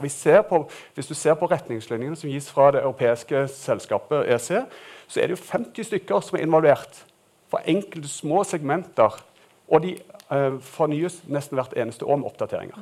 På, 0.49 0.63
hvis 0.97 1.09
du 1.09 1.15
ser 1.17 1.37
på 1.37 1.49
retningslinjene 1.49 2.17
som 2.17 2.33
gis 2.33 2.49
fra 2.53 2.71
det 2.73 2.81
europeiske 2.85 3.45
selskapet 3.53 4.29
EC, 4.37 4.51
så 5.07 5.21
er 5.21 5.29
det 5.29 5.37
jo 5.37 5.45
50 5.45 5.89
stykker 5.91 6.25
som 6.25 6.37
er 6.37 6.45
involvert 6.45 7.05
for 7.51 7.63
enkelte 7.65 8.09
små 8.11 8.43
segmenter. 8.47 9.17
Og 9.67 9.83
de 9.83 9.97
eh, 9.97 10.55
fornyes 10.63 11.21
nesten 11.27 11.59
hvert 11.59 11.75
eneste 11.77 12.07
år 12.07 12.21
med 12.21 12.29
oppdateringer. 12.29 12.79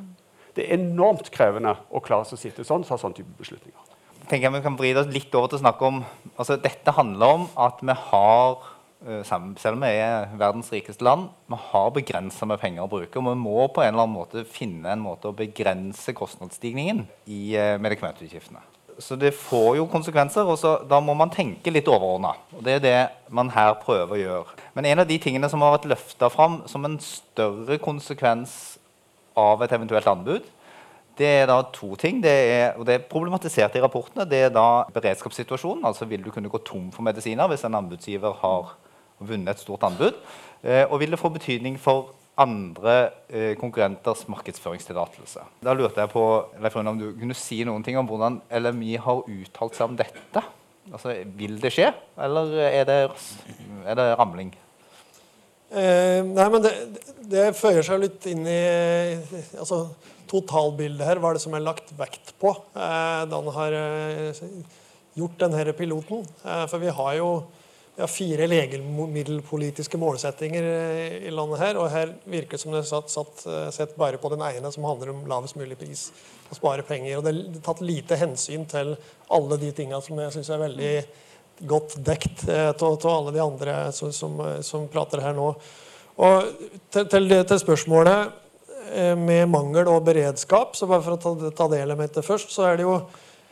Det 0.56 0.66
er 0.66 0.78
enormt 0.78 1.32
krevende 1.36 1.76
å 1.92 2.02
klare 2.04 2.28
seg 2.30 2.38
å 2.38 2.44
sitte 2.44 2.66
sånn 2.68 2.86
og 2.86 2.90
ta 2.90 2.98
sånne 3.00 3.18
type 3.18 3.34
beslutninger. 3.40 3.92
Jeg 4.26 4.30
tenker 4.30 4.54
vi 4.56 4.64
kan 4.66 4.78
vride 4.80 5.04
oss 5.04 5.12
litt 5.14 5.34
over 5.38 5.52
til 5.52 5.60
å 5.60 5.66
snakke 5.66 5.86
om, 5.86 6.00
altså 6.34 6.56
Dette 6.58 6.94
handler 6.98 7.36
om 7.40 7.44
at 7.62 7.82
vi 7.86 7.96
har 8.08 8.56
eh, 9.06 9.20
selv 9.28 9.76
om 9.76 9.84
vi 9.84 9.92
er 10.00 10.32
verdens 10.40 10.72
rikeste 10.74 11.06
land, 11.06 11.28
vi 11.52 11.60
har 11.72 11.92
begrensa 11.94 12.48
med 12.50 12.62
penger 12.62 12.86
å 12.86 12.92
bruke. 12.92 13.20
Og 13.20 13.28
vi 13.28 13.36
må 13.42 13.68
på 13.74 13.84
en 13.84 13.92
eller 13.92 14.06
annen 14.06 14.18
måte 14.18 14.46
finne 14.50 14.94
en 14.94 15.04
måte 15.04 15.30
å 15.30 15.38
begrense 15.38 16.16
kostnadsstigningen 16.18 17.04
i 17.30 17.42
eh, 17.60 17.76
medikamentutgiftene. 17.82 18.64
Så 19.00 19.18
det 19.20 19.34
får 19.36 19.76
jo 19.80 19.90
konsekvenser, 19.92 20.48
og 20.48 20.58
så, 20.60 20.78
da 20.88 21.02
må 21.04 21.14
man 21.18 21.32
tenke 21.34 21.72
litt 21.74 21.90
overordna. 21.92 22.32
Det 22.64 22.78
er 22.78 22.84
det 22.84 23.00
man 23.36 23.50
her 23.52 23.74
prøver 23.82 24.16
å 24.16 24.22
gjøre. 24.22 24.56
Men 24.78 24.88
en 24.88 25.04
av 25.04 25.10
de 25.10 25.18
tingene 25.20 25.50
som 25.52 25.64
har 25.66 25.76
vært 25.76 25.90
løfta 25.92 26.30
fram 26.32 26.62
som 26.72 26.88
en 26.88 26.96
større 27.04 27.78
konsekvens 27.84 28.78
av 29.36 29.64
et 29.66 29.76
eventuelt 29.76 30.08
anbud, 30.08 30.48
det 31.20 31.28
er 31.42 31.46
da 31.48 31.62
to 31.76 31.96
ting. 32.00 32.22
Det 32.24 32.32
er, 32.32 32.66
og 32.80 32.88
det 32.88 32.96
er 32.96 33.08
problematisert 33.12 33.76
i 33.76 33.84
rapportene. 33.84 34.28
Det 34.28 34.46
er 34.48 34.52
da 34.54 34.86
beredskapssituasjonen. 34.96 35.86
altså 35.88 36.06
Vil 36.06 36.24
du 36.24 36.32
kunne 36.32 36.52
gå 36.52 36.60
tom 36.64 36.92
for 36.92 37.08
medisiner 37.08 37.48
hvis 37.52 37.64
en 37.68 37.76
anbudsgiver 37.80 38.36
har 38.42 38.76
vunnet 39.20 39.56
et 39.56 39.64
stort 39.64 39.84
anbud? 39.88 40.16
Eh, 40.64 40.84
og 40.90 41.00
vil 41.00 41.12
det 41.12 41.20
få 41.20 41.32
betydning 41.32 41.80
for 41.80 42.12
andre 42.42 42.96
eh, 43.30 43.54
konkurrenters 43.60 44.26
markedsføringstillatelse? 44.32 45.46
Da 45.64 45.74
lurte 45.76 46.04
jeg 46.04 46.12
på 46.12 46.26
Leif 46.62 46.76
Rune, 46.76 46.92
om 46.92 47.00
du 47.00 47.08
kunne 47.16 47.38
si 47.38 47.62
noen 47.68 47.86
ting 47.86 47.98
om 48.00 48.10
hvordan 48.10 48.42
LMI 48.52 48.98
har 49.06 49.24
uttalt 49.24 49.78
seg 49.78 49.90
om 49.90 49.98
dette? 50.00 50.44
Altså, 50.92 51.16
Vil 51.38 51.58
det 51.62 51.72
skje, 51.74 51.90
eller 52.22 52.52
er 52.68 52.86
det, 52.88 53.00
er 53.88 53.98
det 53.98 54.10
ramling? 54.20 54.54
Eh, 55.76 56.22
nei, 56.24 56.46
men 56.54 56.62
det, 56.64 56.74
det, 57.26 57.46
føyer 57.58 57.84
seg 57.84 58.04
litt 58.04 58.28
inn 58.30 58.46
i 58.48 58.62
altså, 59.58 59.88
totalbildet 60.30 61.08
her. 61.08 61.20
Hva 61.20 61.32
er 61.32 61.40
det 61.40 61.44
som 61.44 61.56
er 61.58 61.66
lagt 61.66 61.90
vekt 61.98 62.36
på 62.42 62.54
eh, 62.54 63.22
da 63.26 63.40
han 63.40 63.52
har 63.58 63.78
eh, 63.80 64.44
gjort 65.18 65.40
denne 65.42 65.76
piloten? 65.78 66.22
Eh, 66.46 66.66
for 66.70 66.84
vi 66.84 66.94
har 66.94 67.18
jo 67.18 67.30
vi 67.96 68.02
har 68.02 68.08
fire 68.08 68.48
legemiddelpolitiske 68.48 69.98
målsettinger 69.98 70.64
eh, 70.64 71.14
i 71.28 71.32
landet 71.32 71.62
her. 71.62 71.78
Og 71.80 71.88
her 71.94 72.12
virker 72.28 72.58
det 72.58 72.62
som 72.62 72.74
det 72.74 72.82
er 72.82 72.90
satt, 72.90 73.12
satt, 73.12 73.46
eh, 73.48 73.70
sett 73.72 73.96
bare 73.96 74.20
på 74.20 74.32
den 74.34 74.44
ene, 74.44 74.72
som 74.72 74.84
handler 74.84 75.14
om 75.14 75.22
lavest 75.32 75.56
mulig 75.56 75.78
pris. 75.80 76.10
Å 76.52 76.58
spare 76.58 76.84
penger. 76.84 77.18
Og 77.18 77.24
det 77.24 77.32
er 77.32 77.62
tatt 77.64 77.84
lite 77.86 78.20
hensyn 78.20 78.68
til 78.68 78.98
alle 79.32 79.60
de 79.62 79.72
tingene 79.76 80.02
som 80.04 80.20
jeg 80.20 80.36
syns 80.36 80.52
er 80.52 80.64
veldig 80.66 80.96
godt 81.72 81.96
dekt 82.04 82.44
av 82.52 82.84
eh, 82.84 83.06
alle 83.14 83.32
de 83.32 83.44
andre 83.46 83.78
som, 83.96 84.12
som, 84.12 84.42
som, 84.60 84.90
prater 84.92 85.24
her 85.24 85.38
nå. 85.38 85.54
Og 86.20 86.52
til, 86.92 87.08
til, 87.12 87.32
til, 87.32 87.60
spørsmålet 87.60 88.42
med 89.20 89.50
mangel 89.50 89.90
og 89.92 90.04
beredskap, 90.06 90.76
så 90.78 90.88
bare 90.88 91.04
for 91.04 91.16
å 91.16 91.20
ta, 91.20 91.50
ta 91.58 91.66
det 91.72 91.82
elementet 91.84 92.24
først, 92.24 92.52
så 92.54 92.68
er 92.70 92.78
det 92.78 92.86
jo 92.86 93.00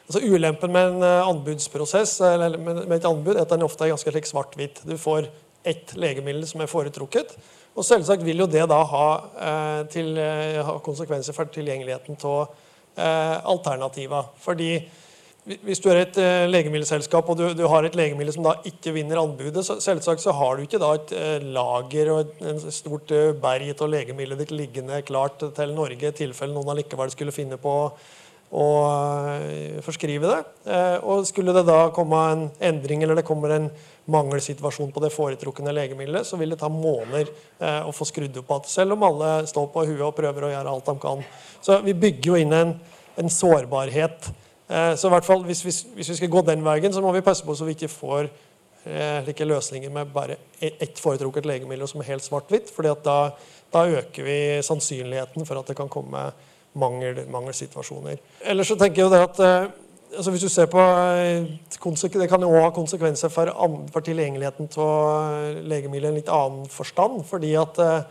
altså 0.08 0.22
Ulempen 0.28 0.74
med 0.74 0.92
en 0.92 1.06
eh, 1.06 1.28
anbudsprosess 1.30 2.20
eller 2.28 2.58
med, 2.60 2.92
et 2.98 3.08
anbud 3.08 3.36
er 3.36 3.46
at 3.46 3.54
den 3.54 3.66
ofte 3.66 3.86
er 3.86 3.94
ganske 3.94 4.14
slik 4.14 4.30
svart-hvitt. 4.30 4.84
Du 4.88 4.98
får 5.00 5.30
ett 5.64 5.96
legemiddel 5.96 6.46
som 6.48 6.64
er 6.64 6.72
foretrukket. 6.72 7.38
Og 7.74 7.86
selvsagt 7.88 8.26
vil 8.26 8.44
jo 8.44 8.50
det 8.50 8.66
da 8.70 8.82
ha, 8.86 9.08
eh, 9.48 9.80
til, 9.94 10.18
ha 10.20 10.76
konsekvenser 10.84 11.36
for 11.36 11.50
tilgjengeligheten 11.54 12.20
av 12.20 12.44
eh, 13.00 13.40
alternativer. 13.40 14.30
Fordi 14.44 14.76
hvis 15.44 15.82
du 15.84 15.90
er 15.92 15.98
et 16.06 16.18
legemiddelselskap 16.48 17.28
og 17.28 17.36
du, 17.36 17.50
du, 17.52 17.66
har 17.68 17.84
et 17.84 17.98
legemiddel 18.00 18.32
som 18.32 18.46
da 18.46 18.54
ikke 18.64 18.94
vinner 18.96 19.20
anbudet, 19.20 19.66
så 19.68 19.76
selvsagt 19.84 20.24
så 20.24 20.32
har 20.38 20.56
du 20.56 20.64
ikke 20.64 20.80
da 20.80 20.94
et 20.96 21.12
lager 21.44 22.12
og 22.14 22.22
et 22.22 22.46
en 22.48 22.62
stort 22.72 23.12
berg 23.44 23.74
av 23.74 23.92
legemiddelet 23.92 24.40
ditt 24.46 24.54
liggende 24.56 25.02
klart 25.04 25.44
til 25.44 25.76
Norge 25.76 26.14
i 26.14 26.16
tilfelle 26.16 26.56
noen 26.56 26.72
allikevel 26.72 27.12
skulle 27.12 27.36
finne 27.36 27.60
på 27.60 27.76
forskrive 29.82 30.30
det. 30.30 30.42
og 31.02 31.24
skulle 31.26 31.56
det 31.56 31.64
da 31.66 31.88
komme 31.96 32.20
en 32.30 32.44
endring 32.62 33.02
eller 33.02 33.18
det 33.18 33.26
kommer 33.26 33.50
en 33.56 33.66
mangelsituasjon 34.14 34.92
på 34.94 35.02
det 35.02 35.10
foretrukne 35.16 35.74
legemiddelet, 35.74 36.28
så 36.28 36.38
vil 36.38 36.54
det 36.54 36.60
ta 36.62 36.70
måneder 36.70 37.32
å 37.88 37.90
få 37.96 38.06
skrudd 38.06 38.38
opp 38.44 38.52
igjen. 38.54 38.70
Selv 38.70 38.94
om 38.94 39.08
alle 39.08 39.32
står 39.50 39.72
på 39.74 39.88
huet 39.90 40.06
og 40.06 40.14
prøver 40.20 40.46
å 40.46 40.54
gjøre 40.54 40.76
alt 40.76 40.92
de 40.92 40.96
kan. 41.02 41.26
Så 41.66 41.80
vi 41.82 41.98
bygger 41.98 42.30
jo 42.30 42.38
inn 42.44 42.54
en, 42.54 42.76
en 43.18 43.34
sårbarhet 43.42 44.30
Eh, 44.68 44.96
så 44.96 45.08
i 45.08 45.14
hvert 45.14 45.28
fall, 45.28 45.44
hvis, 45.46 45.62
hvis, 45.66 45.82
hvis, 45.96 46.10
vi 46.10 46.18
skal 46.18 46.32
gå 46.32 46.42
den 46.48 46.64
veien, 46.66 46.94
så 46.94 47.04
må 47.04 47.12
vi 47.14 47.26
passe 47.26 47.46
på 47.46 47.56
så 47.56 47.68
vi 47.68 47.78
ikke 47.78 47.92
får 47.92 48.32
slike 48.84 49.28
like 49.30 49.46
løsninger 49.48 49.92
med 49.96 50.10
bare 50.12 50.36
ett 50.60 50.98
foretrukket 51.00 51.46
legemiddel 51.48 51.88
som 51.88 52.02
er 52.02 52.10
helt 52.10 52.26
svart-hvitt. 52.26 52.68
for 52.68 52.84
da, 52.84 53.30
da, 53.72 53.84
øker 53.88 54.26
vi 54.28 54.40
sannsynligheten 54.60 55.48
for 55.48 55.56
at 55.56 55.70
det 55.72 55.78
kan 55.78 55.88
komme 55.88 56.26
mangel, 56.74 57.24
mangelsituasjoner. 57.32 58.20
Ellers 58.44 58.72
så 58.72 58.78
tenker 58.80 59.04
jeg 59.04 59.08
jo 59.08 59.14
det 59.14 59.24
at 59.28 59.42
eh, 59.46 59.72
altså 60.18 60.32
Hvis 60.32 60.46
du 60.46 60.50
ser 60.50 60.68
på 60.70 60.80
eh, 60.80 61.48
Det 62.04 62.30
kan 62.30 62.42
jo 62.42 62.52
òg 62.52 62.68
ha 62.68 62.70
konsekvenser 62.74 63.30
for, 63.34 63.50
for 63.92 64.06
tilgjengeligheten 64.06 64.68
til 64.68 65.64
legemidler 65.70 66.10
i 66.10 66.14
en 66.14 66.20
litt 66.22 66.30
annen 66.30 66.70
forstand. 66.70 67.24
fordi 67.30 67.56
at 67.56 67.80
eh, 67.80 68.04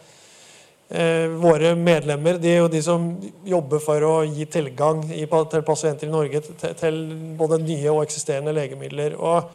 Eh, 0.93 1.29
våre 1.41 1.71
medlemmer 1.73 2.37
de 2.37 2.51
er 2.51 2.59
jo 2.61 2.69
de 2.69 2.81
som 2.85 3.05
jobber 3.49 3.81
for 3.81 4.05
å 4.05 4.17
gi 4.29 4.45
tilgang 4.53 4.99
i, 5.09 5.23
til 5.25 5.63
pasienter 5.65 6.05
i 6.05 6.13
Norge 6.13 6.43
til, 6.45 6.75
til, 6.77 6.99
både 7.39 7.63
nye 7.63 7.95
og 7.95 8.03
eksisterende 8.03 8.53
legemidler. 8.53 9.15
Og 9.17 9.55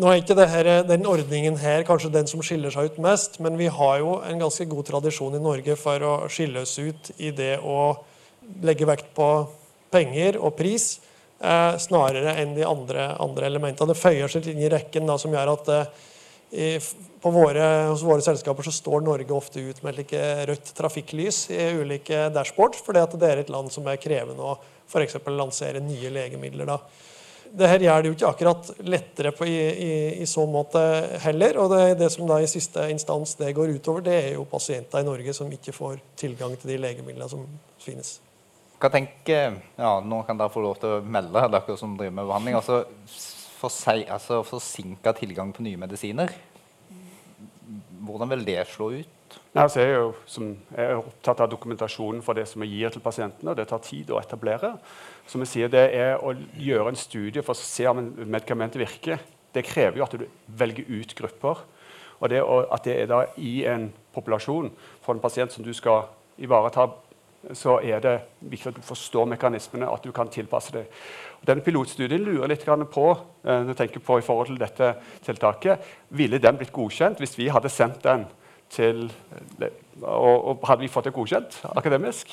nå 0.00 0.08
er 0.08 0.22
ikke 0.22 0.46
her, 0.48 0.70
den 0.88 1.04
ordningen 1.04 1.58
her 1.60 1.84
kanskje 1.84 2.14
den 2.14 2.30
som 2.30 2.40
skiller 2.40 2.72
seg 2.72 2.88
ut 2.88 3.02
mest, 3.04 3.36
men 3.44 3.60
vi 3.60 3.68
har 3.68 3.98
jo 4.00 4.14
en 4.24 4.40
ganske 4.40 4.64
god 4.70 4.88
tradisjon 4.88 5.36
i 5.36 5.42
Norge 5.44 5.76
for 5.76 6.08
å 6.08 6.14
skille 6.32 6.64
oss 6.64 6.78
ut 6.80 7.12
i 7.18 7.34
det 7.36 7.58
å 7.60 7.82
legge 8.62 8.88
vekt 8.88 9.12
på 9.16 9.28
penger 9.92 10.38
og 10.40 10.54
pris 10.58 10.94
eh, 11.42 11.74
snarere 11.82 12.36
enn 12.40 12.56
de 12.56 12.66
andre, 12.66 13.12
andre 13.22 13.48
elementene. 13.50 13.92
Det 13.92 14.00
føyer 14.00 14.32
seg 14.32 14.48
inn 14.52 14.62
i 14.62 14.72
rekken 14.72 15.08
da, 15.08 15.18
som 15.20 15.34
gjør 15.34 15.54
at 15.54 15.72
eh, 15.76 16.90
våre, 17.22 17.68
hos 17.90 18.04
våre 18.04 18.24
selskaper 18.24 18.66
så 18.66 18.74
står 18.74 19.04
Norge 19.06 19.36
ofte 19.36 19.62
ut 19.62 19.82
med 19.84 19.96
like 20.00 20.24
rødt 20.48 20.74
trafikklys 20.76 21.46
i 21.54 21.70
ulike 21.80 22.28
dashboards, 22.34 22.82
fordi 22.84 23.06
det 23.16 23.30
er 23.30 23.42
et 23.44 23.52
land 23.52 23.72
som 23.72 23.86
er 23.88 24.00
krevende 24.02 24.52
å 24.52 24.58
f.eks. 24.88 25.16
lansere 25.32 25.80
nye 25.80 26.12
legemidler. 26.12 26.68
da. 26.68 26.78
Dette 27.52 27.84
gjør 27.84 28.00
det 28.00 28.08
jo 28.08 28.14
ikke 28.16 28.28
akkurat 28.30 28.68
lettere 28.88 29.32
på, 29.36 29.44
i, 29.44 29.56
i, 29.68 29.94
i, 30.24 30.26
så 30.28 30.46
måte 30.48 30.80
heller. 31.20 31.58
og 31.60 31.72
det, 31.74 31.98
det, 32.00 32.08
som 32.14 32.24
da 32.28 32.40
i 32.40 32.48
siste 32.48 32.86
instans 32.88 33.36
det 33.40 33.52
går 33.56 33.74
utover, 33.76 34.04
det 34.06 34.18
er 34.18 34.30
jo 34.38 34.48
pasienter 34.48 35.04
i 35.04 35.08
Norge 35.08 35.36
som 35.36 35.52
ikke 35.52 35.74
får 35.76 36.00
tilgang 36.16 36.56
til 36.56 36.72
de 36.72 36.80
legemidlene 36.80 37.28
som 37.28 37.44
finnes. 37.82 38.16
Hva 38.82 38.88
tenker, 38.90 39.60
ja, 39.78 39.90
Nå 40.02 40.24
kan 40.26 40.38
dere 40.38 40.50
få 40.50 40.62
lov 40.64 40.80
til 40.82 40.96
å 40.96 41.02
melde, 41.06 41.44
dere 41.54 41.74
som 41.78 41.92
driver 41.94 42.16
med 42.16 42.26
behandling. 42.26 42.56
altså 42.58 42.80
altså 44.10 44.40
for 44.42 44.58
tilgang 45.20 45.52
på 45.54 45.62
nye 45.62 45.78
medisiner. 45.78 46.32
Hvordan 48.02 48.32
vil 48.32 48.42
det 48.44 48.64
slå 48.66 48.88
ut? 48.90 49.36
Altså, 49.54 49.80
jeg, 49.80 49.92
er 49.92 50.00
jo, 50.00 50.08
som, 50.26 50.48
jeg 50.74 50.88
er 50.88 50.98
opptatt 50.98 51.44
av 51.44 51.50
dokumentasjonen 51.52 52.24
for 52.26 52.34
det 52.34 52.48
som 52.50 52.64
vi 52.64 52.72
gir 52.72 52.90
til 52.90 53.04
pasientene. 53.04 53.52
og 53.52 53.56
Det 53.56 53.68
tar 53.70 53.84
tid 53.86 54.10
å 54.10 54.18
etablere. 54.18 54.72
Som 55.30 55.44
jeg 55.44 55.52
sier, 55.52 55.68
Det 55.68 55.84
er 55.94 56.18
å 56.18 56.34
gjøre 56.58 56.88
en 56.90 56.98
studie 56.98 57.42
for 57.42 57.54
å 57.54 57.62
se 57.62 57.86
om 57.86 58.02
medikamentet 58.18 58.82
virker. 58.82 59.22
Det 59.54 59.62
krever 59.62 59.98
jo 60.00 60.08
at 60.08 60.18
du 60.18 60.26
velger 60.48 60.90
ut 60.90 61.14
grupper. 61.14 61.62
Og 62.18 62.34
det, 62.34 62.42
at 62.42 62.82
det 62.82 62.98
er 62.98 63.06
da 63.06 63.22
i 63.38 63.62
en 63.70 63.92
populasjon 64.12 64.72
for 65.06 65.14
en 65.14 65.22
pasient 65.22 65.54
som 65.54 65.62
du 65.62 65.70
skal 65.72 66.08
ivareta, 66.42 66.88
så 67.58 67.78
er 67.82 68.02
det 68.04 68.14
viktig 68.40 68.70
at 68.70 68.78
du 68.78 68.84
forstår 68.86 69.26
mekanismene, 69.34 69.88
at 69.90 70.04
du 70.04 70.12
kan 70.14 70.30
tilpasse 70.30 70.74
deg. 70.74 71.00
Denne 71.42 71.64
pilotstudien 71.64 72.22
lurer 72.22 72.52
litt 72.52 72.64
på 72.64 73.06
når 73.42 73.72
jeg 73.72 73.78
tenker 73.80 74.04
på 74.04 74.18
i 74.18 74.22
forhold 74.22 74.52
til 74.52 74.60
dette 74.60 74.92
tiltaket, 75.26 75.82
ville 76.10 76.38
den 76.38 76.60
blitt 76.60 76.72
godkjent 76.72 77.18
hvis 77.18 77.34
vi 77.38 77.50
hadde 77.50 77.72
sendt 77.72 78.02
den 78.04 78.28
til 78.72 79.04
eh, 79.60 79.80
og, 80.02 80.36
og 80.48 80.62
Hadde 80.66 80.80
vi 80.80 80.90
fått 80.90 81.10
det 81.10 81.14
godkjent 81.14 81.58
akademisk? 81.76 82.30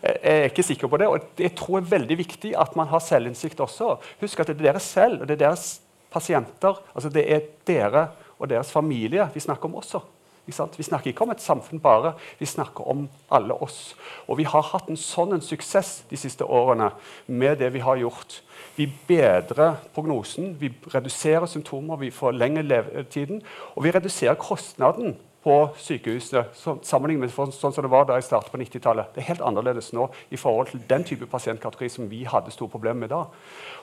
Jeg 0.00 0.16
er 0.22 0.48
ikke 0.48 0.64
sikker 0.64 0.88
på 0.88 0.98
det. 1.02 1.08
og 1.10 1.38
Jeg 1.38 1.54
tror 1.58 1.80
det 1.80 1.86
er 1.86 1.94
veldig 1.98 2.18
viktig 2.22 2.54
at 2.58 2.76
man 2.78 2.88
har 2.88 3.02
selvinnsikt 3.04 3.60
også. 3.60 3.96
Husk 4.22 4.40
at 4.40 4.50
det 4.50 4.56
er 4.60 4.70
dere 4.70 4.82
selv 4.82 5.22
og 5.22 5.28
det 5.28 5.36
er 5.36 5.44
deres 5.48 5.66
pasienter. 6.12 6.80
altså 6.94 7.12
Det 7.12 7.26
er 7.28 7.46
dere 7.68 8.06
og 8.38 8.48
deres 8.50 8.72
familie 8.72 9.28
vi 9.34 9.44
snakker 9.44 9.68
om 9.68 9.78
også. 9.82 10.00
Vi 10.46 10.82
snakker 10.82 11.12
ikke 11.12 11.22
om 11.22 11.30
et 11.30 11.42
samfunn 11.42 11.80
bare, 11.80 12.14
vi 12.38 12.46
snakker 12.46 12.88
om 12.90 13.04
alle 13.30 13.54
oss. 13.62 13.94
Og 14.26 14.40
vi 14.40 14.46
har 14.48 14.64
hatt 14.72 14.88
en 14.90 14.98
sånn 14.98 15.36
en 15.36 15.44
suksess 15.44 16.00
de 16.10 16.18
siste 16.18 16.42
årene 16.44 16.90
med 17.30 17.60
det 17.62 17.70
vi 17.76 17.82
har 17.84 18.00
gjort. 18.00 18.40
Vi 18.74 18.88
bedrer 19.06 19.76
prognosen, 19.94 20.56
vi 20.58 20.72
reduserer 20.94 21.46
symptomer, 21.46 22.00
vi 22.00 22.10
forlenger 22.10 22.66
levetiden, 22.66 23.42
og 23.76 23.86
vi 23.86 23.94
reduserer 23.94 24.40
kostnaden 24.40 25.14
på 25.42 25.54
sykehusene 25.82 26.44
sammenlignet 26.86 27.24
med 27.26 27.54
sånn 27.54 27.74
som 27.74 27.82
det 27.82 27.90
var 27.90 28.06
da 28.06 28.14
jeg 28.18 28.28
startet 28.28 28.52
på 28.52 28.60
90-tallet. 28.60 29.10
Det 29.14 29.22
er 29.22 29.28
helt 29.32 29.42
annerledes 29.42 29.90
nå 29.96 30.06
i 30.30 30.38
forhold 30.38 30.70
til 30.70 30.84
den 30.90 31.02
type 31.06 31.26
pasientkategori 31.30 31.90
som 31.90 32.06
vi 32.10 32.22
hadde 32.30 32.54
store 32.54 32.70
problemer 32.70 33.02
med 33.02 33.10
da. 33.10 33.24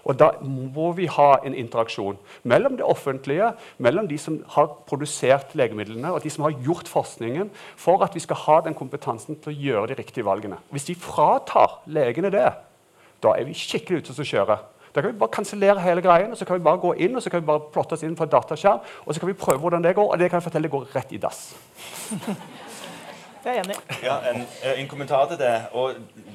Og 0.08 0.16
Da 0.20 0.32
må 0.44 0.92
vi 0.96 1.10
ha 1.12 1.30
en 1.44 1.56
interaksjon 1.56 2.18
mellom 2.44 2.78
det 2.80 2.88
offentlige, 2.88 3.52
mellom 3.78 4.08
de 4.08 4.18
som 4.18 4.40
har 4.56 4.72
produsert 4.88 5.56
legemidlene 5.56 6.14
og 6.14 6.24
de 6.24 6.32
som 6.32 6.48
har 6.48 6.56
gjort 6.64 6.88
forskningen, 6.88 7.52
for 7.76 8.04
at 8.04 8.16
vi 8.16 8.24
skal 8.24 8.40
ha 8.46 8.62
den 8.62 8.78
kompetansen 8.78 9.36
til 9.36 9.52
å 9.52 9.60
gjøre 9.60 9.92
de 9.92 10.00
riktige 10.00 10.28
valgene. 10.28 10.60
Hvis 10.72 10.88
de 10.88 10.96
fratar 10.96 11.82
legene 11.88 12.32
det, 12.32 12.48
da 13.20 13.36
er 13.36 13.48
vi 13.48 13.58
skikkelig 13.58 14.04
ute 14.04 14.16
å 14.16 14.28
kjøre. 14.28 14.60
Da 14.96 15.02
kan 15.02 15.12
vi 15.12 15.20
bare 15.20 15.30
kansellere 15.34 15.82
hele 15.82 16.02
greien, 16.02 16.32
og 16.32 16.38
så 16.38 16.46
kan 16.46 16.60
vi 16.60 16.64
bare 16.64 16.82
gå 16.82 16.94
inn 16.94 17.16
og 17.16 17.24
så 17.24 17.30
kan 17.30 17.42
vi 17.42 17.46
bare 17.46 17.68
plotte 17.74 17.94
oss 17.94 18.04
inn 18.04 18.16
på 18.18 18.26
dataskjerm, 18.26 18.80
og 19.06 19.14
så 19.14 19.20
kan 19.20 19.30
vi 19.30 19.38
prøve 19.38 19.62
hvordan 19.62 19.84
det 19.84 19.96
går, 19.96 20.12
og 20.12 20.20
det 20.20 20.30
kan 20.30 20.42
jeg 20.42 20.48
fortelle 20.50 20.72
går 20.72 20.90
rett 20.96 21.14
i 21.14 21.22
dass. 21.22 21.56
Det 23.44 23.52
er 23.52 23.62
enig. 23.62 23.76
Ja, 24.04 24.18
en, 24.34 24.42
en, 24.76 24.88
kommentar 24.88 25.28
til 25.28 25.38
det. 25.40 25.54
Og 25.72 25.94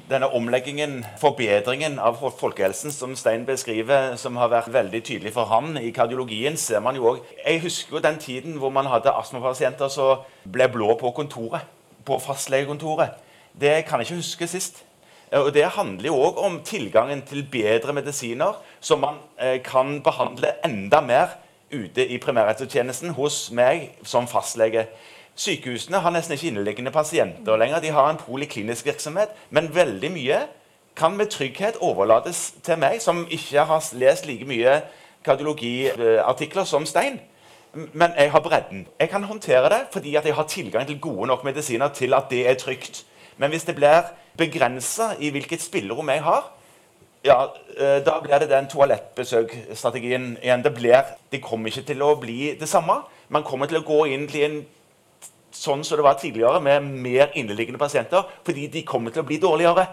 denne 0.09 0.25
omleggingen, 0.33 1.05
forbedringen 1.21 1.99
av 2.01 2.17
folkehelsen 2.39 2.91
som 2.91 3.13
Stein 3.15 3.45
beskriver, 3.45 4.15
som 4.17 4.39
har 4.41 4.49
vært 4.49 4.71
veldig 4.73 5.03
tydelig 5.05 5.33
for 5.35 5.45
ham 5.45 5.77
i 5.77 5.91
kardiologien, 5.93 6.57
ser 6.57 6.81
man 6.81 6.97
jo 6.97 7.11
òg. 7.11 7.21
Jeg 7.45 7.61
husker 7.61 7.99
jo 7.99 8.01
den 8.01 8.17
tiden 8.17 8.57
hvor 8.57 8.73
man 8.73 8.89
hadde 8.89 9.13
astmapasienter 9.13 9.87
som 9.93 10.25
ble 10.49 10.65
blå 10.73 10.97
på 10.97 11.13
kontoret. 11.13 11.69
På 12.05 12.17
fastlegekontoret. 12.21 13.21
Det 13.53 13.85
kan 13.85 14.01
jeg 14.01 14.09
ikke 14.09 14.23
huske 14.23 14.47
sist. 14.47 14.84
Og 15.35 15.53
Det 15.53 15.65
handler 15.65 16.07
jo 16.07 16.15
òg 16.15 16.37
om 16.37 16.61
tilgangen 16.63 17.21
til 17.27 17.43
bedre 17.51 17.93
medisiner, 17.93 18.53
som 18.79 18.99
man 19.03 19.17
eh, 19.41 19.59
kan 19.63 20.01
behandle 20.03 20.53
enda 20.65 21.01
mer 21.01 21.35
ute 21.73 22.05
i 22.07 22.17
primærhelsetjenesten 22.17 23.09
hos 23.17 23.51
meg 23.51 23.89
som 24.03 24.29
fastlege. 24.31 24.85
Sykehusene 25.35 25.99
har 25.99 26.13
nesten 26.15 26.37
ikke 26.37 26.47
inneliggende 26.47 26.91
pasienter 26.91 27.57
lenger. 27.59 27.81
De 27.83 27.91
har 27.91 28.09
en 28.09 28.21
poliklinisk 28.21 28.85
virksomhet, 28.85 29.33
men 29.49 29.73
veldig 29.75 30.11
mye 30.11 30.37
kan 30.95 31.17
med 31.17 31.27
trygghet 31.27 31.81
overlates 31.83 32.53
til 32.63 32.79
meg, 32.79 33.01
som 33.03 33.25
ikke 33.27 33.65
har 33.67 33.89
lest 33.99 34.25
like 34.25 34.47
mye 34.47 34.77
kardiologiartikler 35.25 36.63
som 36.63 36.85
Stein. 36.85 37.19
Men 37.73 38.15
jeg 38.15 38.31
har 38.31 38.39
bredden. 38.39 38.87
Jeg 38.99 39.09
kan 39.09 39.23
håndtere 39.23 39.69
det 39.69 39.81
fordi 39.91 40.13
jeg 40.13 40.35
har 40.35 40.47
tilgang 40.47 40.87
til 40.87 40.99
gode 40.99 41.27
nok 41.27 41.43
medisiner 41.43 41.87
til 41.87 42.13
at 42.13 42.31
det 42.31 42.47
er 42.49 42.53
trygt. 42.53 43.03
Men 43.37 43.51
hvis 43.51 43.67
det 43.67 43.75
blir 43.75 44.11
begrensa 44.37 45.13
i 45.19 45.31
hvilket 45.33 45.63
spillerom 45.63 46.09
jeg 46.11 46.23
har, 46.23 46.51
ja, 47.25 47.39
eh, 47.77 47.99
da 48.05 48.19
blir 48.21 48.39
det 48.39 48.49
den 48.51 48.67
toalettbesøkstrategien 48.69 50.35
igjen. 50.43 50.63
Det, 50.63 50.73
blir, 50.75 51.13
de 51.31 51.41
kommer 51.41 51.71
ikke 51.71 51.87
til 51.89 52.03
å 52.05 52.13
bli 52.21 52.53
det 52.59 52.69
samme. 52.69 52.99
Man 53.33 53.43
kommer 53.43 53.69
til 53.69 53.81
å 53.81 53.85
gå 53.87 54.03
inn 54.13 54.27
til 54.29 54.45
en 54.45 54.57
sånn 55.55 55.83
som 55.87 55.97
det 55.97 56.05
var 56.05 56.19
tidligere, 56.19 56.59
med 56.61 56.83
mer 56.83 57.31
inneliggende 57.33 57.79
pasienter, 57.81 58.27
fordi 58.45 58.67
de 58.71 58.83
kommer 58.85 59.13
til 59.15 59.23
å 59.23 59.27
bli 59.27 59.39
dårligere. 59.41 59.87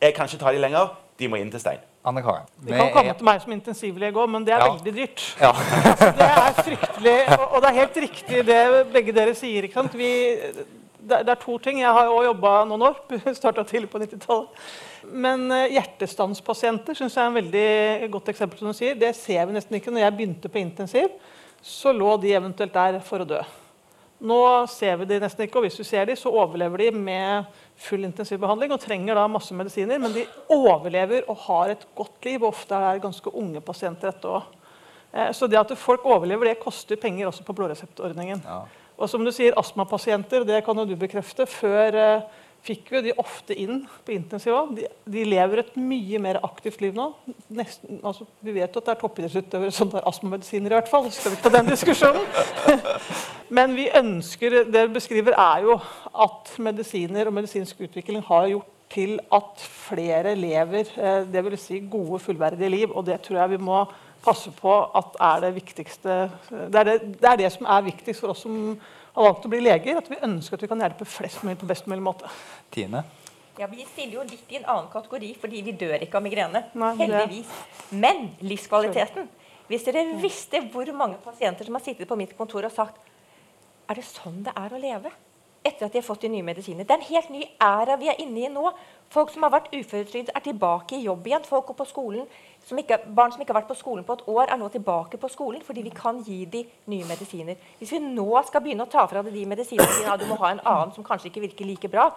Jeg 0.00 0.14
kan 0.14 0.30
ikke 0.30 0.40
ta 0.40 0.52
de 0.54 0.62
lenger. 0.62 0.94
De 1.18 1.28
må 1.30 1.38
inn 1.38 1.50
til 1.52 1.62
Stein. 1.62 1.82
Anne 2.04 2.20
Karen. 2.24 2.48
De 2.60 2.72
kan 2.74 2.90
komme 2.92 3.12
til 3.16 3.26
meg 3.26 3.42
som 3.42 3.52
intensivlege 3.54 4.18
òg, 4.20 4.30
men 4.32 4.44
det 4.44 4.52
er 4.52 4.64
ja. 4.64 4.72
veldig 4.72 4.94
dyrt. 4.96 5.22
Ja. 5.40 5.52
det 6.18 6.26
er 6.30 6.56
fryktelig, 6.58 7.14
og, 7.36 7.44
og, 7.44 7.60
det 7.62 7.68
er 7.68 7.78
helt 7.78 8.00
riktig 8.04 8.42
det 8.48 8.62
begge 8.92 9.14
dere 9.16 9.36
sier. 9.38 9.68
ikke 9.68 9.78
sant? 9.78 9.94
Vi, 9.96 10.10
det, 11.08 11.28
er 11.28 11.40
to 11.40 11.56
ting. 11.62 11.80
Jeg 11.82 11.92
har 11.96 12.10
òg 12.12 12.28
jobba 12.28 12.52
noen 12.68 12.86
år. 12.90 13.00
Starta 13.38 13.64
tidlig 13.68 13.90
på 13.92 14.00
90-tallet. 14.02 14.62
Men 15.12 15.46
uh, 15.52 15.66
hjertestanspasienter 15.72 16.96
synes 16.96 17.16
jeg 17.16 17.24
er 17.24 17.32
en 17.32 17.40
veldig 17.40 18.12
godt 18.14 18.30
eksempel. 18.32 18.60
som 18.60 18.72
du 18.72 18.78
sier. 18.78 18.96
Det 18.98 19.12
ser 19.18 19.44
vi 19.46 19.56
nesten 19.56 19.78
ikke. 19.78 19.92
Når 19.94 20.06
jeg 20.06 20.16
begynte 20.16 20.52
på 20.52 20.62
intensiv, 20.62 21.12
så 21.64 21.92
lå 21.92 22.16
de 22.22 22.32
eventuelt 22.36 22.74
der 22.74 22.98
for 23.04 23.24
å 23.24 23.28
dø. 23.28 23.42
Nå 24.24 24.40
ser 24.70 24.96
vi 25.00 25.08
de 25.10 25.18
nesten 25.20 25.44
ikke, 25.44 25.58
og 25.60 25.66
hvis 25.66 25.76
du 25.76 25.84
ser 25.84 26.06
de, 26.08 26.14
så 26.16 26.30
overlever 26.32 26.80
de 26.84 26.90
med 26.96 27.48
full 27.84 28.06
intensivbehandling 28.06 28.72
og 28.72 28.80
trenger 28.80 29.18
da 29.18 29.24
masse 29.28 29.56
medisiner. 29.56 30.00
Men 30.00 30.14
de 30.14 30.24
overlever 30.54 31.26
og 31.28 31.42
har 31.48 31.74
et 31.74 31.88
godt 31.96 32.24
liv, 32.24 32.38
og 32.40 32.54
ofte 32.54 32.78
er 32.78 32.96
det 32.96 33.04
ganske 33.04 33.34
unge 33.34 33.60
pasienter. 33.64 34.14
dette 34.14 34.30
også. 34.30 34.62
Eh, 35.12 35.32
så 35.32 35.46
det 35.46 35.60
at 35.60 35.76
folk 35.78 36.06
overlever, 36.06 36.48
det 36.48 36.62
koster 36.62 36.96
penger 36.96 37.28
også 37.28 37.44
på 37.44 37.54
blåreseptordningen. 37.58 38.42
Ja. 38.46 38.62
Og 38.94 39.10
som 39.10 39.24
du 39.26 39.32
sier, 39.34 39.56
astmapasienter, 39.58 40.46
det 40.46 40.62
kan 40.66 40.78
jo 40.78 40.86
du 40.86 40.94
bekrefte. 40.98 41.46
Før 41.50 41.98
eh, 41.98 42.42
fikk 42.64 42.92
vi 42.94 43.02
de 43.08 43.14
ofte 43.20 43.56
inn 43.60 43.82
på 44.06 44.14
intensiv 44.14 44.70
de, 44.72 44.86
de, 45.10 45.24
lever 45.28 45.60
et 45.60 45.74
mye 45.76 46.20
mer 46.22 46.38
aktivt 46.46 46.80
liv 46.84 46.94
nå. 46.96 47.10
Nesten, 47.54 47.98
altså, 48.06 48.26
vi 48.44 48.54
vet 48.56 48.70
at 48.70 48.86
det 48.86 48.94
er 48.94 49.00
toppidrettsutøvere 49.02 49.74
som 49.74 49.90
tar 49.92 50.06
astmamedisiner, 50.08 50.72
i 50.72 50.78
hvert 50.78 50.92
fall. 50.92 51.10
Skal 51.12 51.34
vi 51.34 51.42
ta 51.42 51.52
den 51.52 51.72
diskusjonen. 51.72 52.24
Men 53.56 53.74
vi 53.76 53.90
ønsker, 53.92 54.62
det 54.70 54.86
vi 54.86 54.96
beskriver, 54.96 55.36
er 55.36 55.66
jo 55.66 55.76
at 56.24 56.54
medisiner 56.62 57.28
og 57.28 57.36
medisinsk 57.36 57.84
utvikling 57.88 58.24
har 58.30 58.48
gjort 58.52 58.70
til 58.94 59.18
at 59.34 59.62
flere 59.64 60.34
lever 60.38 60.90
eh, 60.94 61.22
det 61.26 61.42
vil 61.44 61.56
si 61.58 61.80
gode, 61.90 62.20
fullverdige 62.22 62.70
liv. 62.70 62.92
Og 62.94 63.06
det 63.06 63.20
tror 63.24 63.42
jeg 63.42 63.56
vi 63.56 63.62
må 63.68 63.84
passe 64.24 64.52
på 64.56 64.74
at 64.98 65.18
er 65.20 65.42
det 65.44 65.54
viktigste 65.58 66.14
det 66.50 66.80
er 66.80 66.88
det, 66.88 66.98
det 67.20 67.30
er 67.30 67.40
det, 67.42 67.50
som 67.52 67.68
er 67.68 67.84
viktigst 67.90 68.24
for 68.24 68.32
oss 68.32 68.44
som 68.46 68.56
har 69.14 69.28
valgt 69.28 69.46
å 69.46 69.50
bli 69.52 69.60
leger. 69.62 70.00
At 70.00 70.08
vi 70.10 70.18
ønsker 70.26 70.58
at 70.58 70.64
vi 70.64 70.70
kan 70.70 70.82
hjelpe 70.82 71.06
flest 71.08 71.44
mulig 71.44 71.58
på 71.60 71.68
best 71.70 71.86
mulig 71.90 72.02
måte. 72.04 72.30
Tine? 72.74 73.04
Ja, 73.58 73.68
Vi 73.70 73.84
stiller 73.86 74.18
jo 74.18 74.24
litt 74.26 74.50
i 74.50 74.58
en 74.58 74.66
annen 74.66 74.88
kategori, 74.90 75.28
fordi 75.38 75.60
vi 75.62 75.76
dør 75.78 76.00
ikke 76.02 76.18
av 76.18 76.24
migrene. 76.24 76.64
Nei, 76.74 76.94
heldigvis. 76.98 77.52
Men 77.94 78.32
livskvaliteten 78.42 79.28
Hvis 79.68 79.86
dere 79.86 80.02
visste 80.20 80.60
hvor 80.72 80.90
mange 80.92 81.20
pasienter 81.22 81.64
som 81.64 81.78
har 81.78 81.84
sittet 81.84 82.08
på 82.08 82.18
mitt 82.18 82.34
kontor 82.36 82.66
og 82.66 82.74
sagt 82.74 82.98
Er 83.88 83.96
det 83.96 84.04
sånn 84.04 84.42
det 84.44 84.52
er 84.58 84.74
å 84.74 84.80
leve? 84.80 85.12
Etter 85.64 85.86
at 85.86 85.94
de 85.94 86.00
har 86.00 86.04
fått 86.04 86.26
de 86.26 86.28
nye 86.28 86.44
medisiner. 86.44 86.84
Det 86.84 86.92
er 86.92 87.00
en 87.00 87.08
helt 87.08 87.30
ny 87.32 87.46
æra 87.62 87.96
vi 87.96 88.10
er 88.12 88.18
inne 88.20 88.42
i 88.42 88.50
nå. 88.52 88.66
Folk 89.12 89.30
som 89.30 89.44
har 89.46 89.52
vært 89.54 89.70
uføretrygdet, 89.74 90.32
er 90.34 90.42
tilbake 90.42 90.96
i 90.96 91.04
jobb 91.04 91.26
igjen. 91.26 91.44
Folk 91.46 91.70
på 91.76 91.86
skolen 91.86 92.26
som 92.66 92.78
ikke, 92.80 92.98
barn 93.14 93.32
som 93.32 93.42
ikke 93.42 93.52
har 93.52 93.60
vært 93.60 93.70
på 93.70 93.76
skolen 93.78 94.06
på 94.06 94.16
et 94.16 94.24
år, 94.26 94.48
er 94.48 94.58
nå 94.58 94.70
tilbake 94.72 95.20
på 95.20 95.30
skolen 95.30 95.62
fordi 95.64 95.84
vi 95.84 95.92
kan 95.94 96.22
gi 96.24 96.44
dem 96.50 96.70
nye 96.90 97.06
medisiner. 97.08 97.58
Hvis 97.78 97.92
vi 97.92 98.00
nå 98.02 98.28
skal 98.48 98.64
begynne 98.64 98.86
å 98.86 98.90
ta 98.90 99.04
fra 99.10 99.22
deg 99.22 99.36
de 99.36 99.44
medisinene 99.50 99.98
dine, 99.98 100.16
du 100.18 100.26
må 100.30 100.38
ha 100.40 100.54
en 100.54 100.62
annen 100.64 100.94
som 100.96 101.06
kanskje 101.06 101.30
ikke 101.30 101.44
virker 101.44 101.68
like 101.68 101.90
bra, 101.92 102.08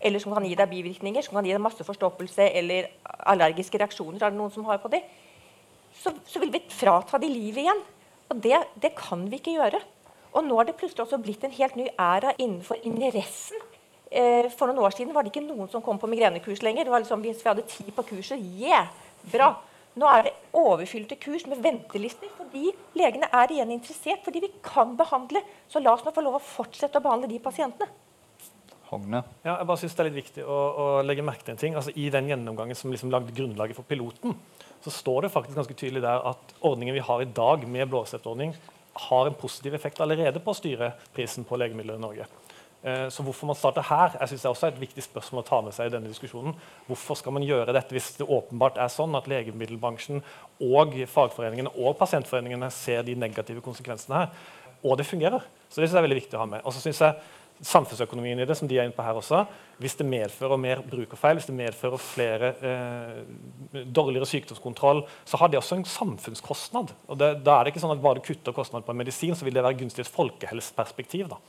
eller 0.00 0.22
som 0.22 0.34
kan 0.36 0.44
gi 0.46 0.54
deg 0.56 0.70
bivirkninger, 0.70 1.24
som 1.24 1.38
kan 1.38 1.48
gi 1.48 1.54
deg 1.54 1.64
masse 1.64 1.84
forstoppelse 1.84 2.48
eller 2.60 2.90
allergiske 3.32 3.80
reaksjoner, 3.80 4.20
er 4.20 4.34
det 4.34 4.38
noen 4.38 4.52
som 4.54 4.66
har 4.68 4.80
på 4.82 4.92
det, 4.92 5.02
så, 5.96 6.12
så 6.28 6.40
vil 6.42 6.52
vi 6.54 6.62
frata 6.70 7.18
de 7.18 7.30
livet 7.32 7.64
igjen. 7.64 7.84
Og 8.30 8.42
det, 8.42 8.58
det, 8.82 8.92
kan 8.98 9.22
vi 9.30 9.38
ikke 9.40 9.54
gjøre. 9.56 9.80
Og 10.36 10.44
nå 10.44 10.58
er 10.60 10.68
det 10.68 10.76
plutselig 10.78 11.06
også 11.06 11.20
blitt 11.22 11.44
en 11.46 11.54
helt 11.54 11.76
ny 11.78 11.86
æra 11.94 12.34
innenfor 12.36 12.80
interessen. 12.84 13.62
Eh, 14.10 14.46
for 14.54 14.70
noen 14.70 14.84
år 14.86 14.94
siden 14.94 15.14
var 15.14 15.26
det 15.26 15.32
ikke 15.32 15.46
noen 15.46 15.70
som 15.70 15.82
kom 15.82 15.98
på 15.98 16.10
migrenekurs 16.10 16.62
lenger. 16.62 16.86
Det 16.86 16.94
var 16.94 17.02
liksom, 17.02 17.22
Hvis 17.24 17.42
vi 17.42 17.50
hadde 17.50 17.66
ti 17.66 17.84
på 17.90 18.06
kurset, 18.06 18.42
yeah, 18.60 18.88
bra. 19.32 19.54
Nå 19.96 20.08
er 20.12 20.26
det 20.26 20.34
overfylte 20.52 21.16
kurs 21.16 21.46
med 21.48 21.62
ventelister 21.64 22.28
fordi 22.36 22.68
legene 22.98 23.30
er 23.32 23.52
igjen 23.52 23.72
interessert. 23.72 24.22
Fordi 24.24 24.44
vi 24.44 24.52
kan 24.62 24.96
behandle. 24.96 25.42
Så 25.68 25.82
la 25.82 25.94
oss 25.96 26.04
nå 26.04 26.12
få 26.14 26.24
lov 26.24 26.38
å 26.38 26.44
fortsette 26.44 27.00
å 27.00 27.04
behandle 27.04 27.30
de 27.30 27.40
pasientene. 27.42 27.88
Hogne. 28.86 29.24
Ja, 29.42 29.56
jeg 29.56 29.66
bare 29.66 29.80
synes 29.80 29.96
Det 29.96 30.02
er 30.04 30.08
litt 30.10 30.20
viktig 30.20 30.44
å, 30.46 30.56
å 30.78 30.84
legge 31.02 31.24
merke 31.26 31.42
til 31.42 31.56
en 31.56 31.62
ting. 31.64 31.74
Altså, 31.74 31.90
I 31.98 32.06
den 32.14 32.30
gjennomgangen 32.30 32.78
som 32.78 32.92
liksom 32.92 33.10
lagde 33.10 33.34
grunnlaget 33.34 33.78
for 33.78 33.88
piloten, 33.88 34.36
så 34.84 34.92
står 34.94 35.26
det 35.26 35.32
faktisk 35.34 35.58
ganske 35.58 35.74
tydelig 35.74 36.04
der 36.04 36.22
at 36.30 36.54
ordningen 36.60 36.94
vi 36.94 37.02
har 37.02 37.24
i 37.24 37.26
dag 37.26 37.66
med 37.66 37.90
blåreseptordning, 37.90 38.54
har 39.08 39.28
en 39.28 39.36
positiv 39.36 39.74
effekt 39.74 39.98
allerede 40.00 40.40
på 40.40 40.52
å 40.52 40.56
styre 40.56 40.92
prisen 41.16 41.44
på 41.44 41.58
legemidler 41.58 41.98
i 41.98 42.04
Norge. 42.04 42.28
Eh, 42.86 43.08
så 43.10 43.24
hvorfor 43.26 43.48
man 43.50 43.58
starter 43.58 43.82
her, 43.82 44.12
jeg 44.20 44.28
synes 44.30 44.42
det 44.42 44.48
er 44.48 44.52
også 44.54 44.68
et 44.70 44.78
viktig 44.78 45.02
spørsmål 45.02 45.42
å 45.42 45.46
ta 45.48 45.58
med 45.66 45.74
seg 45.74 45.88
i 45.88 45.94
denne 45.96 46.10
diskusjonen. 46.12 46.54
Hvorfor 46.86 47.18
skal 47.18 47.34
man 47.34 47.46
gjøre 47.46 47.74
dette 47.74 47.96
hvis 47.96 48.12
det 48.20 48.28
åpenbart 48.30 48.78
er 48.78 48.92
sånn 48.92 49.16
at 49.18 49.26
legemiddelbransjen 49.30 50.22
og 50.68 50.94
fagforeningene 51.10 51.72
og 51.74 51.96
pasientforeningene 51.98 52.70
ser 52.74 53.02
de 53.08 53.16
negative 53.18 53.64
konsekvensene 53.64 54.20
her, 54.22 54.52
og 54.86 55.00
det 55.00 55.08
fungerer? 55.08 55.42
Så 55.66 55.80
det 55.80 55.88
synes 55.88 55.96
jeg 55.96 56.04
er 56.04 56.06
veldig 56.06 56.20
viktig 56.20 56.38
å 56.38 56.44
ha 56.44 56.52
med. 56.52 56.62
Og 56.62 56.76
så 56.76 56.84
synes 56.84 57.02
jeg 57.02 57.18
samfunnsøkonomien 57.66 58.38
i 58.38 58.46
det, 58.46 58.54
som 58.58 58.68
de 58.68 58.76
er 58.78 58.86
inne 58.86 58.94
på 58.94 59.04
her 59.04 59.16
også, 59.16 59.42
hvis 59.80 59.96
det 59.98 60.06
medfører 60.08 60.60
mer 60.60 60.82
bruk 60.86 61.14
og 61.16 61.18
feil, 61.18 61.38
hvis 61.38 61.48
det 61.48 61.56
medfører 61.56 62.02
flere 62.02 62.50
eh, 62.70 63.84
dårligere 63.96 64.28
sykdomskontroll, 64.28 65.02
så 65.24 65.40
har 65.40 65.50
det 65.50 65.58
også 65.60 65.78
en 65.80 65.88
samfunnskostnad. 65.88 66.92
Og 67.08 67.18
det, 67.18 67.30
Da 67.46 67.56
er 67.56 67.64
det 67.64 67.74
ikke 67.74 67.82
sånn 67.82 67.96
at 67.96 68.04
bare 68.04 68.20
du 68.20 68.26
kutter 68.28 68.54
kostnad 68.56 68.84
på 68.86 68.94
en 68.94 69.00
medisin, 69.00 69.34
så 69.34 69.48
vil 69.48 69.56
det 69.56 69.64
være 69.64 69.80
gunstig 69.80 70.04
i 70.04 70.06
et 70.06 70.16
folkehelseperspektiv. 70.18 71.32
da. 71.32 71.40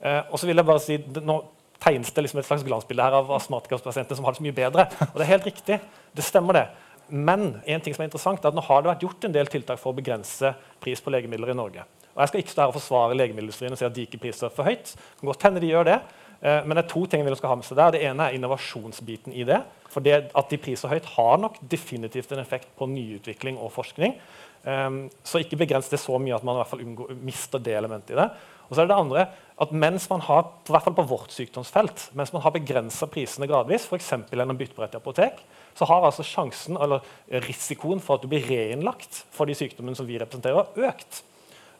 Eh, 0.00 0.22
og 0.30 0.40
så 0.40 0.48
vil 0.48 0.60
jeg 0.60 0.68
bare 0.68 0.82
si, 0.82 0.98
Nå 1.20 1.38
tegnes 1.84 2.12
det 2.14 2.24
liksom 2.24 2.40
et 2.40 2.48
slags 2.48 2.64
glansbilde 2.64 3.04
her 3.04 3.18
av 3.18 3.32
astmatikerspasienter 3.36 4.16
som 4.16 4.24
har 4.24 4.34
det 4.34 4.40
så 4.40 4.46
mye 4.46 4.56
bedre. 4.56 4.86
Og 5.10 5.18
det 5.18 5.26
er 5.26 5.34
helt 5.34 5.48
riktig. 5.50 5.80
Det 6.16 6.24
stemmer, 6.24 6.56
det. 6.56 6.66
Men 7.08 7.58
en 7.66 7.82
ting 7.84 7.92
som 7.92 8.04
er 8.04 8.08
interessant 8.08 8.40
er 8.40 8.48
at 8.48 8.56
nå 8.56 8.64
har 8.64 8.80
det 8.80 8.92
vært 8.94 9.04
gjort 9.04 9.26
en 9.28 9.34
del 9.34 9.50
tiltak 9.52 9.80
for 9.80 9.92
å 9.92 9.98
begrense 9.98 10.54
pris 10.80 11.02
på 11.04 11.12
legemidler 11.12 11.52
i 11.52 11.58
Norge. 11.58 11.84
Og 12.14 12.22
Jeg 12.22 12.30
skal 12.30 12.40
ikke 12.40 12.54
stå 12.54 12.62
her 12.62 12.72
og 12.72 12.78
forsvare 12.78 13.16
legemiddelindustrien 13.18 13.74
og 13.74 13.80
si 13.80 13.86
at 13.86 13.96
de 13.96 14.06
ikke 14.06 14.22
priser 14.22 14.52
for 14.54 14.64
høyt. 14.64 14.94
Det 14.94 15.20
kan 15.20 15.32
godt 15.32 15.48
hende 15.48 15.62
de 15.64 15.72
gjør 15.72 15.88
det. 15.90 15.98
Eh, 16.40 16.60
men 16.64 16.76
det 16.76 16.84
er 16.84 16.92
to 16.94 17.04
ting 17.10 17.24
vi 17.26 17.36
skal 17.36 17.52
ha 17.52 17.58
med 17.60 17.68
seg 17.68 17.80
der. 17.80 17.94
Det 17.96 18.04
ene 18.06 18.28
er 18.28 18.38
innovasjonsbiten 18.38 19.34
i 19.34 19.46
det. 19.48 19.60
For 19.92 20.04
det 20.04 20.16
at 20.30 20.50
de 20.50 20.60
priser 20.62 20.90
høyt, 20.90 21.10
har 21.16 21.38
nok 21.42 21.60
definitivt 21.70 22.32
en 22.32 22.42
effekt 22.42 22.70
på 22.78 22.88
nyutvikling 22.90 23.60
og 23.60 23.72
forskning. 23.74 24.16
Um, 24.64 25.10
så 25.20 25.42
ikke 25.42 25.58
begrens 25.60 25.90
det 25.92 26.00
så 26.00 26.16
mye 26.16 26.32
at 26.32 26.44
man 26.46 26.56
i 26.56 26.62
hvert 26.62 26.70
fall 26.70 26.82
unngår, 26.86 27.10
mister 27.20 27.60
det 27.60 27.74
elementet 27.76 28.14
i 28.14 28.16
det. 28.16 28.30
Og 28.74 28.78
så 28.78 28.82
er 28.82 28.88
det 28.88 28.94
det 28.96 29.02
andre 29.04 29.26
at 29.62 29.70
mens 29.70 30.08
man 30.10 30.22
har 30.26 30.48
i 30.66 30.72
hvert 30.74 30.82
fall 30.82 30.96
på 30.96 31.04
vårt 31.06 31.30
sykdomsfelt, 31.30 32.08
mens 32.18 32.32
man 32.34 32.42
har 32.42 32.50
begrensa 32.56 33.06
prisene 33.06 33.46
gradvis, 33.46 33.84
f.eks. 33.86 34.08
gjennom 34.32 34.58
byttebrett 34.58 34.96
i 34.96 34.98
apotek, 34.98 35.38
så 35.78 35.86
har 35.86 36.02
altså 36.02 36.26
sjansen, 36.26 36.74
eller 36.74 37.06
risikoen 37.46 38.02
for 38.02 38.18
at 38.18 38.24
du 38.24 38.32
blir 38.32 38.42
reinnlagt 38.48 39.20
for 39.34 39.46
de 39.46 39.54
sykdommene 39.54 39.94
som 39.94 40.08
vi 40.10 40.18
representerer, 40.18 40.74
økt. 40.90 41.22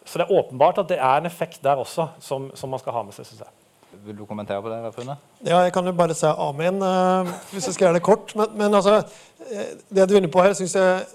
Så 0.06 0.20
det 0.20 0.28
er 0.28 0.38
åpenbart 0.38 0.78
at 0.84 0.92
det 0.92 1.00
er 1.00 1.18
en 1.18 1.26
effekt 1.26 1.64
der 1.66 1.82
også 1.82 2.12
som, 2.22 2.52
som 2.54 2.70
man 2.70 2.82
skal 2.82 2.94
ha 2.94 3.02
med 3.02 3.16
seg. 3.16 3.26
Synes 3.26 3.42
jeg. 3.42 3.98
Vil 4.06 4.18
du 4.20 4.24
kommentere 4.28 4.62
på 4.62 4.70
det? 4.70 4.78
Rune? 4.94 5.18
Ja, 5.42 5.64
jeg 5.64 5.74
kan 5.74 5.86
jo 5.90 5.96
bare 5.98 6.14
si 6.14 6.30
amen, 6.30 6.78
uh, 6.78 7.34
hvis 7.50 7.66
jeg 7.70 7.74
skal 7.74 7.88
gjøre 7.88 7.98
det 7.98 8.06
kort. 8.06 8.34
Men, 8.38 8.54
men 8.54 8.78
altså, 8.78 9.00
eh, 9.50 9.74
det 9.90 10.06
du 10.06 10.14
er 10.14 10.22
inne 10.22 10.30
på 10.30 10.44
her, 10.44 10.54
syns 10.54 10.76
jeg 10.78 11.06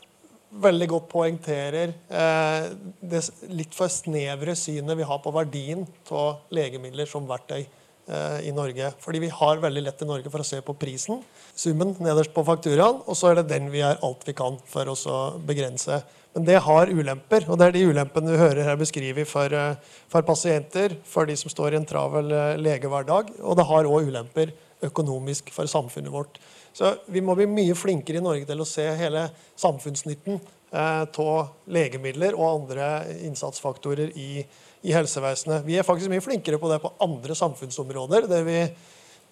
veldig 0.49 0.87
godt 0.89 1.09
poengterer 1.11 1.91
eh, 2.09 2.69
det 3.01 3.21
litt 3.53 3.75
for 3.77 3.91
snevre 3.93 4.55
synet 4.57 4.97
vi 4.97 5.07
har 5.07 5.21
på 5.21 5.33
verdien 5.35 5.85
av 6.09 6.55
legemidler 6.55 7.09
som 7.09 7.27
verktøy 7.29 7.61
eh, 7.61 8.39
i 8.49 8.53
Norge. 8.55 8.93
Fordi 9.03 9.21
vi 9.25 9.33
har 9.33 9.61
veldig 9.61 9.83
lett 9.85 10.05
i 10.05 10.09
Norge 10.09 10.31
for 10.33 10.41
å 10.41 10.47
se 10.47 10.61
på 10.65 10.77
prisen, 10.79 11.21
summen 11.53 11.93
nederst 12.01 12.33
på 12.33 12.45
fakturaen, 12.47 13.03
og 13.05 13.19
så 13.19 13.31
er 13.31 13.41
det 13.41 13.49
den 13.53 13.69
vi 13.73 13.83
gjør 13.83 14.01
alt 14.09 14.25
vi 14.25 14.37
kan 14.37 14.57
for 14.69 14.95
oss 14.95 15.05
å 15.09 15.19
begrense 15.45 16.01
men 16.35 16.45
det 16.45 16.59
har 16.61 16.91
ulemper, 16.93 17.47
og 17.49 17.57
det 17.57 17.65
er 17.67 17.73
de 17.75 17.87
ulempene 17.89 18.29
du 18.29 18.37
hører 18.37 18.67
her 18.67 18.77
beskrevet 18.77 19.27
for, 19.27 19.49
eh, 19.49 19.75
for, 20.11 20.21
pasienter, 20.21 20.93
for 21.03 21.25
de 21.25 21.35
som 21.39 21.49
står 21.49 21.73
i 21.73 21.79
en 21.79 21.87
travel 21.89 22.31
eh, 22.31 22.57
legehverdag, 22.61 23.33
og 23.41 23.57
det 23.57 23.65
har 23.65 23.89
òg 23.89 24.11
ulemper 24.11 24.53
økonomisk 24.85 25.49
for 25.51 25.67
samfunnet 25.67 26.13
vårt. 26.13 26.37
Så 26.79 26.93
vi 27.11 27.19
må 27.19 27.35
bli 27.35 27.43
mye 27.51 27.75
flinkere 27.75 28.21
i 28.21 28.23
Norge 28.23 28.47
til 28.47 28.63
å 28.63 28.67
se 28.67 28.85
hele 28.95 29.25
samfunnsnytten 29.59 30.37
av 30.71 31.09
eh, 31.11 31.49
legemidler 31.75 32.37
og 32.37 32.45
andre 32.53 32.85
innsatsfaktorer 33.27 34.13
i, 34.15 34.45
i, 34.45 34.93
helsevesenet. 34.95 35.65
Vi 35.65 35.75
er 35.75 35.83
faktisk 35.83 36.11
mye 36.13 36.23
flinkere 36.23 36.59
på 36.61 36.69
det 36.71 36.77
på 36.79 36.93
andre 37.03 37.35
samfunnsområder. 37.35 38.29
der 38.31 38.47
vi 38.47 38.61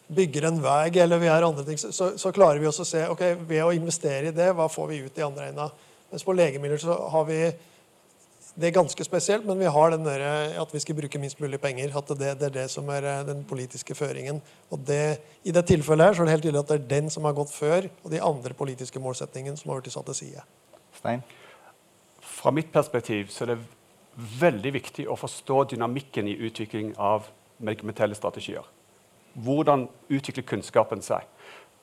bygger 0.08 0.50
en 0.50 0.60
vei 0.64 0.92
eller 1.00 1.20
vi 1.20 1.28
gjør 1.28 1.48
andre 1.48 1.64
ting, 1.68 1.80
så, 1.80 2.14
så 2.20 2.32
klarer 2.36 2.60
vi 2.60 2.68
også 2.68 2.84
å 2.84 2.92
se 2.92 3.06
ok, 3.12 3.24
ved 3.48 3.64
å 3.64 3.74
investere 3.76 4.30
i 4.30 4.36
det, 4.36 4.52
hva 4.56 4.68
får 4.72 4.92
vi 4.92 5.02
ut 5.08 5.20
i 5.20 5.26
andre 5.26 5.50
enden. 5.52 5.80
Mens 6.12 6.28
på 6.28 6.36
legemidler 6.36 6.84
så 6.84 6.96
har 7.12 7.26
vi 7.28 7.42
det 8.58 8.72
er 8.72 8.74
ganske 8.74 9.06
spesielt, 9.06 9.46
men 9.46 9.60
vi 9.60 9.70
har 9.70 9.92
den 9.94 10.06
der, 10.06 10.24
at 10.58 10.72
vi 10.74 10.80
skal 10.82 10.96
bruke 10.98 11.20
minst 11.22 11.40
mulig 11.40 11.60
penger. 11.62 11.92
At 11.98 12.08
det, 12.10 12.32
det 12.40 12.48
er 12.48 12.56
det 12.56 12.66
som 12.74 12.88
er 12.90 13.06
eh, 13.06 13.26
den 13.28 13.44
politiske 13.46 13.96
føringen. 13.96 14.42
Og 14.74 14.82
det, 14.88 15.20
I 15.46 15.54
det 15.54 15.66
tilfellet 15.70 16.08
her 16.08 16.18
så 16.18 16.24
er 16.24 16.30
det 16.30 16.34
helt 16.34 16.48
tydelig 16.48 16.64
at 16.64 16.72
det 16.72 16.78
er 16.80 16.88
den 16.96 17.12
som 17.14 17.28
har 17.30 17.36
gått 17.38 17.54
før, 17.54 17.86
og 18.02 18.10
de 18.12 18.22
andre 18.22 18.58
politiske 18.58 19.00
målsettingene 19.00 19.58
som 19.60 19.70
har 19.70 19.84
blitt 19.84 19.94
satt 19.94 20.10
til 20.10 20.18
side. 20.24 20.46
Stein? 20.98 21.22
Fra 22.26 22.52
mitt 22.52 22.74
perspektiv 22.74 23.30
så 23.34 23.46
er 23.46 23.54
det 23.54 23.60
veldig 24.42 24.74
viktig 24.74 25.06
å 25.06 25.20
forstå 25.20 25.64
dynamikken 25.76 26.26
i 26.26 26.40
utvikling 26.50 26.96
av 26.98 27.30
medikamentelle 27.62 28.18
strategier. 28.18 28.66
Hvordan 29.38 29.86
utvikler 30.10 30.50
kunnskapen 30.50 31.06
seg? 31.06 31.30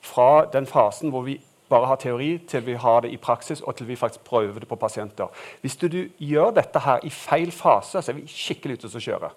Fra 0.03 0.49
den 0.51 0.67
fasen 0.67 1.15
hvor 1.15 1.23
vi 1.23 1.39
bare 1.69 1.87
har 1.87 1.97
teori, 1.97 2.39
til 2.49 2.67
vi 2.67 2.75
har 2.81 3.01
det 3.05 3.13
i 3.15 3.21
praksis, 3.21 3.61
og 3.61 3.77
til 3.77 3.89
vi 3.89 3.97
faktisk 3.97 4.25
prøver 4.25 4.61
det 4.61 4.69
på 4.69 4.77
pasienter. 4.77 5.31
Hvis 5.61 5.77
du, 5.77 5.89
du 5.89 6.01
gjør 6.19 6.53
dette 6.59 6.83
her 6.85 7.01
i 7.03 7.11
feil 7.11 7.53
fase, 7.53 8.03
så 8.03 8.13
er 8.13 8.21
vi 8.21 8.29
skikkelig 8.29 8.79
ute 8.79 8.93
å 8.93 9.05
kjøre. 9.07 9.31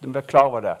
Du 0.00 0.08
må 0.08 0.16
være 0.16 0.28
klar 0.28 0.48
over 0.48 0.64
det. 0.64 0.76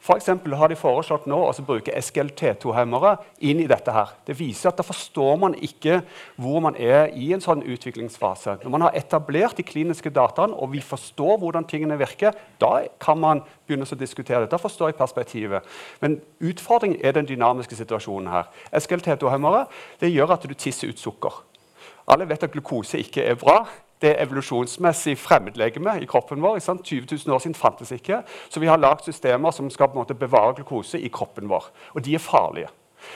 For 0.00 0.16
har 0.56 0.68
de 0.72 0.76
foreslått 0.80 1.26
nå 1.28 1.36
å 1.44 1.52
bruke 1.60 1.92
SGLT2-hemmere 1.92 3.18
inn 3.44 3.60
i 3.60 3.66
dette. 3.68 3.92
her. 3.92 4.14
Det 4.24 4.38
viser 4.38 4.70
at 4.70 4.78
da 4.78 4.84
forstår 4.86 5.36
man 5.36 5.54
ikke 5.54 6.00
hvor 6.40 6.60
man 6.64 6.76
er 6.76 7.10
i 7.12 7.32
en 7.34 7.40
sånn 7.40 7.60
utviklingsfase. 7.62 8.58
Når 8.62 8.70
man 8.70 8.86
har 8.86 8.96
etablert 8.96 9.56
de 9.56 9.62
kliniske 9.62 10.10
dataene 10.10 10.56
og 10.56 10.72
vi 10.72 10.80
forstår 10.80 11.36
hvordan 11.42 11.68
tingene 11.68 11.98
virker, 12.00 12.32
da 12.58 12.86
kan 13.00 13.20
man 13.20 13.42
begynne 13.66 13.84
å 13.84 13.98
diskutere 13.98 14.46
det. 14.46 14.50
Da 14.54 14.62
forstår 14.62 14.88
jeg 14.88 14.98
perspektivet. 15.00 15.68
Men 16.00 16.20
utfordringen 16.40 17.00
er 17.04 17.12
den 17.12 17.28
dynamiske 17.28 17.76
situasjonen 17.76 18.32
her. 18.32 18.48
SGLT2-hemmere 18.72 19.66
gjør 20.00 20.36
at 20.36 20.48
du 20.48 20.54
tisser 20.54 20.88
ut 20.88 20.98
sukker. 20.98 21.42
Alle 22.08 22.28
vet 22.28 22.42
at 22.42 22.52
glukose 22.52 22.98
ikke 22.98 23.26
er 23.28 23.36
bra 23.38 23.66
det 24.00 24.16
evolusjonsmessig 24.22 25.18
fremmedlegeme 25.20 25.98
i 26.00 26.08
kroppen 26.08 26.42
vår. 26.42 26.58
20 26.60 27.06
000 27.26 27.34
år 27.34 27.42
siden 27.44 27.54
fantes 27.54 27.92
ikke. 27.92 28.22
Så 28.48 28.60
vi 28.60 28.70
har 28.70 28.80
lagd 28.80 29.04
systemer 29.04 29.52
som 29.54 29.70
skal 29.70 29.92
måte 29.94 30.16
bevare 30.16 30.56
glukose 30.58 31.00
i 31.00 31.12
kroppen 31.12 31.48
vår. 31.50 31.70
Og 31.94 32.04
de 32.04 32.14
er 32.14 32.24
farlige. 32.24 32.72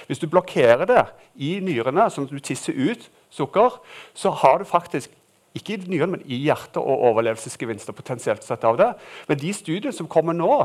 Hvis 0.07 0.19
du 0.19 0.29
blokkerer 0.29 0.87
det 0.89 1.03
i 1.37 1.59
nyrene, 1.61 2.09
sånn 2.11 2.29
at 2.29 2.33
du 2.33 2.41
tisser 2.41 2.77
ut 2.77 3.05
sukker, 3.33 3.81
så 4.17 4.33
har 4.43 4.61
du 4.61 4.69
faktisk 4.69 5.13
ikke 5.55 5.77
i 5.77 5.83
nyrene, 5.87 6.17
men 6.17 6.25
i 6.27 6.41
hjertet 6.43 6.81
og 6.81 7.05
overlevelsesgevinster 7.13 7.95
potensielt 7.95 8.43
sett 8.43 8.65
av 8.67 8.79
det. 8.81 8.91
Men 9.29 9.39
de 9.39 9.53
studiene 9.55 9.95
som 9.95 10.09
kommer 10.11 10.35
nå, 10.35 10.57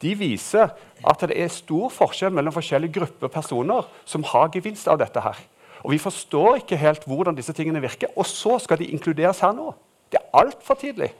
de 0.00 0.14
viser 0.16 0.72
at 1.04 1.24
det 1.28 1.36
er 1.36 1.52
stor 1.52 1.92
forskjell 1.92 2.32
mellom 2.32 2.54
forskjellige 2.54 2.96
grupper 2.96 3.32
personer 3.32 3.90
som 4.08 4.24
har 4.30 4.48
gevinst 4.54 4.88
av 4.88 5.02
dette. 5.02 5.20
her. 5.20 5.36
Og 5.84 5.94
vi 5.94 6.02
forstår 6.02 6.62
ikke 6.62 6.80
helt 6.80 7.06
hvordan 7.06 7.36
disse 7.38 7.52
tingene 7.52 7.82
virker. 7.82 8.12
Og 8.16 8.26
så 8.26 8.58
skal 8.62 8.78
de 8.78 8.90
inkluderes 8.92 9.40
her 9.44 9.52
nå. 9.56 9.72
Det 10.12 10.20
er 10.20 10.38
altfor 10.40 10.74
tidlig. 10.74 11.12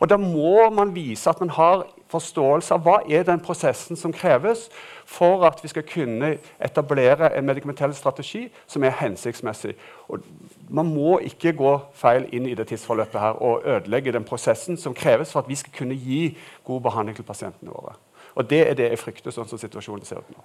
Og 0.00 0.08
da 0.10 0.16
må 0.16 0.70
man 0.70 0.94
vise 0.94 1.30
at 1.30 1.40
man 1.40 1.50
har 1.54 1.84
forståelse 2.10 2.74
av 2.74 2.82
hva 2.84 2.96
er 3.10 3.24
den 3.26 3.42
prosessen 3.42 3.98
som 3.98 4.12
kreves 4.14 4.66
for 5.06 5.44
at 5.46 5.60
vi 5.62 5.70
skal 5.70 5.86
kunne 5.86 6.34
etablere 6.62 7.30
en 7.36 7.46
medikamentell 7.46 7.94
strategi 7.94 8.48
som 8.66 8.84
er 8.84 8.96
hensiktsmessig. 8.98 9.74
Og 10.08 10.24
man 10.68 10.90
må 10.90 11.18
ikke 11.22 11.54
gå 11.56 11.74
feil 11.94 12.26
inn 12.34 12.48
i 12.50 12.56
det 12.58 12.68
tidsforløpet 12.70 13.20
her 13.20 13.38
og 13.42 13.66
ødelegge 13.66 14.14
den 14.14 14.26
prosessen 14.26 14.80
som 14.80 14.94
kreves 14.94 15.32
for 15.32 15.44
at 15.44 15.50
vi 15.50 15.58
skal 15.60 15.76
kunne 15.78 15.98
gi 15.98 16.36
god 16.64 16.80
behandling 16.88 17.16
til 17.16 17.26
pasientene 17.28 17.74
våre. 17.74 17.94
Og 18.34 18.50
Det 18.50 18.64
er 18.68 18.74
det 18.74 18.90
jeg 18.90 18.98
frykter, 18.98 19.30
sånn 19.30 19.46
som 19.46 19.58
situasjonen 19.58 20.04
ser 20.04 20.18
ut 20.18 20.34
nå. 20.34 20.42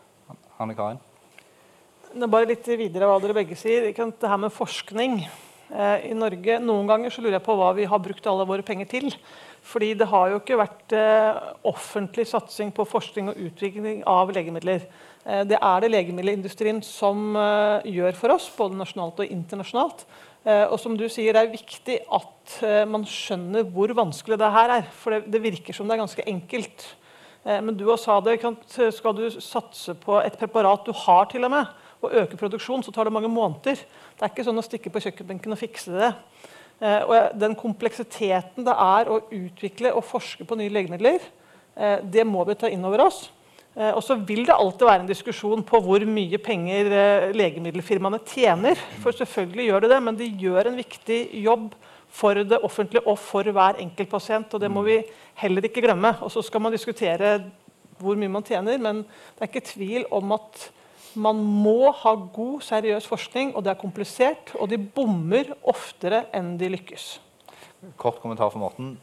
Hanne 0.60 0.76
Karin? 0.78 1.00
Bare 2.10 2.48
litt 2.50 2.66
videre 2.66 3.06
hva 3.06 3.20
dere 3.22 3.36
begge 3.38 3.54
sier. 3.54 3.84
Det 3.86 4.30
her 4.32 4.40
med 4.42 4.50
forskning 4.50 5.20
eh, 5.22 6.08
i 6.10 6.16
Norge. 6.18 6.56
Noen 6.58 6.88
ganger 6.90 7.14
så 7.14 7.22
lurer 7.22 7.36
jeg 7.38 7.46
på 7.46 7.54
hva 7.60 7.68
vi 7.78 7.86
har 7.86 8.02
brukt 8.02 8.26
alle 8.26 8.48
våre 8.50 8.64
penger 8.66 8.88
til. 8.90 9.12
Fordi 9.70 9.92
det 10.00 10.08
har 10.10 10.32
jo 10.32 10.40
ikke 10.40 10.58
vært 10.58 10.96
eh, 10.98 11.38
offentlig 11.70 12.26
satsing 12.26 12.72
på 12.74 12.88
forskning 12.90 13.30
og 13.30 13.38
utvikling 13.46 14.02
av 14.10 14.34
legemidler. 14.34 14.88
Eh, 15.22 15.44
det 15.46 15.60
er 15.60 15.84
det 15.84 15.92
legemiddelindustrien 15.94 16.82
som 16.82 17.38
gjør 17.86 18.18
for 18.18 18.34
oss, 18.34 18.48
både 18.58 18.80
nasjonalt 18.80 19.22
og 19.22 19.36
internasjonalt. 19.36 20.08
Og 20.50 20.78
som 20.80 20.96
du 20.98 21.04
sier, 21.12 21.36
Det 21.36 21.42
er 21.44 21.52
viktig 21.52 21.98
at 22.16 22.54
man 22.90 23.04
skjønner 23.06 23.68
hvor 23.70 23.92
vanskelig 23.94 24.38
det 24.40 24.50
her 24.56 24.72
er. 24.80 24.86
For 24.88 25.20
det, 25.20 25.42
virker 25.44 25.76
som 25.76 25.86
det 25.86 25.98
er 25.98 26.02
ganske 26.02 26.26
enkelt. 26.26 26.86
Men 27.44 27.76
du 27.78 27.84
sa 28.00 28.16
det, 28.24 28.40
skal 28.96 29.18
du 29.18 29.28
satse 29.30 29.94
på 30.00 30.16
et 30.24 30.40
preparat 30.40 30.88
du 30.88 30.96
har, 30.96 31.28
til 31.30 31.44
og 31.44 31.52
med, 31.54 31.68
å 32.00 32.12
øke 32.22 32.40
produksjon, 32.40 32.84
så 32.86 32.94
tar 32.96 33.08
det 33.08 33.16
mange 33.16 33.32
måneder. 33.32 33.82
Det 34.16 34.24
er 34.24 34.32
ikke 34.32 34.46
sånn 34.48 34.62
å 34.62 34.66
stikke 34.66 34.92
på 34.94 35.02
kjøkkenbenken 35.04 35.56
og 35.56 35.60
fikse 35.60 35.96
det. 35.96 36.14
Eh, 36.80 37.02
og 37.04 37.36
den 37.40 37.58
kompleksiteten 37.60 38.64
det 38.64 38.76
er 38.76 39.12
å 39.12 39.20
utvikle 39.26 39.92
og 39.92 40.06
forske 40.08 40.48
på 40.48 40.58
nye 40.60 40.72
legemidler, 40.72 41.20
eh, 41.76 42.00
det 42.04 42.24
må 42.28 42.46
vi 42.48 42.56
ta 42.56 42.72
inn 42.72 42.86
over 42.88 43.04
oss. 43.10 43.26
Eh, 43.76 43.92
og 43.92 44.00
så 44.04 44.16
vil 44.16 44.46
det 44.48 44.56
alltid 44.56 44.88
være 44.88 45.04
en 45.04 45.12
diskusjon 45.12 45.64
på 45.68 45.82
hvor 45.84 46.06
mye 46.08 46.40
penger 46.42 46.90
legemiddelfirmaene 47.36 48.22
tjener. 48.24 48.80
For 49.04 49.12
selvfølgelig 49.12 49.68
gjør 49.68 49.86
det 49.86 49.92
det, 49.92 50.02
men 50.04 50.20
de 50.20 50.32
gjør 50.40 50.72
en 50.72 50.80
viktig 50.80 51.20
jobb 51.44 51.74
for 52.10 52.34
det 52.34 52.64
offentlige 52.66 53.06
og 53.06 53.20
for 53.22 53.44
hver 53.44 53.78
enkelt 53.84 54.10
pasient. 54.10 54.54
Og 54.54 54.64
det 54.64 54.72
må 54.72 54.86
vi 54.88 55.02
heller 55.44 55.68
ikke 55.68 55.84
glemme. 55.84 56.16
Og 56.24 56.32
så 56.32 56.42
skal 56.42 56.64
man 56.64 56.74
diskutere 56.74 57.38
hvor 58.00 58.16
mye 58.16 58.32
man 58.32 58.46
tjener, 58.48 58.80
men 58.80 59.04
det 59.04 59.44
er 59.44 59.52
ikke 59.52 59.68
tvil 59.68 60.06
om 60.16 60.32
at 60.32 60.70
man 61.16 61.40
må 61.42 61.92
ha 62.04 62.14
god, 62.34 62.62
seriøs 62.66 63.08
forskning, 63.10 63.56
og 63.56 63.66
det 63.66 63.74
er 63.74 63.82
komplisert. 63.82 64.54
Og 64.60 64.70
de 64.70 64.78
bommer 64.78 65.54
oftere 65.64 66.26
enn 66.36 66.58
de 66.60 66.72
lykkes. 66.76 67.12
Kort 67.98 68.20
kommentar 68.22 68.52
for 68.54 68.62
Morten. 68.62 68.98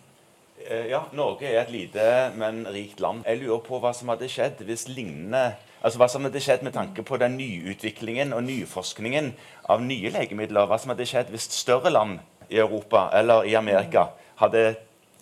Eh, 0.69 0.89
ja, 0.91 1.05
Norge 1.17 1.47
er 1.47 1.63
et 1.63 1.71
lite, 1.71 2.05
men 2.37 2.65
rikt 2.75 3.01
land. 3.01 3.25
Jeg 3.27 3.43
lurer 3.43 3.63
på 3.65 3.81
hva 3.83 3.93
som 3.95 4.11
hadde 4.13 4.29
skjedd 4.31 4.65
hvis 4.67 4.89
lignende 4.91 5.55
Altså 5.87 6.01
Hva 6.01 6.07
som 6.11 6.25
hadde 6.27 6.41
skjedd 6.43 6.65
med 6.67 6.73
tanke 6.75 7.03
på 7.07 7.19
den 7.21 7.37
nyutviklingen 7.39 8.33
og 8.35 8.41
nyforskningen 8.43 9.29
av 9.71 9.85
nye 9.85 10.11
legemidler. 10.11 10.67
Hva 10.67 10.81
som 10.83 10.91
hadde 10.91 11.07
skjedd 11.07 11.29
hvis 11.31 11.47
større 11.53 11.93
land 11.93 12.17
i 12.51 12.59
Europa 12.59 13.05
eller 13.15 13.47
i 13.47 13.55
Amerika 13.55 14.09
hadde 14.41 14.65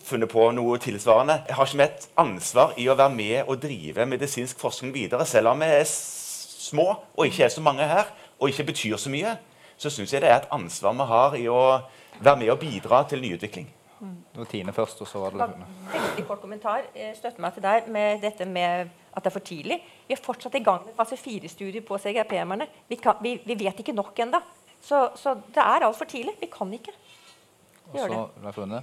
funnet 0.05 0.31
på 0.31 0.47
noe 0.57 0.79
tilsvarende. 0.81 1.43
Jeg 1.49 1.59
har 1.59 1.69
ikke 1.69 1.81
vi 1.81 1.85
et 1.85 2.09
ansvar 2.21 2.75
i 2.81 2.89
å 2.89 2.97
være 2.97 3.13
med 3.17 3.51
og 3.51 3.61
drive 3.61 4.07
medisinsk 4.09 4.61
forskning 4.61 4.95
videre, 4.95 5.27
selv 5.29 5.53
om 5.53 5.61
vi 5.61 5.69
er 5.69 5.85
små 6.65 6.87
og 6.95 7.27
ikke 7.27 7.45
er 7.47 7.53
så 7.53 7.63
mange 7.65 7.87
her, 7.89 8.11
og 8.41 8.49
ikke 8.49 8.71
betyr 8.73 8.97
så 9.01 9.13
mye, 9.13 9.37
så 9.77 9.91
syns 9.91 10.13
jeg 10.15 10.23
det 10.23 10.31
er 10.31 10.43
et 10.43 10.53
ansvar 10.55 10.95
vi 10.97 11.09
har 11.11 11.39
i 11.39 11.47
å 11.51 11.63
være 12.21 12.39
med 12.41 12.53
og 12.55 12.61
bidra 12.63 13.03
til 13.09 13.23
nyutvikling. 13.25 13.69
Det 14.05 14.39
var 14.39 14.49
Tine 14.51 14.73
først, 14.73 15.01
og 15.01 15.09
så 15.09 15.19
var 15.23 15.31
det. 15.31 15.67
Veldig 15.93 16.25
kort 16.27 16.41
kommentar. 16.43 16.83
Jeg 16.97 17.15
støtter 17.17 17.41
meg 17.41 17.55
til 17.55 17.65
deg 17.65 17.87
med 17.95 18.21
dette 18.25 18.47
med 18.49 18.91
at 19.15 19.23
det 19.23 19.31
er 19.31 19.35
for 19.37 19.47
tidlig. 19.47 19.79
Vi 20.09 20.17
er 20.17 20.21
fortsatt 20.21 20.59
i 20.59 20.63
gang 20.65 20.83
med 20.85 20.97
fase 20.99 21.17
fire-studier 21.17 21.85
på 21.87 21.99
CGRP-merne. 22.03 22.67
Vi, 22.91 22.99
vi, 23.23 23.37
vi 23.47 23.57
vet 23.65 23.81
ikke 23.81 23.95
nok 23.97 24.19
ennå. 24.27 24.41
Så, 24.83 25.07
så 25.17 25.37
det 25.55 25.63
er 25.63 25.87
altfor 25.87 26.11
tidlig. 26.11 26.35
Vi 26.41 26.51
kan 26.53 26.73
ikke 26.75 26.93
gjøre 27.95 28.11
det. 28.11 28.83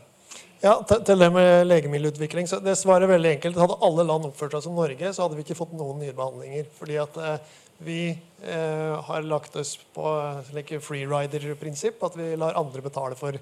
Ja, 0.62 0.76
til, 0.88 1.04
til 1.06 1.20
det 1.20 1.30
med 1.34 1.66
legemiddelutvikling. 1.68 2.48
så 2.50 2.62
Det 2.64 2.78
svaret 2.78 3.06
er 3.06 3.14
veldig 3.16 3.36
enkelt. 3.36 3.60
Hadde 3.60 3.80
alle 3.84 4.08
land 4.08 4.30
oppført 4.30 4.56
seg 4.56 4.66
som 4.66 4.78
Norge, 4.78 5.14
så 5.14 5.26
hadde 5.26 5.38
vi 5.38 5.46
ikke 5.46 5.58
fått 5.58 5.76
noen 5.78 6.00
nye 6.02 6.16
behandlinger. 6.18 6.72
Fordi 6.80 6.98
at 7.02 7.18
eh, 7.18 7.54
vi 7.84 8.10
eh, 8.12 9.02
har 9.08 9.26
lagt 9.28 9.56
oss 9.56 9.78
på 9.94 10.14
eh, 10.20 10.54
like 10.56 10.80
freerider-prinsipp. 10.84 12.04
At 12.04 12.18
vi 12.20 12.36
lar 12.36 12.60
andre 12.60 12.82
betale 12.82 13.18
for 13.20 13.38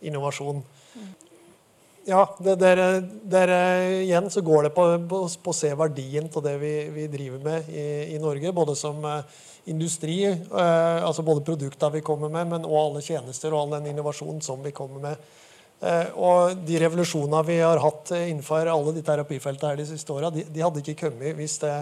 innovasjon. 0.00 0.62
Ja, 2.06 2.22
det, 2.38 2.54
der, 2.62 3.00
der, 3.26 3.52
igjen 4.04 4.30
så 4.30 4.40
går 4.46 4.68
det 4.68 4.74
på, 4.76 4.84
å 5.18 5.54
se 5.56 5.72
verdien 5.74 6.28
av 6.30 6.44
det 6.44 6.54
vi, 6.62 6.74
vi 6.94 7.08
driver 7.10 7.40
med 7.42 7.70
i, 7.72 7.86
i 8.14 8.20
Norge. 8.22 8.52
Både 8.54 8.76
som 8.78 9.02
eh, 9.04 9.40
industri, 9.66 10.20
eh, 10.30 11.00
altså 11.02 11.24
både 11.26 11.42
produkter 11.48 11.90
vi 11.90 12.04
kommer 12.06 12.30
med, 12.30 12.46
men 12.52 12.68
også 12.68 12.84
alle 12.84 13.02
tjenester 13.02 13.54
og 13.54 13.64
all 13.64 13.74
den 13.80 13.90
innovasjonen 13.90 14.38
som 14.44 14.62
vi 14.62 14.70
kommer 14.76 15.02
med. 15.02 15.26
Eh, 15.82 16.14
og 16.14 16.62
de 16.68 16.78
revolusjonene 16.80 17.42
vi 17.48 17.58
har 17.58 17.82
hatt 17.82 18.14
innenfor 18.16 18.70
alle 18.70 18.94
de 18.94 19.02
terapifeltene 19.04 19.74
her 19.74 19.82
de 19.82 19.90
siste 19.90 20.14
åra, 20.14 20.30
de, 20.30 20.46
de 20.46 20.62
hadde 20.62 20.84
ikke 20.84 21.08
kommet 21.08 21.34
hvis 21.36 21.58
det 21.64 21.74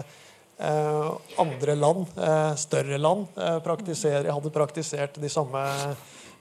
andre 0.57 1.75
land, 1.75 2.05
eh, 2.17 2.55
større 2.55 2.97
land, 2.97 3.27
eh, 3.35 3.59
hadde 4.31 4.51
praktisert 4.51 5.19
de 5.19 5.29
samme 5.29 5.59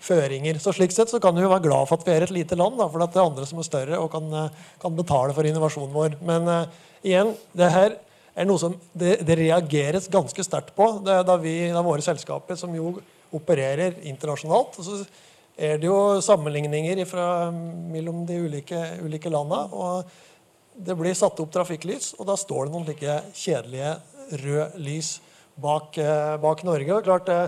føringer. 0.01 0.59
Så 0.61 0.75
slik 0.75 0.93
sett 0.93 1.11
så 1.11 1.21
kan 1.21 1.35
vi 1.35 1.43
jo 1.43 1.51
være 1.51 1.65
glad 1.67 1.89
for 1.89 1.99
at 1.99 2.07
vi 2.07 2.13
er 2.13 2.23
et 2.23 2.31
lite 2.31 2.57
land, 2.57 2.79
da, 2.79 2.89
for 2.89 3.03
at 3.03 3.13
det 3.13 3.21
er 3.21 3.27
andre 3.27 3.47
som 3.47 3.59
er 3.59 3.67
større 3.67 3.99
og 3.99 4.11
kan, 4.13 4.33
eh, 4.33 4.49
kan 4.81 4.95
betale 4.95 5.35
for 5.35 5.43
innovasjonen 5.43 5.93
vår. 5.93 6.17
Men 6.23 6.49
uh, 6.49 6.67
igjen, 7.03 7.35
det 7.57 7.71
her 7.73 7.97
er 8.37 8.45
noe 8.47 8.59
som 8.59 8.75
det, 8.95 9.25
det 9.27 9.39
reageres 9.39 10.09
ganske 10.09 10.45
sterkt 10.45 10.75
på. 10.77 11.05
Det, 11.05 11.13
er 11.13 11.27
da 11.27 11.37
vi, 11.37 11.69
er 11.71 11.87
våre 11.87 12.05
selskaper 12.05 12.59
som 12.59 12.75
jo 12.75 12.99
opererer 13.35 13.97
internasjonalt. 14.03 14.79
så 14.79 15.05
er 15.57 15.79
det 15.79 15.87
jo 15.87 16.21
sammenligninger 16.21 17.05
fra, 17.07 17.51
mellom 17.51 18.25
de 18.27 18.41
ulike, 18.47 18.81
ulike 19.03 19.31
landene. 19.31 19.69
Og 19.73 20.05
det 20.75 20.97
blir 20.99 21.15
satt 21.15 21.39
opp 21.41 21.53
trafikklys, 21.55 22.15
og 22.19 22.27
da 22.29 22.37
står 22.39 22.67
det 22.67 22.75
noen 22.75 22.89
slike 22.89 23.21
kjedelige 23.39 23.95
røde 24.43 24.83
lys 24.83 25.19
bak, 25.55 25.99
eh, 25.99 26.37
bak 26.43 26.65
Norge. 26.67 26.93
Og 26.95 27.05
klart 27.07 27.27
det, 27.27 27.39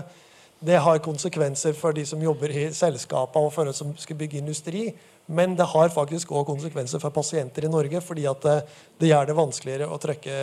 det 0.59 0.79
har 0.81 1.03
konsekvenser 1.03 1.75
for 1.77 1.93
de 1.93 2.05
som 2.07 2.21
jobber 2.23 2.53
i 2.53 2.67
selskapene 2.73 3.49
og 3.49 3.53
for 3.53 3.69
oss 3.69 3.81
som 3.83 3.93
skal 3.99 4.19
bygge 4.19 4.39
industri. 4.39 4.87
Men 5.27 5.57
det 5.59 5.67
har 5.67 5.91
faktisk 5.91 6.31
òg 6.31 6.47
konsekvenser 6.47 7.01
for 7.03 7.11
pasienter 7.11 7.67
i 7.67 7.71
Norge, 7.71 7.99
fordi 8.01 8.23
det, 8.43 8.55
det 8.99 9.09
gjør 9.11 9.27
det 9.27 9.35
vanskeligere 9.35 9.89
å 9.91 9.99
trekke 9.99 10.37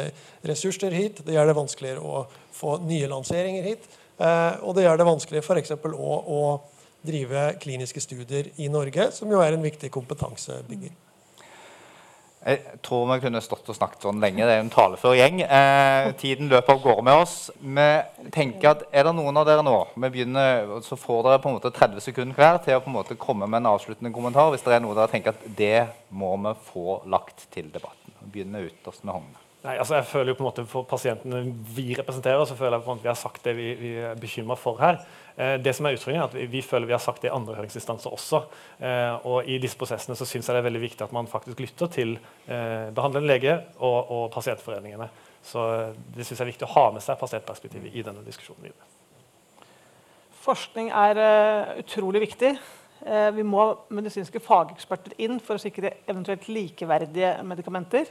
ressurser 0.44 0.92
hit. 0.92 1.24
Det 1.24 1.32
gjør 1.32 1.48
det 1.48 1.56
vanskeligere 1.56 2.04
å 2.04 2.26
få 2.52 2.76
nye 2.84 3.08
lanseringer 3.08 3.64
hit. 3.64 3.88
Eh, 4.18 4.60
og 4.60 4.76
det 4.76 4.84
gjør 4.84 5.00
det 5.00 5.08
vanskeligere 5.08 5.46
f.eks. 5.46 5.72
Å, 5.88 6.18
å 6.20 6.42
drive 7.04 7.48
kliniske 7.60 8.00
studier 8.00 8.52
i 8.60 8.68
Norge, 8.72 9.10
som 9.12 9.32
jo 9.32 9.40
er 9.44 9.56
en 9.56 9.64
viktig 9.64 9.90
kompetansebygger. 9.92 10.92
Jeg 12.44 12.78
tror 12.84 13.06
vi 13.08 13.22
kunne 13.22 13.40
stått 13.40 13.68
og 13.72 13.76
snakket 13.78 14.02
sånn 14.04 14.18
lenge. 14.20 14.44
Det 14.44 14.52
er 14.52 14.60
en 14.60 14.72
talefør 14.72 15.14
gjeng. 15.16 15.38
Eh, 15.42 16.10
tiden 16.20 16.50
løper 16.52 16.74
av 16.74 16.82
gårde 16.84 17.04
med 17.06 17.20
oss. 17.22 17.36
Vi 17.56 17.86
tenker 18.34 18.74
at 18.74 18.82
Er 18.92 19.08
det 19.08 19.14
noen 19.16 19.36
av 19.40 19.46
dere 19.48 19.64
nå 19.64 19.78
vi 19.94 20.10
begynner, 20.10 20.82
Så 20.84 20.98
får 21.00 21.22
dere 21.24 21.40
på 21.40 21.48
en 21.48 21.56
måte 21.56 21.72
30 21.72 22.04
sekunder 22.04 22.36
hver 22.36 22.58
til 22.60 22.76
å 22.76 22.82
på 22.84 22.92
en 22.92 22.98
måte 22.98 23.16
komme 23.16 23.48
med 23.48 23.62
en 23.62 23.72
avsluttende 23.72 24.12
kommentar 24.12 24.50
hvis 24.52 24.62
det 24.62 24.76
er 24.76 24.84
noe 24.84 24.94
dere 24.94 25.08
tenker 25.08 25.32
at 25.32 25.56
det 25.56 25.88
må 26.10 26.36
vi 26.36 26.52
få 26.68 27.00
lagt 27.08 27.48
til 27.50 27.72
debatten. 27.72 28.12
Vi 28.20 28.30
begynner 28.36 28.68
ytterst 28.68 29.04
med 29.04 29.14
håndene. 29.14 29.40
Nei, 29.64 29.78
altså 29.80 29.96
jeg 29.96 30.04
føler 30.04 30.32
jo 30.32 30.36
på 30.36 30.44
en 30.44 30.50
måte 30.50 30.66
For 30.68 30.84
pasientene 30.84 31.40
vi 31.72 31.94
representerer, 31.96 32.44
så 32.44 32.56
føler 32.58 32.76
jeg 32.76 32.84
på 32.84 32.90
en 32.90 32.98
måte 32.98 33.06
vi 33.06 33.14
har 33.14 33.16
sagt 33.16 33.44
det 33.44 33.56
vi, 33.56 33.70
vi 33.80 33.94
er 34.04 34.20
bekymra 34.20 34.58
for 34.60 34.76
her. 34.76 35.00
Eh, 35.36 35.56
det 35.58 35.72
som 35.74 35.86
er 35.86 35.96
utfordringen 35.96 36.22
er 36.22 36.30
at 36.30 36.50
vi, 36.52 36.62
føler 36.62 36.86
vi 36.86 36.94
har 36.94 37.02
sagt 37.02 37.24
det 37.24 37.30
i 37.30 37.34
andre 37.34 37.56
høringsinstanser 37.58 38.12
også. 38.14 38.44
Eh, 38.78 39.26
og 39.26 39.48
I 39.50 39.58
disse 39.62 39.78
prosessene 39.78 40.16
så 40.18 40.26
synes 40.28 40.46
jeg 40.46 40.54
det 40.54 40.62
er 40.62 40.68
veldig 40.68 40.82
viktig 40.84 41.06
at 41.06 41.14
man 41.16 41.30
faktisk 41.30 41.62
lytter 41.62 41.90
til 41.90 42.14
eh, 42.46 42.90
behandlende 42.94 43.26
lege 43.26 43.56
og, 43.80 43.98
og 44.14 44.28
pasientforeningene. 44.34 45.08
Så 45.44 45.64
det 46.14 46.24
synes 46.24 46.38
jeg 46.38 46.44
er 46.46 46.52
viktig 46.52 46.68
å 46.68 46.74
ha 46.76 46.86
med 46.94 47.04
seg 47.04 47.18
pasientperspektivet 47.20 47.98
i 47.98 48.04
denne 48.06 48.22
diskusjonen 48.24 48.70
videre. 48.70 48.86
Forskning 50.44 50.90
er 50.92 51.18
utrolig 51.80 52.20
viktig. 52.22 52.50
Vi 53.36 53.44
må 53.44 53.64
medisinske 53.96 54.40
fageksperter 54.44 55.16
inn 55.24 55.38
for 55.44 55.56
å 55.56 55.60
sikre 55.60 55.90
eventuelt 56.08 56.46
likeverdige 56.52 57.34
medikamenter. 57.44 58.08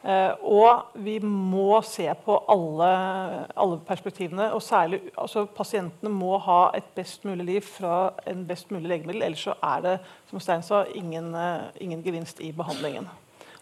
Eh, 0.00 0.32
og 0.48 0.94
vi 1.04 1.18
må 1.20 1.82
se 1.84 2.06
på 2.24 2.36
alle, 2.48 2.90
alle 3.52 3.80
perspektivene. 3.84 4.48
Og 4.56 4.62
særlig 4.64 5.02
altså, 5.12 5.44
pasientene 5.44 6.12
må 6.12 6.38
ha 6.40 6.60
et 6.76 6.86
best 6.96 7.26
mulig 7.28 7.48
liv 7.48 7.66
fra 7.68 8.12
en 8.30 8.46
best 8.48 8.72
mulig 8.72 8.88
legemiddel. 8.88 9.26
Ellers 9.28 9.44
så 9.48 9.56
er 9.72 9.84
det 9.84 9.96
som 10.30 10.40
Stein 10.40 10.64
sa, 10.64 10.84
ingen, 10.96 11.34
eh, 11.34 11.68
ingen 11.84 12.04
gevinst 12.04 12.40
i 12.40 12.52
behandlingen. 12.56 13.10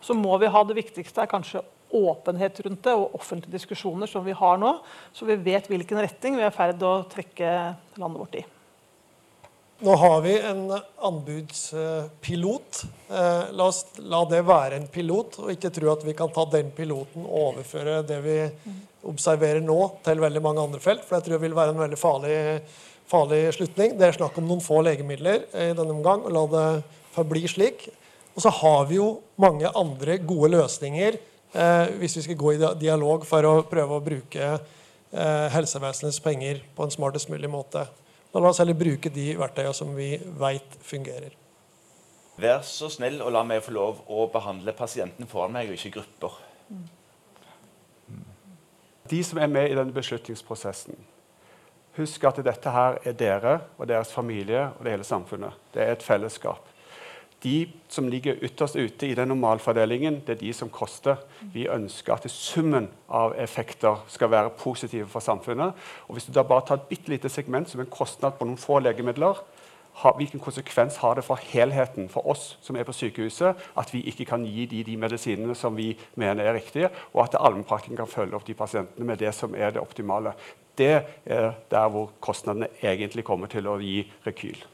Så 0.01 0.14
må 0.14 0.36
vi 0.39 0.51
ha 0.53 0.62
det 0.64 0.78
viktigste 0.78 1.24
er 1.24 1.30
kanskje 1.30 1.64
åpenhet 1.89 2.61
rundt 2.66 2.84
det 2.84 2.95
og 2.95 3.14
offentlige 3.16 3.57
diskusjoner 3.57 4.07
som 4.07 4.24
vi 4.24 4.36
har 4.36 4.61
nå, 4.61 4.74
så 5.16 5.26
vi 5.26 5.39
vet 5.41 5.66
hvilken 5.70 5.99
retning 6.05 6.36
vi 6.36 6.45
er 6.45 6.53
i 6.53 6.55
ferd 6.55 6.84
å 6.84 7.01
trekke 7.09 7.55
landet 7.97 8.20
vårt 8.20 8.39
i. 8.39 8.45
Nå 9.81 9.95
har 9.95 10.20
vi 10.20 10.41
en 10.41 10.81
anbudspilot. 10.97 12.83
Eh, 13.11 13.43
la 13.53 13.64
oss 13.64 13.85
la 14.03 14.24
det 14.26 14.41
være 14.43 14.81
en 14.81 14.89
pilot, 14.91 15.37
og 15.39 15.53
ikke 15.53 15.70
tro 15.70 15.93
at 15.93 16.03
vi 16.03 16.16
kan 16.18 16.33
ta 16.35 16.43
den 16.51 16.72
piloten 16.74 17.22
og 17.22 17.37
overføre 17.53 18.01
det 18.09 18.16
vi 18.24 18.35
observerer 19.07 19.62
nå, 19.62 19.76
til 20.03 20.18
veldig 20.24 20.43
mange 20.43 20.64
andre 20.66 20.83
felt. 20.83 21.05
For 21.07 21.14
jeg 21.14 21.29
tror 21.29 21.37
det 21.37 21.45
vil 21.45 21.55
være 21.55 21.76
en 21.76 21.83
veldig 21.85 21.99
farlig, 22.01 22.41
farlig 23.07 23.39
slutning. 23.55 23.95
Det 24.01 24.09
er 24.09 24.18
snakk 24.18 24.41
om 24.43 24.49
noen 24.51 24.64
få 24.64 24.81
legemidler 24.83 25.47
i 25.55 25.68
denne 25.70 25.95
omgang, 25.95 26.26
og 26.26 26.35
la 26.35 26.45
det 26.57 26.66
forbli 27.14 27.45
slik. 27.47 27.87
Og 28.35 28.43
så 28.43 28.51
har 28.59 28.91
vi 28.91 28.99
jo 28.99 29.07
mange 29.39 29.70
andre 29.79 30.18
gode 30.26 30.51
løsninger 30.57 31.20
eh, 31.55 31.95
hvis 32.03 32.18
vi 32.18 32.26
skal 32.26 32.41
gå 32.43 32.57
i 32.57 32.74
dialog 32.83 33.22
for 33.31 33.47
å 33.47 33.55
prøve 33.70 33.95
å 33.95 34.05
bruke 34.11 34.51
eh, 34.51 35.47
helsevesenets 35.55 36.18
penger 36.26 36.64
på 36.74 36.83
en 36.83 36.99
smartest 36.99 37.31
mulig 37.31 37.55
måte. 37.55 37.87
Da 38.33 38.41
la 38.41 38.51
oss 38.53 38.61
heller 38.61 38.76
bruke 38.76 39.11
de 39.12 39.31
verktøyene 39.39 39.74
som 39.76 39.95
vi 39.97 40.11
veit 40.41 40.76
fungerer. 40.85 41.37
Vær 42.39 42.61
så 42.62 42.91
snill 42.93 43.18
og 43.24 43.33
la 43.35 43.43
meg 43.47 43.64
få 43.64 43.72
lov 43.74 44.03
å 44.07 44.29
behandle 44.31 44.74
pasienten 44.76 45.26
foran 45.26 45.57
meg, 45.57 45.70
og 45.70 45.79
ikke 45.79 45.97
grupper. 45.97 46.37
De 49.09 49.22
som 49.24 49.41
er 49.41 49.51
med 49.51 49.72
i 49.72 49.74
denne 49.74 49.95
beslutningsprosessen, 49.97 50.99
husk 51.99 52.24
at 52.29 52.39
dette 52.47 52.70
her 52.70 52.99
er 53.09 53.16
dere 53.18 53.55
og 53.79 53.89
deres 53.91 54.12
familie 54.14 54.68
og 54.76 54.85
det 54.85 54.93
hele 54.95 55.09
samfunnet. 55.09 55.57
Det 55.74 55.83
er 55.83 55.97
et 55.97 56.05
fellesskap. 56.05 56.68
De 57.43 57.68
som 57.89 58.09
ligger 58.11 58.41
ytterst 58.43 58.76
ute 58.76 59.07
i 59.07 59.14
den 59.14 59.28
normalfordelingen, 59.30 60.22
det 60.26 60.34
er 60.34 60.41
de 60.41 60.53
som 60.53 60.70
koster. 60.74 61.20
Vi 61.55 61.68
ønsker 61.70 62.16
at 62.16 62.26
summen 62.30 62.89
av 63.09 63.36
effekter 63.39 64.01
skal 64.11 64.32
være 64.32 64.51
positive 64.59 65.07
for 65.07 65.22
samfunnet. 65.22 65.72
Og 66.09 66.12
Hvis 66.18 66.26
du 66.26 66.32
da 66.32 66.43
bare 66.43 66.66
tar 66.66 66.80
et 66.80 66.89
bitte 66.91 67.09
lite 67.09 67.28
segment 67.30 67.70
som 67.70 67.80
en 67.80 67.86
kostnad 67.86 68.34
på 68.39 68.45
noen 68.45 68.59
få 68.59 68.80
legemidler, 68.82 69.39
hvilken 70.16 70.41
konsekvens 70.41 70.97
har 70.97 71.14
det 71.14 71.24
for 71.24 71.39
helheten, 71.43 72.09
for 72.09 72.26
oss 72.26 72.57
som 72.62 72.76
er 72.76 72.86
på 72.86 72.93
sykehuset, 72.93 73.55
at 73.78 73.95
vi 73.95 74.03
ikke 74.03 74.24
kan 74.24 74.45
gi 74.47 74.66
de 74.66 74.84
de 74.84 74.97
medisinene 74.97 75.55
som 75.55 75.76
vi 75.76 75.97
mener 76.14 76.45
er 76.45 76.55
riktige, 76.55 76.91
og 77.14 77.24
at 77.24 77.39
allmennpraktikeren 77.41 77.97
kan 77.97 78.07
følge 78.07 78.34
opp 78.34 78.47
de 78.47 78.55
pasientene 78.55 79.07
med 79.07 79.18
det 79.18 79.34
som 79.34 79.55
er 79.55 79.70
det 79.70 79.80
optimale. 79.80 80.32
Det 80.78 81.03
er 81.26 81.53
der 81.70 81.89
hvor 81.89 82.11
kostnadene 82.20 82.68
egentlig 82.82 83.24
kommer 83.24 83.47
til 83.47 83.66
å 83.66 83.78
gi 83.78 84.05
rekyl. 84.26 84.64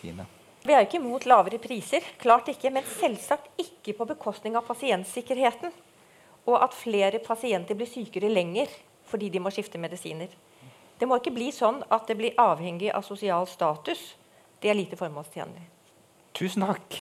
Tine. 0.00 0.41
Vi 0.62 0.74
er 0.74 0.84
ikke 0.84 1.00
imot 1.00 1.26
lavere 1.26 1.58
priser, 1.58 2.04
klart 2.22 2.46
ikke, 2.52 2.70
men 2.70 2.86
selvsagt 2.86 3.50
ikke 3.58 3.96
på 3.98 4.06
bekostning 4.12 4.54
av 4.58 4.66
pasientsikkerheten. 4.68 5.74
Og 6.46 6.58
at 6.58 6.74
flere 6.74 7.18
pasienter 7.22 7.78
blir 7.78 7.90
sykere 7.90 8.30
lenger 8.30 8.70
fordi 9.10 9.28
de 9.28 9.42
må 9.42 9.50
skifte 9.52 9.80
medisiner. 9.82 10.30
Det 10.98 11.08
må 11.10 11.18
ikke 11.18 11.34
bli 11.34 11.50
sånn 11.54 11.82
at 11.90 12.06
det 12.06 12.16
blir 12.18 12.38
avhengig 12.38 12.92
av 12.94 13.02
sosial 13.06 13.48
status. 13.50 14.12
Det 14.62 14.70
er 14.70 14.78
lite 14.78 14.98
formålstjenlig. 14.98 15.66
Tusen 16.38 16.70
takk. 16.70 17.01